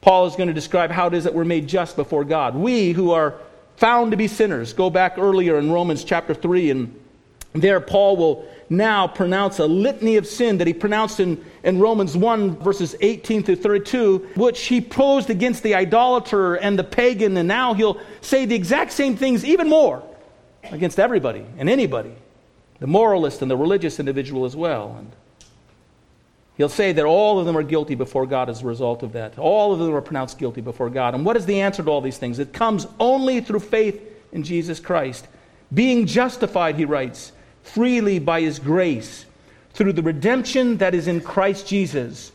Paul 0.00 0.26
is 0.26 0.36
going 0.36 0.48
to 0.48 0.54
describe 0.54 0.90
how 0.90 1.08
it 1.08 1.14
is 1.14 1.24
that 1.24 1.34
we're 1.34 1.44
made 1.44 1.66
just 1.66 1.96
before 1.96 2.24
God. 2.24 2.54
We 2.54 2.92
who 2.92 3.10
are 3.10 3.34
found 3.76 4.12
to 4.12 4.16
be 4.16 4.28
sinners, 4.28 4.72
go 4.72 4.88
back 4.88 5.18
earlier 5.18 5.58
in 5.58 5.70
Romans 5.70 6.04
chapter 6.04 6.32
3 6.32 6.70
and 6.70 7.00
there, 7.62 7.80
Paul 7.80 8.16
will 8.16 8.48
now 8.68 9.06
pronounce 9.06 9.58
a 9.58 9.66
litany 9.66 10.16
of 10.16 10.26
sin 10.26 10.58
that 10.58 10.66
he 10.66 10.72
pronounced 10.72 11.20
in, 11.20 11.44
in 11.62 11.78
Romans 11.78 12.16
1, 12.16 12.56
verses 12.58 12.96
18 13.00 13.42
through 13.42 13.56
32, 13.56 14.30
which 14.36 14.66
he 14.66 14.80
posed 14.80 15.30
against 15.30 15.62
the 15.62 15.74
idolater 15.74 16.54
and 16.56 16.78
the 16.78 16.84
pagan, 16.84 17.36
and 17.36 17.48
now 17.48 17.74
he'll 17.74 18.00
say 18.20 18.44
the 18.44 18.54
exact 18.54 18.92
same 18.92 19.16
things, 19.16 19.44
even 19.44 19.68
more, 19.68 20.02
against 20.64 20.98
everybody 20.98 21.46
and 21.58 21.68
anybody, 21.68 22.14
the 22.80 22.86
moralist 22.86 23.42
and 23.42 23.50
the 23.50 23.56
religious 23.56 24.00
individual 24.00 24.44
as 24.44 24.56
well. 24.56 24.96
And 24.98 25.12
he'll 26.56 26.68
say 26.68 26.92
that 26.92 27.04
all 27.04 27.38
of 27.38 27.46
them 27.46 27.56
are 27.56 27.62
guilty 27.62 27.94
before 27.94 28.26
God 28.26 28.48
as 28.48 28.62
a 28.62 28.66
result 28.66 29.02
of 29.02 29.12
that. 29.12 29.38
All 29.38 29.72
of 29.72 29.78
them 29.78 29.94
are 29.94 30.00
pronounced 30.00 30.38
guilty 30.38 30.60
before 30.60 30.90
God. 30.90 31.14
And 31.14 31.24
what 31.24 31.36
is 31.36 31.46
the 31.46 31.60
answer 31.60 31.82
to 31.82 31.90
all 31.90 32.00
these 32.00 32.18
things? 32.18 32.38
It 32.38 32.52
comes 32.52 32.86
only 32.98 33.40
through 33.40 33.60
faith 33.60 34.00
in 34.32 34.42
Jesus 34.42 34.80
Christ. 34.80 35.28
Being 35.72 36.06
justified, 36.06 36.76
he 36.76 36.84
writes 36.84 37.32
freely 37.66 38.18
by 38.18 38.40
his 38.40 38.58
grace 38.58 39.26
through 39.72 39.92
the 39.92 40.02
redemption 40.02 40.78
that 40.78 40.94
is 40.94 41.06
in 41.06 41.20
Christ 41.20 41.66
Jesus, 41.66 42.32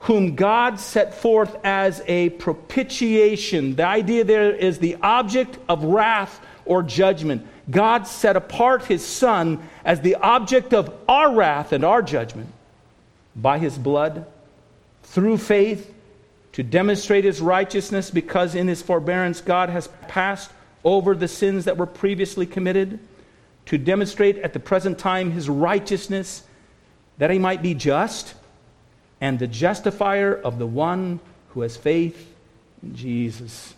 whom 0.00 0.36
God 0.36 0.78
set 0.78 1.14
forth 1.14 1.56
as 1.64 2.02
a 2.06 2.30
propitiation. 2.30 3.74
The 3.74 3.86
idea 3.86 4.24
there 4.24 4.54
is 4.54 4.78
the 4.78 4.96
object 5.02 5.58
of 5.68 5.82
wrath 5.82 6.40
or 6.64 6.82
judgment. 6.82 7.46
God 7.68 8.06
set 8.06 8.36
apart 8.36 8.84
his 8.84 9.04
Son 9.04 9.68
as 9.84 10.00
the 10.00 10.14
object 10.16 10.72
of 10.72 10.94
our 11.08 11.34
wrath 11.34 11.72
and 11.72 11.84
our 11.84 12.02
judgment 12.02 12.48
by 13.34 13.58
his 13.58 13.76
blood 13.76 14.26
through 15.02 15.38
faith 15.38 15.92
to 16.52 16.62
demonstrate 16.62 17.24
his 17.24 17.40
righteousness 17.40 18.10
because 18.10 18.54
in 18.54 18.68
his 18.68 18.82
forbearance 18.82 19.40
God 19.40 19.68
has 19.68 19.88
passed 20.08 20.50
over 20.84 21.14
the 21.14 21.28
sins 21.28 21.64
that 21.64 21.76
were 21.76 21.86
previously 21.86 22.46
committed 22.46 23.00
to 23.66 23.78
demonstrate 23.78 24.38
at 24.38 24.52
the 24.52 24.60
present 24.60 24.98
time 24.98 25.30
his 25.30 25.48
righteousness, 25.48 26.42
that 27.18 27.30
he 27.30 27.38
might 27.38 27.62
be 27.62 27.74
just 27.74 28.34
and 29.20 29.38
the 29.38 29.46
justifier 29.46 30.34
of 30.34 30.58
the 30.58 30.66
one 30.66 31.20
who 31.50 31.62
has 31.62 31.76
faith 31.76 32.34
in 32.82 32.94
Jesus. 32.94 33.74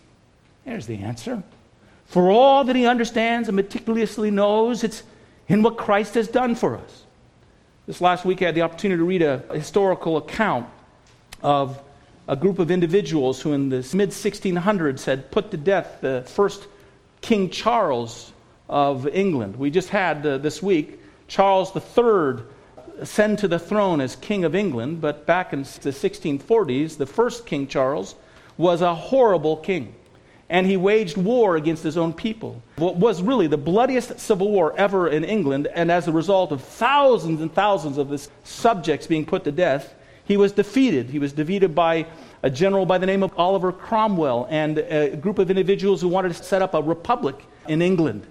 There's 0.65 0.85
the 0.85 0.97
answer. 0.97 1.43
For 2.05 2.31
all 2.31 2.63
that 2.65 2.75
he 2.75 2.85
understands 2.85 3.47
and 3.47 3.55
meticulously 3.55 4.31
knows, 4.31 4.83
it's 4.83 5.03
in 5.47 5.63
what 5.63 5.77
Christ 5.77 6.15
has 6.15 6.27
done 6.27 6.55
for 6.55 6.77
us. 6.77 7.03
This 7.87 8.01
last 8.01 8.25
week, 8.25 8.41
I 8.41 8.45
had 8.45 8.55
the 8.55 8.61
opportunity 8.61 8.99
to 8.99 9.03
read 9.05 9.21
a 9.21 9.43
historical 9.53 10.17
account 10.17 10.67
of 11.41 11.81
a 12.27 12.35
group 12.35 12.59
of 12.59 12.69
individuals 12.69 13.41
who, 13.41 13.53
in 13.53 13.69
the 13.69 13.77
mid 13.95 14.09
1600s, 14.09 15.05
had 15.05 15.31
put 15.31 15.49
to 15.51 15.57
death 15.57 15.97
the 16.01 16.23
first 16.27 16.67
King 17.21 17.49
Charles 17.49 18.31
of 18.69 19.07
England. 19.07 19.55
We 19.57 19.71
just 19.71 19.89
had 19.89 20.25
uh, 20.25 20.37
this 20.37 20.61
week 20.61 20.99
Charles 21.27 21.75
III 21.75 22.43
ascend 22.99 23.39
to 23.39 23.47
the 23.47 23.59
throne 23.59 23.99
as 23.99 24.15
King 24.15 24.43
of 24.43 24.55
England, 24.55 25.01
but 25.01 25.25
back 25.25 25.53
in 25.53 25.63
the 25.63 25.91
1640s, 25.91 26.97
the 26.97 27.05
first 27.05 27.45
King 27.45 27.67
Charles 27.67 28.15
was 28.57 28.81
a 28.81 28.93
horrible 28.93 29.57
king. 29.57 29.95
And 30.49 30.65
he 30.65 30.77
waged 30.77 31.15
war 31.15 31.55
against 31.55 31.83
his 31.83 31.95
own 31.95 32.11
people. 32.11 32.61
What 32.77 32.95
was 32.95 33.21
really 33.21 33.47
the 33.47 33.57
bloodiest 33.57 34.19
civil 34.19 34.49
war 34.49 34.73
ever 34.77 35.07
in 35.07 35.23
England, 35.23 35.67
and 35.73 35.91
as 35.91 36.07
a 36.07 36.11
result 36.11 36.51
of 36.51 36.61
thousands 36.61 37.41
and 37.41 37.53
thousands 37.53 37.97
of 37.97 38.09
his 38.09 38.29
subjects 38.43 39.07
being 39.07 39.25
put 39.25 39.43
to 39.43 39.51
death, 39.51 39.93
he 40.25 40.37
was 40.37 40.51
defeated. 40.51 41.09
He 41.09 41.19
was 41.19 41.33
defeated 41.33 41.73
by 41.73 42.05
a 42.43 42.49
general 42.49 42.85
by 42.85 42.97
the 42.97 43.05
name 43.05 43.23
of 43.23 43.31
Oliver 43.37 43.71
Cromwell 43.71 44.47
and 44.49 44.79
a 44.79 45.15
group 45.15 45.39
of 45.39 45.49
individuals 45.49 46.01
who 46.01 46.07
wanted 46.07 46.33
to 46.33 46.43
set 46.43 46.61
up 46.61 46.73
a 46.73 46.81
republic 46.81 47.45
in 47.67 47.81
England. 47.81 48.25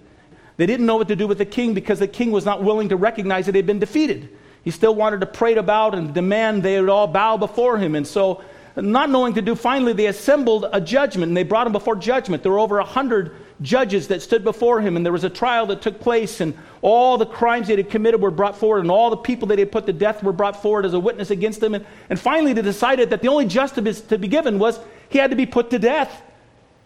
They 0.59 0.67
didn't 0.67 0.87
know 0.87 0.97
what 0.97 1.09
to 1.09 1.17
do 1.17 1.27
with 1.27 1.39
the 1.39 1.47
king 1.47 1.73
because 1.73 2.01
the 2.01 2.09
king 2.09 2.31
was 2.31 2.45
not 2.45 2.63
willing 2.63 2.91
to 2.91 2.97
recognize 2.97 3.47
that 3.47 3.55
he 3.55 3.59
had 3.59 3.67
been 3.67 3.79
defeated. 3.79 4.29
He 4.63 4.71
still 4.71 4.95
wanted 4.95 5.21
to 5.21 5.27
prate 5.27 5.57
about 5.57 5.95
and 5.95 6.13
demand 6.13 6.63
they 6.63 6.79
would 6.81 6.91
all 6.91 7.07
bow 7.07 7.39
before 7.39 7.79
him. 7.79 7.95
And 7.95 8.07
so 8.07 8.43
not 8.77 9.09
knowing 9.09 9.35
to 9.35 9.43
do, 9.43 9.55
finally 9.55 9.93
they 9.93 10.07
assembled 10.07 10.67
a 10.73 10.81
judgment 10.81 11.31
and 11.31 11.37
they 11.37 11.45
brought 11.45 11.67
him 11.67 11.73
before 11.73 11.97
judgment. 11.97 12.43
There 12.43 12.53
were 12.53 12.59
over 12.59 12.79
a 12.79 12.85
hundred 12.85 13.35
judges 13.63 14.09
that 14.09 14.23
stood 14.23 14.45
before 14.45 14.81
him, 14.81 14.97
and 14.97 15.05
there 15.05 15.13
was 15.13 15.25
a 15.25 15.31
trial 15.31 15.67
that 15.67 15.83
took 15.83 16.01
place, 16.01 16.41
and 16.41 16.57
all 16.81 17.19
the 17.19 17.27
crimes 17.27 17.67
that 17.67 17.75
he 17.75 17.83
had 17.83 17.91
committed 17.91 18.21
were 18.21 18.31
brought 18.31 18.57
forward, 18.57 18.81
and 18.81 18.91
all 18.91 19.11
the 19.11 19.17
people 19.17 19.49
that 19.49 19.59
he 19.59 19.61
had 19.61 19.73
put 19.73 19.87
to 19.87 19.93
death 19.93 20.23
were 20.23 20.33
brought 20.33 20.63
forward 20.63 20.85
as 20.85 20.95
a 20.95 21.01
witness 21.01 21.31
against 21.31 21.63
him. 21.63 21.75
And, 21.75 21.85
and 22.09 22.21
finally, 22.21 22.53
they 22.53 22.63
decided 22.63 23.11
that 23.11 23.23
the 23.23 23.29
only 23.29 23.47
justice 23.47 24.01
to 24.03 24.19
be 24.19 24.29
given 24.29 24.59
was 24.59 24.79
he 25.09 25.19
had 25.19 25.31
to 25.31 25.37
be 25.37 25.47
put 25.47 25.71
to 25.71 25.79
death. 25.79 26.23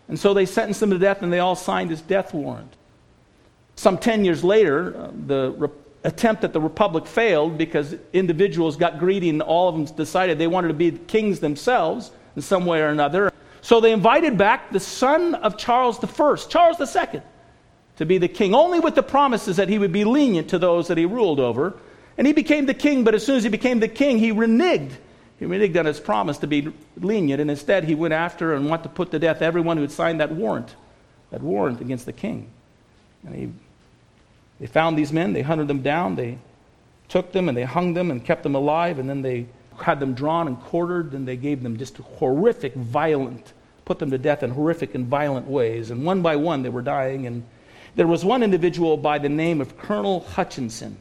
And 0.09 0.19
so 0.19 0.33
they 0.35 0.47
sentenced 0.47 0.83
him 0.83 0.91
to 0.91 0.99
death, 0.99 1.23
and 1.23 1.33
they 1.33 1.41
all 1.41 1.57
signed 1.57 1.91
his 1.91 2.01
death 2.01 2.33
warrant. 2.33 2.75
Some 3.77 3.99
10 3.99 4.25
years 4.25 4.45
later, 4.45 4.97
uh, 4.97 5.11
the 5.27 5.55
re- 5.57 5.69
attempt 6.05 6.45
at 6.45 6.53
the 6.53 6.61
republic 6.61 7.07
failed 7.07 7.57
because 7.57 7.97
individuals 8.13 8.77
got 8.77 8.99
greedy, 8.99 9.29
and 9.29 9.41
all 9.41 9.69
of 9.69 9.75
them 9.75 9.97
decided 9.97 10.39
they 10.39 10.47
wanted 10.47 10.69
to 10.69 10.75
be 10.75 10.91
kings 10.93 11.41
themselves 11.41 12.11
in 12.37 12.43
some 12.43 12.67
way 12.67 12.81
or 12.81 12.89
another. 12.89 13.31
So 13.61 13.81
they 13.81 13.93
invited 13.93 14.37
back 14.37 14.73
the 14.73 14.81
son 14.81 15.35
of 15.37 15.57
Charles 15.57 16.03
I, 16.03 16.37
Charles 16.49 16.97
II, 16.97 17.23
to 17.97 18.07
be 18.07 18.19
the 18.19 18.29
king, 18.29 18.55
only 18.55 18.81
with 18.81 18.95
the 18.95 19.03
promises 19.03 19.57
that 19.57 19.69
he 19.69 19.79
would 19.79 19.93
be 19.93 20.05
lenient 20.05 20.49
to 20.51 20.59
those 20.59 20.89
that 20.89 20.99
he 20.99 21.07
ruled 21.07 21.39
over. 21.39 21.75
And 22.19 22.27
he 22.27 22.33
became 22.33 22.67
the 22.67 22.75
king, 22.75 23.05
but 23.05 23.15
as 23.15 23.25
soon 23.25 23.37
as 23.37 23.45
he 23.45 23.49
became 23.49 23.81
the 23.81 23.89
king, 23.89 24.19
he 24.19 24.33
reneged. 24.33 24.93
He 25.39 25.47
reneged 25.47 25.79
on 25.79 25.87
his 25.87 26.01
promise 26.01 26.39
to 26.39 26.47
be 26.47 26.73
lenient, 26.97 27.41
and 27.41 27.51
instead 27.51 27.85
he 27.85 27.95
went 27.95 28.15
after 28.15 28.55
and 28.55 28.69
wanted 28.69 28.85
to 28.85 28.89
put 28.91 29.11
to 29.13 29.19
death 29.19 29.43
everyone 29.43 29.77
who 29.77 29.83
had 29.83 29.93
signed 29.93 30.21
that 30.21 30.33
warrant, 30.33 30.75
that 31.31 31.41
warrant 31.41 31.81
against 31.81 32.07
the 32.07 32.13
king. 32.13 32.51
And 33.25 33.35
he, 33.35 33.53
they 34.61 34.67
found 34.67 34.97
these 34.97 35.13
men, 35.13 35.33
they 35.33 35.43
hunted 35.43 35.69
them 35.69 35.83
down, 35.83 36.17
they 36.17 36.39
took 37.09 37.33
them 37.33 37.49
and 37.49 37.57
they 37.57 37.65
hung 37.65 37.95
them 37.95 38.11
and 38.11 38.25
kept 38.25 38.43
them 38.43 38.55
alive, 38.55 38.99
and 38.99 39.09
then 39.09 39.23
they 39.23 39.47
had 39.81 40.01
them 40.01 40.15
drawn 40.15 40.47
and 40.47 40.59
quartered, 40.61 41.13
and 41.13 41.27
they 41.27 41.37
gave 41.37 41.63
them 41.63 41.77
just 41.77 41.97
horrific, 41.97 42.75
violent, 42.75 43.53
put 43.85 43.99
them 43.99 44.11
to 44.11 44.19
death 44.19 44.43
in 44.43 44.51
horrific 44.51 44.95
and 44.95 45.07
violent 45.07 45.47
ways. 45.47 45.91
And 45.91 46.05
one 46.05 46.23
by 46.23 46.37
one, 46.37 46.63
they 46.63 46.69
were 46.69 46.83
dying. 46.83 47.27
And 47.27 47.45
there 47.97 48.07
was 48.07 48.25
one 48.25 48.43
individual 48.43 48.97
by 48.97 49.19
the 49.19 49.29
name 49.29 49.61
of 49.61 49.77
Colonel 49.77 50.21
Hutchinson. 50.21 50.97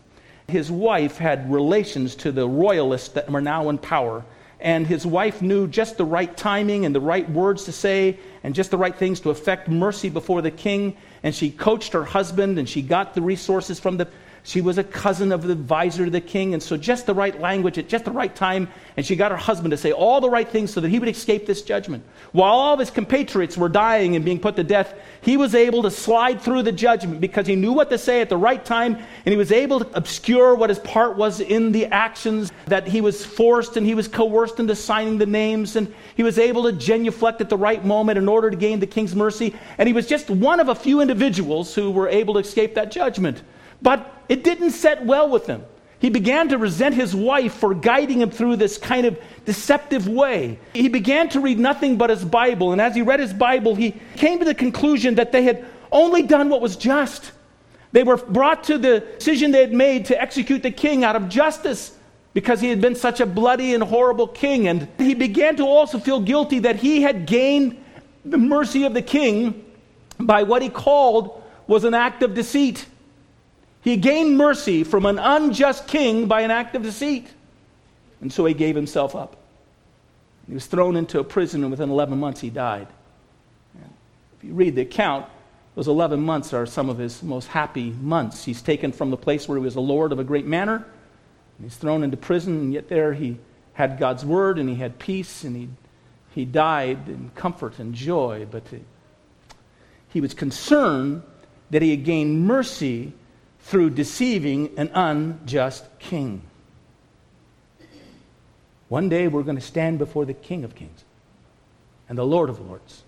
His 0.48 0.72
wife 0.72 1.18
had 1.18 1.52
relations 1.52 2.16
to 2.18 2.32
the 2.32 2.48
royalists 2.48 3.10
that 3.10 3.30
were 3.30 3.42
now 3.42 3.70
in 3.70 3.78
power. 3.78 4.26
And 4.60 4.86
his 4.86 5.06
wife 5.06 5.42
knew 5.42 5.68
just 5.68 5.98
the 5.98 6.06
right 6.06 6.36
timing 6.36 6.86
and 6.86 6.94
the 6.94 7.00
right 7.00 7.30
words 7.30 7.64
to 7.66 7.72
say 7.72 8.20
and 8.44 8.56
just 8.56 8.72
the 8.72 8.78
right 8.78 8.96
things 8.96 9.20
to 9.22 9.30
effect 9.30 9.68
mercy 9.68 10.10
before 10.10 10.42
the 10.42 10.52
king. 10.52 10.98
And 11.24 11.34
she 11.34 11.52
coached 11.52 11.94
her 11.94 12.04
husband 12.04 12.58
and 12.58 12.68
she 12.68 12.82
got 12.82 13.14
the 13.14 13.22
resources 13.22 13.80
from 13.80 13.98
the 13.98 14.08
she 14.44 14.62
was 14.62 14.78
a 14.78 14.84
cousin 14.84 15.32
of 15.32 15.44
the 15.44 15.54
advisor 15.54 16.06
to 16.06 16.12
the 16.12 16.22
king, 16.22 16.54
and 16.54 16.64
so 16.64 16.76
just 16.76 17.06
the 17.06 17.14
right 17.14 17.39
language 17.39 17.78
at 17.78 17.88
just 17.88 18.06
the 18.06 18.12
right 18.12 18.36
time, 18.36 18.68
and 18.98 19.06
she 19.06 19.16
got 19.16 19.32
her 19.32 19.38
husband 19.38 19.72
to 19.72 19.78
say 19.78 19.92
all 19.92 20.20
the 20.20 20.30
right 20.30 20.48
things 20.48 20.74
so 20.74 20.82
that 20.82 20.89
he 20.89 20.98
would 20.98 21.10
escape 21.10 21.46
this 21.46 21.62
judgment. 21.62 22.04
While 22.32 22.54
all 22.54 22.74
of 22.74 22.80
his 22.80 22.89
compatriots 22.89 23.56
were 23.56 23.70
dying 23.70 24.16
and 24.16 24.26
being 24.26 24.39
put 24.39 24.56
to 24.56 24.64
death, 24.64 24.96
he 25.22 25.38
was 25.38 25.54
able 25.54 25.84
to 25.84 25.92
slide 25.92 26.42
through 26.42 26.64
the 26.64 26.72
judgment 26.72 27.22
because 27.22 27.46
he 27.46 27.56
knew 27.56 27.72
what 27.72 27.89
to 27.92 27.98
say 27.98 28.22
at 28.22 28.30
the 28.30 28.38
right 28.38 28.64
time, 28.66 28.96
and 28.96 29.32
he 29.32 29.38
was 29.38 29.52
able 29.52 29.80
to 29.80 29.98
obscure 29.98 30.56
what 30.56 30.70
his 30.70 30.80
part 30.80 31.18
was 31.18 31.39
in 31.39 31.72
the 31.72 31.86
actions 31.88 32.52
that 32.66 32.88
he 32.88 33.02
was 33.02 33.24
forced 33.24 33.78
and 33.78 33.86
he 33.86 33.94
was 33.94 34.08
coerced 34.08 34.60
into 34.60 34.76
signing 34.76 35.20
the 35.20 35.26
names, 35.26 35.76
and 35.76 35.94
he 36.16 36.24
was 36.24 36.39
able 36.39 36.64
to 36.64 36.72
genuflect 36.72 37.42
at 37.42 37.50
the 37.50 37.58
right 37.58 37.86
moment 37.86 38.18
in 38.18 38.28
order 38.28 38.50
to 38.50 38.58
gain 38.58 38.80
the 38.80 38.88
king's 38.88 39.16
mercy, 39.16 39.56
and 39.78 39.88
he 39.88 39.94
was 39.94 40.08
just 40.08 40.30
one 40.32 40.60
of 40.60 40.70
a 40.70 40.76
few 40.76 41.00
individuals 41.00 41.76
who 41.76 41.92
were 41.92 42.10
able 42.10 42.34
to 42.34 42.39
escape 42.39 42.74
that 42.74 42.92
judgment. 42.92 43.44
But 43.82 44.21
it 44.32 44.46
didn't 44.46 44.72
set 44.72 45.06
well 45.06 45.28
with 45.28 45.46
him. 45.46 45.62
He 46.00 46.10
began 46.10 46.48
to 46.48 46.58
resent 46.58 46.96
his 46.96 47.14
wife 47.14 47.54
for 47.56 47.74
guiding 47.74 48.22
him 48.22 48.32
through 48.32 48.56
this 48.56 48.78
kind 48.78 49.06
of 49.06 49.20
deceptive 49.44 50.08
way. 50.08 50.58
He 50.74 50.88
began 50.88 51.28
to 51.32 51.42
read 51.42 51.60
nothing 51.60 51.98
but 51.98 52.10
his 52.10 52.24
Bible, 52.24 52.72
and 52.72 52.80
as 52.80 52.96
he 52.96 53.02
read 53.02 53.20
his 53.20 53.34
Bible, 53.34 53.76
he 53.76 53.94
came 54.16 54.40
to 54.40 54.46
the 54.46 54.56
conclusion 54.56 55.16
that 55.16 55.34
they 55.34 55.44
had 55.44 55.66
only 55.92 56.24
done 56.24 56.48
what 56.48 56.62
was 56.62 56.78
just. 56.78 57.34
They 57.92 58.04
were 58.04 58.16
brought 58.16 58.64
to 58.64 58.78
the 58.78 59.02
decision 59.02 59.52
they 59.52 59.60
had 59.60 59.74
made 59.74 60.06
to 60.06 60.22
execute 60.22 60.64
the 60.64 60.72
king 60.72 61.04
out 61.04 61.18
of 61.18 61.28
justice 61.28 61.94
because 62.34 62.62
he 62.62 62.70
had 62.70 62.80
been 62.80 62.96
such 62.96 63.20
a 63.20 63.26
bloody 63.26 63.74
and 63.74 63.84
horrible 63.84 64.30
king. 64.30 64.70
And 64.70 64.88
he 64.98 65.14
began 65.14 65.58
to 65.58 65.66
also 65.66 66.00
feel 66.00 66.22
guilty 66.22 66.60
that 66.60 66.78
he 66.78 67.02
had 67.02 67.26
gained 67.26 67.84
the 68.24 68.38
mercy 68.38 68.86
of 68.86 68.94
the 68.94 69.02
king 69.02 69.66
by 70.18 70.44
what 70.44 70.62
he 70.62 70.70
called 70.70 71.44
was 71.68 71.84
an 71.84 71.94
act 71.94 72.24
of 72.24 72.34
deceit. 72.34 72.86
He 73.82 73.98
gained 73.98 74.38
mercy 74.38 74.84
from 74.84 75.06
an 75.06 75.18
unjust 75.18 75.88
king 75.88 76.28
by 76.28 76.42
an 76.42 76.52
act 76.52 76.76
of 76.76 76.84
deceit. 76.84 77.28
And 78.22 78.32
so 78.32 78.46
he 78.46 78.54
gave 78.54 78.76
himself 78.76 79.16
up. 79.16 79.38
He 80.48 80.54
was 80.54 80.68
thrown 80.68 80.96
into 80.96 81.20
a 81.20 81.24
prison, 81.24 81.64
and 81.64 81.72
within 81.72 81.90
11 81.90 82.20
months, 82.20 82.42
he 82.42 82.50
died. 82.50 82.88
If 84.38 84.44
you 84.44 84.54
read 84.54 84.76
the 84.76 84.82
account, 84.82 85.26
those 85.76 85.88
11 85.88 86.22
months 86.22 86.54
are 86.54 86.66
some 86.66 86.90
of 86.90 86.98
his 86.98 87.24
most 87.24 87.48
happy 87.48 87.92
months. 87.92 88.44
He's 88.44 88.62
taken 88.62 88.92
from 88.92 89.10
the 89.10 89.18
place 89.18 89.48
where 89.48 89.58
he 89.58 89.64
was 89.64 89.76
a 89.76 89.82
lord 89.82 90.12
of 90.12 90.20
a 90.20 90.24
great 90.24 90.46
manor, 90.46 90.76
and 90.76 91.64
he's 91.64 91.78
thrown 91.78 92.04
into 92.04 92.18
prison, 92.18 92.60
and 92.60 92.74
yet 92.74 92.90
there 92.90 93.14
he 93.14 93.38
had 93.74 93.98
God's 93.98 94.26
word, 94.26 94.60
and 94.60 94.68
he 94.68 94.76
had 94.76 95.00
peace, 95.00 95.44
and 95.44 95.56
he, 95.56 95.70
he 96.36 96.46
died 96.46 97.08
in 97.08 97.32
comfort 97.36 97.80
and 97.80 97.96
joy. 97.96 98.46
But 98.50 98.64
he 100.10 100.22
was 100.22 100.34
concerned 100.34 101.24
that 101.70 101.82
he 101.82 101.92
had 101.92 102.04
gained 102.04 102.46
mercy 102.46 103.14
through 103.64 103.91
deceiving 103.91 104.72
an 104.78 104.89
unjust 104.93 105.86
king. 105.99 106.41
One 108.89 109.07
day 109.07 109.28
we're 109.28 109.43
going 109.43 109.57
to 109.57 109.62
stand 109.62 109.99
before 109.99 110.26
the 110.26 110.34
King 110.34 110.64
of 110.64 110.76
Kings 110.76 111.05
and 112.09 112.18
the 112.18 112.26
Lord 112.26 112.49
of 112.49 112.59
Lords, 112.59 113.03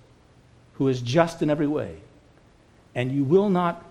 who 0.76 0.88
is 0.88 1.02
just 1.02 1.42
in 1.42 1.50
every 1.50 1.68
way. 1.68 1.98
And 2.96 3.12
you 3.12 3.26
will 3.26 3.50
not 3.50 3.84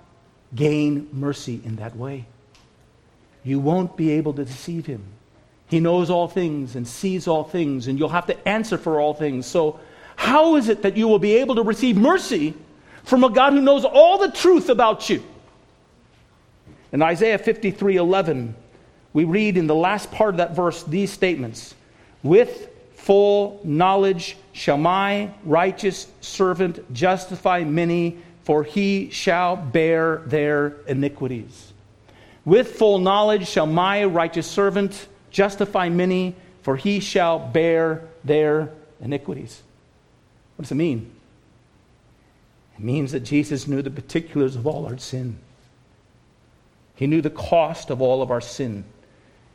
gain 0.54 1.08
mercy 1.12 1.60
in 1.64 1.76
that 1.76 1.96
way. 1.96 2.24
You 3.44 3.58
won't 3.58 3.96
be 3.96 4.12
able 4.12 4.32
to 4.34 4.44
deceive 4.44 4.86
him. 4.86 5.02
He 5.66 5.80
knows 5.80 6.10
all 6.10 6.28
things 6.28 6.76
and 6.76 6.86
sees 6.86 7.26
all 7.26 7.44
things, 7.44 7.88
and 7.88 7.98
you'll 7.98 8.10
have 8.10 8.26
to 8.26 8.48
answer 8.48 8.78
for 8.78 9.00
all 9.00 9.14
things. 9.14 9.46
So, 9.46 9.80
how 10.16 10.56
is 10.56 10.68
it 10.68 10.82
that 10.82 10.96
you 10.96 11.08
will 11.08 11.18
be 11.18 11.36
able 11.36 11.56
to 11.56 11.62
receive 11.62 11.96
mercy 11.96 12.54
from 13.04 13.24
a 13.24 13.30
God 13.30 13.54
who 13.54 13.60
knows 13.60 13.84
all 13.84 14.18
the 14.18 14.30
truth 14.30 14.68
about 14.68 15.10
you? 15.10 15.22
In 16.92 17.00
Isaiah 17.00 17.38
53 17.38 17.96
11, 17.96 18.54
we 19.14 19.24
read 19.24 19.56
in 19.56 19.66
the 19.66 19.74
last 19.74 20.10
part 20.10 20.30
of 20.30 20.36
that 20.36 20.54
verse 20.54 20.82
these 20.82 21.10
statements 21.10 21.74
With 22.22 22.70
full 22.94 23.60
knowledge 23.64 24.36
shall 24.52 24.76
my 24.76 25.32
righteous 25.44 26.06
servant 26.20 26.92
justify 26.92 27.64
many, 27.64 28.18
for 28.44 28.62
he 28.62 29.10
shall 29.10 29.56
bear 29.56 30.18
their 30.26 30.76
iniquities. 30.86 31.72
With 32.44 32.76
full 32.76 32.98
knowledge 32.98 33.48
shall 33.48 33.66
my 33.66 34.04
righteous 34.04 34.46
servant 34.46 35.08
justify 35.30 35.88
many, 35.88 36.34
for 36.62 36.76
he 36.76 37.00
shall 37.00 37.38
bear 37.38 38.02
their 38.24 38.70
iniquities. 39.00 39.62
What 40.56 40.64
does 40.64 40.72
it 40.72 40.76
mean? 40.76 41.10
It 42.76 42.84
means 42.84 43.12
that 43.12 43.20
Jesus 43.20 43.66
knew 43.66 43.80
the 43.80 43.90
particulars 43.90 44.56
of 44.56 44.66
all 44.66 44.86
our 44.86 44.98
sin. 44.98 45.38
He 47.02 47.08
knew 47.08 47.20
the 47.20 47.30
cost 47.30 47.90
of 47.90 48.00
all 48.00 48.22
of 48.22 48.30
our 48.30 48.40
sin. 48.40 48.84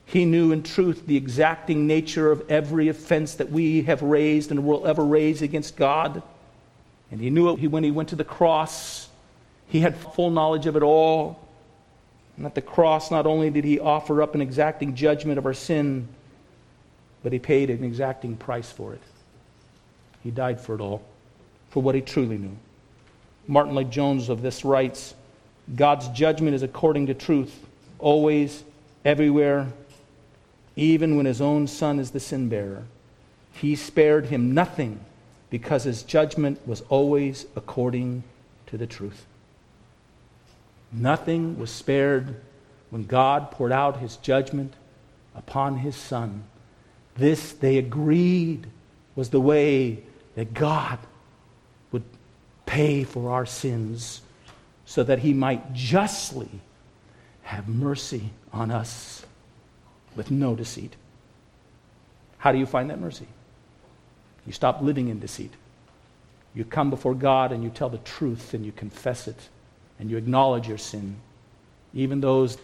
He 0.03 0.25
knew 0.25 0.51
in 0.51 0.63
truth 0.63 1.07
the 1.07 1.15
exacting 1.15 1.87
nature 1.87 2.29
of 2.29 2.43
every 2.51 2.89
offense 2.89 3.35
that 3.35 3.49
we 3.49 3.83
have 3.83 4.01
raised 4.01 4.51
and 4.51 4.65
will 4.65 4.85
ever 4.85 5.05
raise 5.05 5.41
against 5.41 5.77
God. 5.77 6.21
And 7.09 7.21
he 7.21 7.29
knew 7.29 7.49
it 7.49 7.71
when 7.71 7.85
he 7.85 7.91
went 7.91 8.09
to 8.09 8.17
the 8.17 8.25
cross. 8.25 9.07
He 9.69 9.79
had 9.79 9.95
full 9.95 10.29
knowledge 10.29 10.65
of 10.65 10.75
it 10.75 10.83
all. 10.83 11.39
And 12.35 12.45
at 12.45 12.53
the 12.53 12.61
cross, 12.61 13.11
not 13.11 13.25
only 13.25 13.49
did 13.49 13.63
he 13.63 13.79
offer 13.79 14.21
up 14.21 14.35
an 14.35 14.41
exacting 14.41 14.93
judgment 14.93 15.37
of 15.37 15.45
our 15.45 15.53
sin, 15.53 16.09
but 17.23 17.31
he 17.31 17.39
paid 17.39 17.69
an 17.69 17.81
exacting 17.81 18.35
price 18.35 18.69
for 18.69 18.91
it. 18.93 19.01
He 20.21 20.31
died 20.31 20.59
for 20.59 20.75
it 20.75 20.81
all, 20.81 21.01
for 21.69 21.81
what 21.81 21.95
he 21.95 22.01
truly 22.01 22.37
knew. 22.37 22.57
Martyn 23.47 23.73
Lloyd-Jones 23.73 24.27
of 24.27 24.41
this 24.41 24.65
writes 24.65 25.13
God's 25.75 26.07
judgment 26.09 26.55
is 26.55 26.63
according 26.63 27.07
to 27.07 27.13
truth, 27.13 27.65
always, 27.99 28.63
everywhere, 29.03 29.67
even 30.75 31.17
when 31.17 31.25
his 31.25 31.41
own 31.41 31.67
son 31.67 31.99
is 31.99 32.11
the 32.11 32.19
sin 32.19 32.49
bearer. 32.49 32.83
He 33.53 33.75
spared 33.75 34.27
him 34.27 34.53
nothing 34.53 34.99
because 35.49 35.83
his 35.83 36.03
judgment 36.03 36.65
was 36.67 36.81
always 36.89 37.45
according 37.55 38.23
to 38.67 38.77
the 38.77 38.87
truth. 38.87 39.25
Nothing 40.91 41.59
was 41.59 41.71
spared 41.71 42.35
when 42.89 43.05
God 43.05 43.51
poured 43.51 43.71
out 43.71 43.99
his 43.99 44.17
judgment 44.17 44.73
upon 45.35 45.77
his 45.77 45.95
son. 45.95 46.43
This, 47.15 47.51
they 47.51 47.77
agreed, 47.77 48.67
was 49.15 49.31
the 49.31 49.41
way 49.41 50.03
that 50.35 50.53
God 50.53 50.99
would 51.91 52.03
pay 52.65 53.03
for 53.03 53.31
our 53.31 53.45
sins 53.45 54.21
so 54.87 55.03
that 55.03 55.19
he 55.19 55.33
might 55.33 55.73
justly 55.73 56.49
have 57.43 57.67
mercy 57.67 58.29
on 58.53 58.71
us 58.71 59.25
with 60.15 60.31
no 60.31 60.55
deceit. 60.55 60.95
How 62.37 62.53
do 62.53 62.57
you 62.57 62.65
find 62.65 62.89
that 62.89 62.99
mercy? 62.99 63.27
You 64.45 64.53
stop 64.53 64.81
living 64.81 65.09
in 65.09 65.19
deceit. 65.19 65.51
You 66.55 66.63
come 66.63 66.89
before 66.89 67.13
God 67.13 67.51
and 67.51 67.65
you 67.65 67.69
tell 67.69 67.89
the 67.89 67.97
truth 67.99 68.53
and 68.53 68.65
you 68.65 68.71
confess 68.71 69.27
it 69.27 69.49
and 69.99 70.09
you 70.09 70.15
acknowledge 70.15 70.69
your 70.69 70.77
sin, 70.77 71.17
even 71.93 72.21
those 72.21 72.57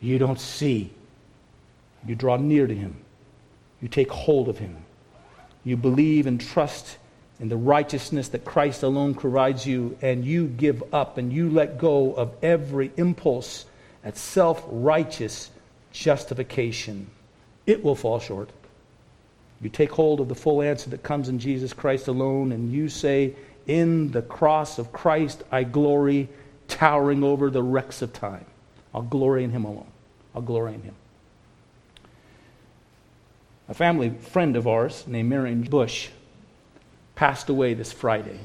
you 0.00 0.18
don't 0.18 0.38
see. 0.38 0.92
You 2.06 2.14
draw 2.14 2.36
near 2.36 2.66
to 2.66 2.74
Him. 2.74 2.94
You 3.80 3.88
take 3.88 4.10
hold 4.10 4.50
of 4.50 4.58
Him. 4.58 4.76
You 5.64 5.78
believe 5.78 6.26
and 6.26 6.38
trust 6.38 6.98
in 7.40 7.48
the 7.48 7.56
righteousness 7.56 8.28
that 8.28 8.44
Christ 8.44 8.82
alone 8.82 9.14
provides 9.14 9.64
you, 9.66 9.96
and 10.02 10.24
you 10.24 10.46
give 10.46 10.82
up 10.92 11.16
and 11.16 11.32
you 11.32 11.48
let 11.48 11.78
go 11.78 12.12
of 12.12 12.34
every 12.42 12.92
impulse 12.98 13.64
at 14.04 14.18
self 14.18 14.62
righteous 14.68 15.50
justification. 15.90 17.10
It 17.66 17.82
will 17.82 17.96
fall 17.96 18.20
short. 18.20 18.50
You 19.62 19.70
take 19.70 19.90
hold 19.90 20.20
of 20.20 20.28
the 20.28 20.34
full 20.34 20.62
answer 20.62 20.90
that 20.90 21.02
comes 21.02 21.28
in 21.28 21.38
Jesus 21.38 21.72
Christ 21.72 22.08
alone, 22.08 22.52
and 22.52 22.72
you 22.72 22.90
say, 22.90 23.34
In 23.66 24.10
the 24.10 24.22
cross 24.22 24.78
of 24.78 24.92
Christ 24.92 25.42
I 25.50 25.64
glory, 25.64 26.28
towering 26.68 27.24
over 27.24 27.50
the 27.50 27.62
wrecks 27.62 28.02
of 28.02 28.12
time. 28.12 28.44
I'll 28.94 29.02
glory 29.02 29.44
in 29.44 29.50
Him 29.50 29.64
alone. 29.64 29.90
I'll 30.34 30.42
glory 30.42 30.74
in 30.74 30.82
Him. 30.82 30.94
A 33.68 33.74
family 33.74 34.10
friend 34.10 34.56
of 34.56 34.66
ours 34.66 35.04
named 35.06 35.28
Marion 35.30 35.62
Bush 35.62 36.08
passed 37.20 37.50
away 37.50 37.74
this 37.74 37.92
Friday. 37.92 38.40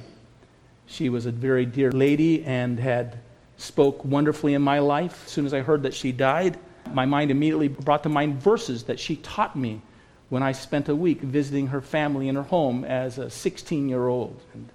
She 0.85 1.07
was 1.07 1.25
a 1.25 1.31
very 1.31 1.65
dear 1.65 1.93
lady 1.93 2.43
and 2.43 2.77
had 2.77 3.17
spoke 3.55 4.03
wonderfully 4.03 4.53
in 4.53 4.61
my 4.61 4.79
life. 4.79 5.23
As 5.25 5.31
soon 5.31 5.45
as 5.45 5.53
I 5.53 5.61
heard 5.61 5.83
that 5.83 5.93
she 5.93 6.11
died, 6.11 6.59
my 6.91 7.05
mind 7.05 7.31
immediately 7.31 7.69
brought 7.69 8.03
to 8.03 8.09
mind 8.09 8.41
verses 8.41 8.83
that 8.83 8.99
she 8.99 9.15
taught 9.15 9.55
me 9.55 9.81
when 10.27 10.43
I 10.43 10.51
spent 10.51 10.89
a 10.89 10.95
week 10.95 11.21
visiting 11.21 11.67
her 11.67 11.79
family 11.79 12.27
in 12.27 12.35
her 12.35 12.43
home 12.43 12.83
as 12.83 13.17
a 13.17 13.29
16 13.29 13.87
year 13.87 14.09
old, 14.09 14.41
and 14.53 14.67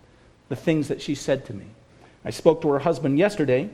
the 0.49 0.57
things 0.57 0.89
that 0.89 1.03
she 1.03 1.15
said 1.15 1.45
to 1.45 1.53
me. 1.53 1.67
I 2.25 2.31
spoke 2.31 2.63
to 2.63 2.71
her 2.71 2.79
husband 2.79 3.19
yesterday. 3.19 3.69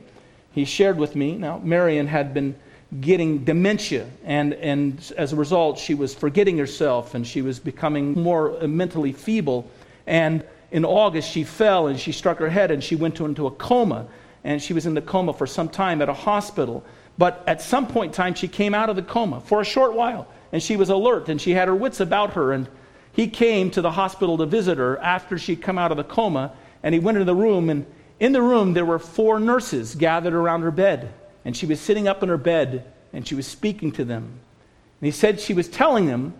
He 0.50 0.64
shared 0.64 0.98
with 0.98 1.14
me, 1.14 1.36
now, 1.36 1.58
Marion 1.58 2.08
had 2.08 2.34
been 2.34 2.56
getting 3.00 3.44
dementia, 3.44 4.08
and, 4.24 4.54
and 4.54 5.12
as 5.16 5.32
a 5.32 5.36
result, 5.36 5.78
she 5.78 5.94
was 5.94 6.16
forgetting 6.16 6.58
herself 6.58 7.14
and 7.14 7.24
she 7.24 7.42
was 7.42 7.60
becoming 7.60 8.20
more 8.20 8.58
mentally 8.66 9.12
feeble. 9.12 9.70
And 10.06 10.44
in 10.70 10.84
August, 10.84 11.30
she 11.30 11.44
fell 11.44 11.86
and 11.86 11.98
she 11.98 12.12
struck 12.12 12.38
her 12.38 12.48
head 12.48 12.70
and 12.70 12.82
she 12.82 12.96
went 12.96 13.20
into 13.20 13.46
a 13.46 13.50
coma. 13.50 14.06
And 14.44 14.62
she 14.62 14.72
was 14.72 14.86
in 14.86 14.94
the 14.94 15.02
coma 15.02 15.32
for 15.32 15.46
some 15.46 15.68
time 15.68 16.00
at 16.02 16.08
a 16.08 16.14
hospital. 16.14 16.84
But 17.18 17.42
at 17.46 17.62
some 17.62 17.86
point 17.86 18.10
in 18.10 18.14
time, 18.14 18.34
she 18.34 18.48
came 18.48 18.74
out 18.74 18.88
of 18.88 18.96
the 18.96 19.02
coma 19.02 19.40
for 19.40 19.60
a 19.60 19.64
short 19.64 19.94
while 19.94 20.28
and 20.52 20.62
she 20.62 20.76
was 20.76 20.88
alert 20.88 21.28
and 21.28 21.40
she 21.40 21.52
had 21.52 21.68
her 21.68 21.74
wits 21.74 22.00
about 22.00 22.34
her. 22.34 22.52
And 22.52 22.68
he 23.12 23.28
came 23.28 23.70
to 23.72 23.80
the 23.80 23.90
hospital 23.90 24.38
to 24.38 24.46
visit 24.46 24.78
her 24.78 24.98
after 24.98 25.38
she'd 25.38 25.62
come 25.62 25.78
out 25.78 25.90
of 25.90 25.96
the 25.96 26.04
coma. 26.04 26.52
And 26.82 26.94
he 26.94 27.00
went 27.00 27.16
into 27.16 27.24
the 27.24 27.34
room, 27.34 27.68
and 27.70 27.84
in 28.20 28.32
the 28.32 28.42
room, 28.42 28.74
there 28.74 28.84
were 28.84 28.98
four 28.98 29.40
nurses 29.40 29.94
gathered 29.94 30.34
around 30.34 30.62
her 30.62 30.70
bed. 30.70 31.12
And 31.44 31.56
she 31.56 31.66
was 31.66 31.80
sitting 31.80 32.06
up 32.06 32.22
in 32.22 32.28
her 32.28 32.36
bed 32.36 32.84
and 33.12 33.26
she 33.26 33.34
was 33.34 33.46
speaking 33.46 33.92
to 33.92 34.04
them. 34.04 34.24
And 34.24 35.06
he 35.06 35.10
said 35.10 35.40
she 35.40 35.54
was 35.54 35.68
telling 35.68 36.06
them 36.06 36.34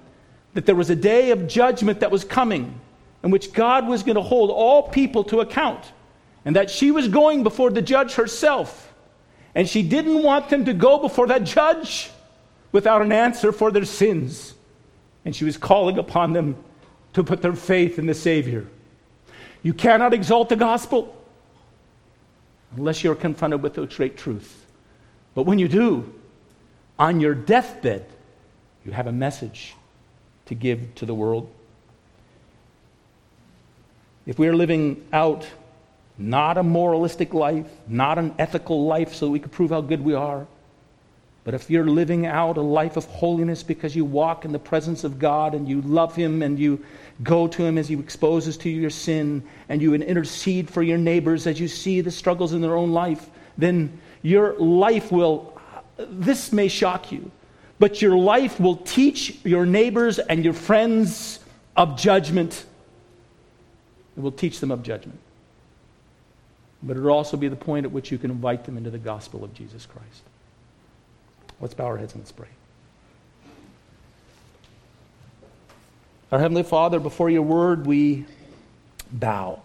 that 0.54 0.66
there 0.66 0.74
was 0.74 0.90
a 0.90 0.96
day 0.96 1.30
of 1.30 1.46
judgment 1.46 2.00
that 2.00 2.10
was 2.10 2.24
coming 2.24 2.80
in 3.26 3.32
which 3.32 3.52
God 3.52 3.88
was 3.88 4.04
going 4.04 4.14
to 4.14 4.22
hold 4.22 4.52
all 4.52 4.84
people 4.84 5.24
to 5.24 5.40
account 5.40 5.84
and 6.44 6.54
that 6.54 6.70
she 6.70 6.92
was 6.92 7.08
going 7.08 7.42
before 7.42 7.70
the 7.70 7.82
judge 7.82 8.14
herself. 8.14 8.94
And 9.52 9.68
she 9.68 9.82
didn't 9.82 10.22
want 10.22 10.48
them 10.48 10.66
to 10.66 10.72
go 10.72 11.00
before 11.00 11.26
that 11.26 11.42
judge 11.42 12.08
without 12.70 13.02
an 13.02 13.10
answer 13.10 13.50
for 13.50 13.72
their 13.72 13.84
sins. 13.84 14.54
And 15.24 15.34
she 15.34 15.44
was 15.44 15.56
calling 15.56 15.98
upon 15.98 16.34
them 16.34 16.54
to 17.14 17.24
put 17.24 17.42
their 17.42 17.54
faith 17.54 17.98
in 17.98 18.06
the 18.06 18.14
Savior. 18.14 18.68
You 19.64 19.74
cannot 19.74 20.14
exalt 20.14 20.48
the 20.48 20.54
gospel 20.54 21.12
unless 22.76 23.02
you're 23.02 23.16
confronted 23.16 23.60
with 23.60 23.74
the 23.74 23.86
great 23.86 24.16
truth. 24.16 24.66
But 25.34 25.46
when 25.46 25.58
you 25.58 25.66
do, 25.66 26.14
on 26.96 27.18
your 27.18 27.34
deathbed, 27.34 28.06
you 28.84 28.92
have 28.92 29.08
a 29.08 29.12
message 29.12 29.74
to 30.44 30.54
give 30.54 30.94
to 30.94 31.06
the 31.06 31.14
world. 31.14 31.52
If 34.26 34.38
we 34.38 34.48
are 34.48 34.56
living 34.56 35.06
out 35.12 35.46
not 36.18 36.58
a 36.58 36.62
moralistic 36.62 37.32
life, 37.32 37.70
not 37.86 38.18
an 38.18 38.34
ethical 38.38 38.86
life 38.86 39.14
so 39.14 39.28
we 39.28 39.38
can 39.38 39.50
prove 39.50 39.70
how 39.70 39.80
good 39.80 40.02
we 40.02 40.14
are, 40.14 40.46
but 41.46 41.54
if 41.54 41.70
you're 41.70 41.86
living 41.86 42.26
out 42.26 42.56
a 42.56 42.60
life 42.60 42.96
of 42.96 43.04
holiness 43.04 43.62
because 43.62 43.94
you 43.94 44.04
walk 44.04 44.44
in 44.44 44.50
the 44.50 44.58
presence 44.58 45.04
of 45.04 45.20
God 45.20 45.54
and 45.54 45.68
you 45.68 45.80
love 45.82 46.16
Him 46.16 46.42
and 46.42 46.58
you 46.58 46.84
go 47.22 47.46
to 47.46 47.64
Him 47.64 47.78
as 47.78 47.86
He 47.86 47.94
exposes 47.94 48.56
to 48.58 48.68
you 48.68 48.80
your 48.80 48.90
sin 48.90 49.44
and 49.68 49.80
you 49.80 49.94
intercede 49.94 50.68
for 50.68 50.82
your 50.82 50.98
neighbors 50.98 51.46
as 51.46 51.60
you 51.60 51.68
see 51.68 52.00
the 52.00 52.10
struggles 52.10 52.52
in 52.52 52.62
their 52.62 52.76
own 52.76 52.90
life, 52.90 53.30
then 53.56 54.00
your 54.22 54.54
life 54.54 55.12
will, 55.12 55.56
this 55.98 56.50
may 56.50 56.66
shock 56.66 57.12
you, 57.12 57.30
but 57.78 58.02
your 58.02 58.16
life 58.18 58.58
will 58.58 58.78
teach 58.78 59.38
your 59.44 59.66
neighbors 59.66 60.18
and 60.18 60.44
your 60.44 60.52
friends 60.52 61.38
of 61.76 61.96
judgment. 61.96 62.64
It 64.16 64.20
will 64.20 64.32
teach 64.32 64.60
them 64.60 64.70
of 64.70 64.82
judgment. 64.82 65.18
But 66.82 66.96
it 66.96 67.00
will 67.00 67.12
also 67.12 67.36
be 67.36 67.48
the 67.48 67.56
point 67.56 67.86
at 67.86 67.92
which 67.92 68.10
you 68.10 68.18
can 68.18 68.30
invite 68.30 68.64
them 68.64 68.76
into 68.76 68.90
the 68.90 68.98
gospel 68.98 69.44
of 69.44 69.52
Jesus 69.54 69.86
Christ. 69.86 70.22
Let's 71.60 71.74
bow 71.74 71.86
our 71.86 71.96
heads 71.96 72.12
and 72.12 72.22
let's 72.22 72.32
pray. 72.32 72.48
Our 76.32 76.38
Heavenly 76.38 76.64
Father, 76.64 76.98
before 76.98 77.30
your 77.30 77.42
word, 77.42 77.86
we 77.86 78.26
bow. 79.12 79.62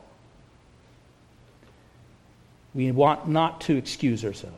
We 2.74 2.92
want 2.92 3.28
not 3.28 3.62
to 3.62 3.76
excuse 3.76 4.24
ourselves. 4.24 4.58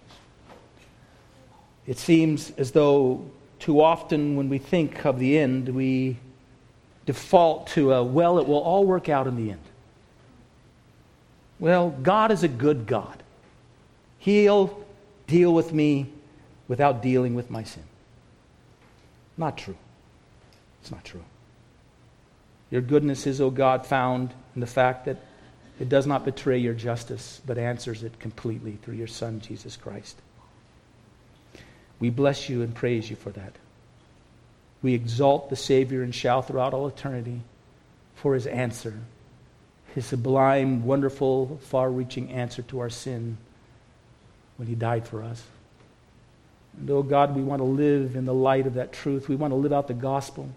It 1.87 1.97
seems 1.97 2.51
as 2.51 2.71
though 2.71 3.25
too 3.59 3.81
often 3.81 4.35
when 4.35 4.49
we 4.49 4.57
think 4.57 5.05
of 5.05 5.19
the 5.19 5.37
end, 5.37 5.69
we 5.69 6.17
default 7.05 7.67
to 7.67 7.93
a, 7.93 8.03
well, 8.03 8.37
it 8.37 8.47
will 8.47 8.59
all 8.59 8.85
work 8.85 9.09
out 9.09 9.27
in 9.27 9.35
the 9.35 9.51
end. 9.51 9.61
Well, 11.64 11.91
God 11.91 12.32
is 12.32 12.43
a 12.43 12.49
good 12.49 12.88
God. 12.88 13.24
He'll 14.18 14.86
deal 15.28 15.53
with 15.53 15.72
me 15.72 16.11
without 16.68 17.01
dealing 17.01 17.36
with 17.36 17.49
my 17.49 17.64
sin. 17.64 17.84
Not 19.38 19.57
true. 19.57 19.78
It's 20.82 20.91
not 20.91 21.05
true. 21.05 21.24
Your 22.70 22.82
goodness 22.82 23.26
is, 23.26 23.39
O 23.39 23.45
oh 23.45 23.49
God, 23.49 23.86
found 23.86 24.34
in 24.55 24.59
the 24.59 24.68
fact 24.68 25.05
that 25.05 25.24
it 25.80 25.88
does 25.88 26.05
not 26.05 26.26
betray 26.26 26.57
your 26.57 26.74
justice, 26.74 27.39
but 27.45 27.57
answers 27.57 28.03
it 28.03 28.20
completely 28.20 28.78
through 28.82 28.95
your 28.95 29.07
Son, 29.07 29.39
Jesus 29.39 29.78
Christ. 29.78 30.18
We 31.97 32.09
bless 32.09 32.49
you 32.49 32.61
and 32.61 32.76
praise 32.76 33.09
you 33.09 33.16
for 33.16 33.30
that. 33.30 33.55
We 34.82 34.95
exalt 34.95 35.49
the 35.49 35.55
Savior 35.55 36.03
and 36.03 36.14
shall 36.14 36.41
throughout 36.41 36.74
all 36.74 36.89
eternity 36.89 37.39
for 38.16 38.34
his 38.34 38.47
answer, 38.47 38.99
his 39.93 40.05
sublime, 40.05 40.85
wonderful, 40.85 41.59
far 41.63 41.89
reaching 41.91 42.31
answer 42.31 42.63
to 42.63 42.79
our 42.79 42.89
sin 42.89 43.37
when 44.57 44.67
he 44.67 44.75
died 44.75 45.07
for 45.07 45.23
us. 45.23 45.43
And 46.77 46.89
oh 46.89 47.03
God, 47.03 47.35
we 47.35 47.43
want 47.43 47.59
to 47.59 47.65
live 47.65 48.15
in 48.15 48.25
the 48.25 48.33
light 48.33 48.65
of 48.65 48.73
that 48.75 48.91
truth. 48.91 49.29
We 49.29 49.35
want 49.35 49.51
to 49.51 49.55
live 49.55 49.73
out 49.73 49.87
the 49.87 49.93
gospel. 49.93 50.49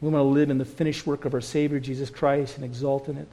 We 0.00 0.08
want 0.08 0.22
to 0.22 0.28
live 0.28 0.50
in 0.50 0.58
the 0.58 0.64
finished 0.64 1.06
work 1.06 1.24
of 1.24 1.34
our 1.34 1.40
Savior, 1.40 1.78
Jesus 1.78 2.10
Christ, 2.10 2.56
and 2.56 2.64
exalt 2.64 3.08
in 3.08 3.16
it. 3.16 3.28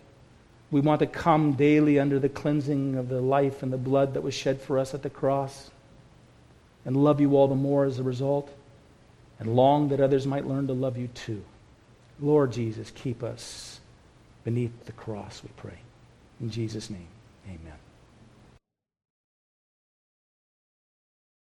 We 0.69 0.81
want 0.81 0.99
to 0.99 1.07
come 1.07 1.53
daily 1.53 1.99
under 1.99 2.19
the 2.19 2.29
cleansing 2.29 2.95
of 2.95 3.09
the 3.09 3.21
life 3.21 3.63
and 3.63 3.73
the 3.73 3.77
blood 3.77 4.13
that 4.13 4.21
was 4.21 4.33
shed 4.33 4.61
for 4.61 4.77
us 4.77 4.93
at 4.93 5.01
the 5.01 5.09
cross 5.09 5.71
and 6.85 6.95
love 6.95 7.19
you 7.19 7.35
all 7.35 7.47
the 7.47 7.55
more 7.55 7.85
as 7.85 7.99
a 7.99 8.03
result 8.03 8.51
and 9.39 9.55
long 9.55 9.89
that 9.89 9.99
others 9.99 10.27
might 10.27 10.47
learn 10.47 10.67
to 10.67 10.73
love 10.73 10.97
you 10.97 11.07
too. 11.07 11.43
Lord 12.19 12.51
Jesus, 12.51 12.91
keep 12.91 13.23
us 13.23 13.72
beneath 14.43 14.85
the 14.85 14.91
cross, 14.91 15.41
we 15.43 15.49
pray. 15.57 15.77
In 16.41 16.49
Jesus' 16.49 16.89
name, 16.89 17.07
amen. 17.47 17.82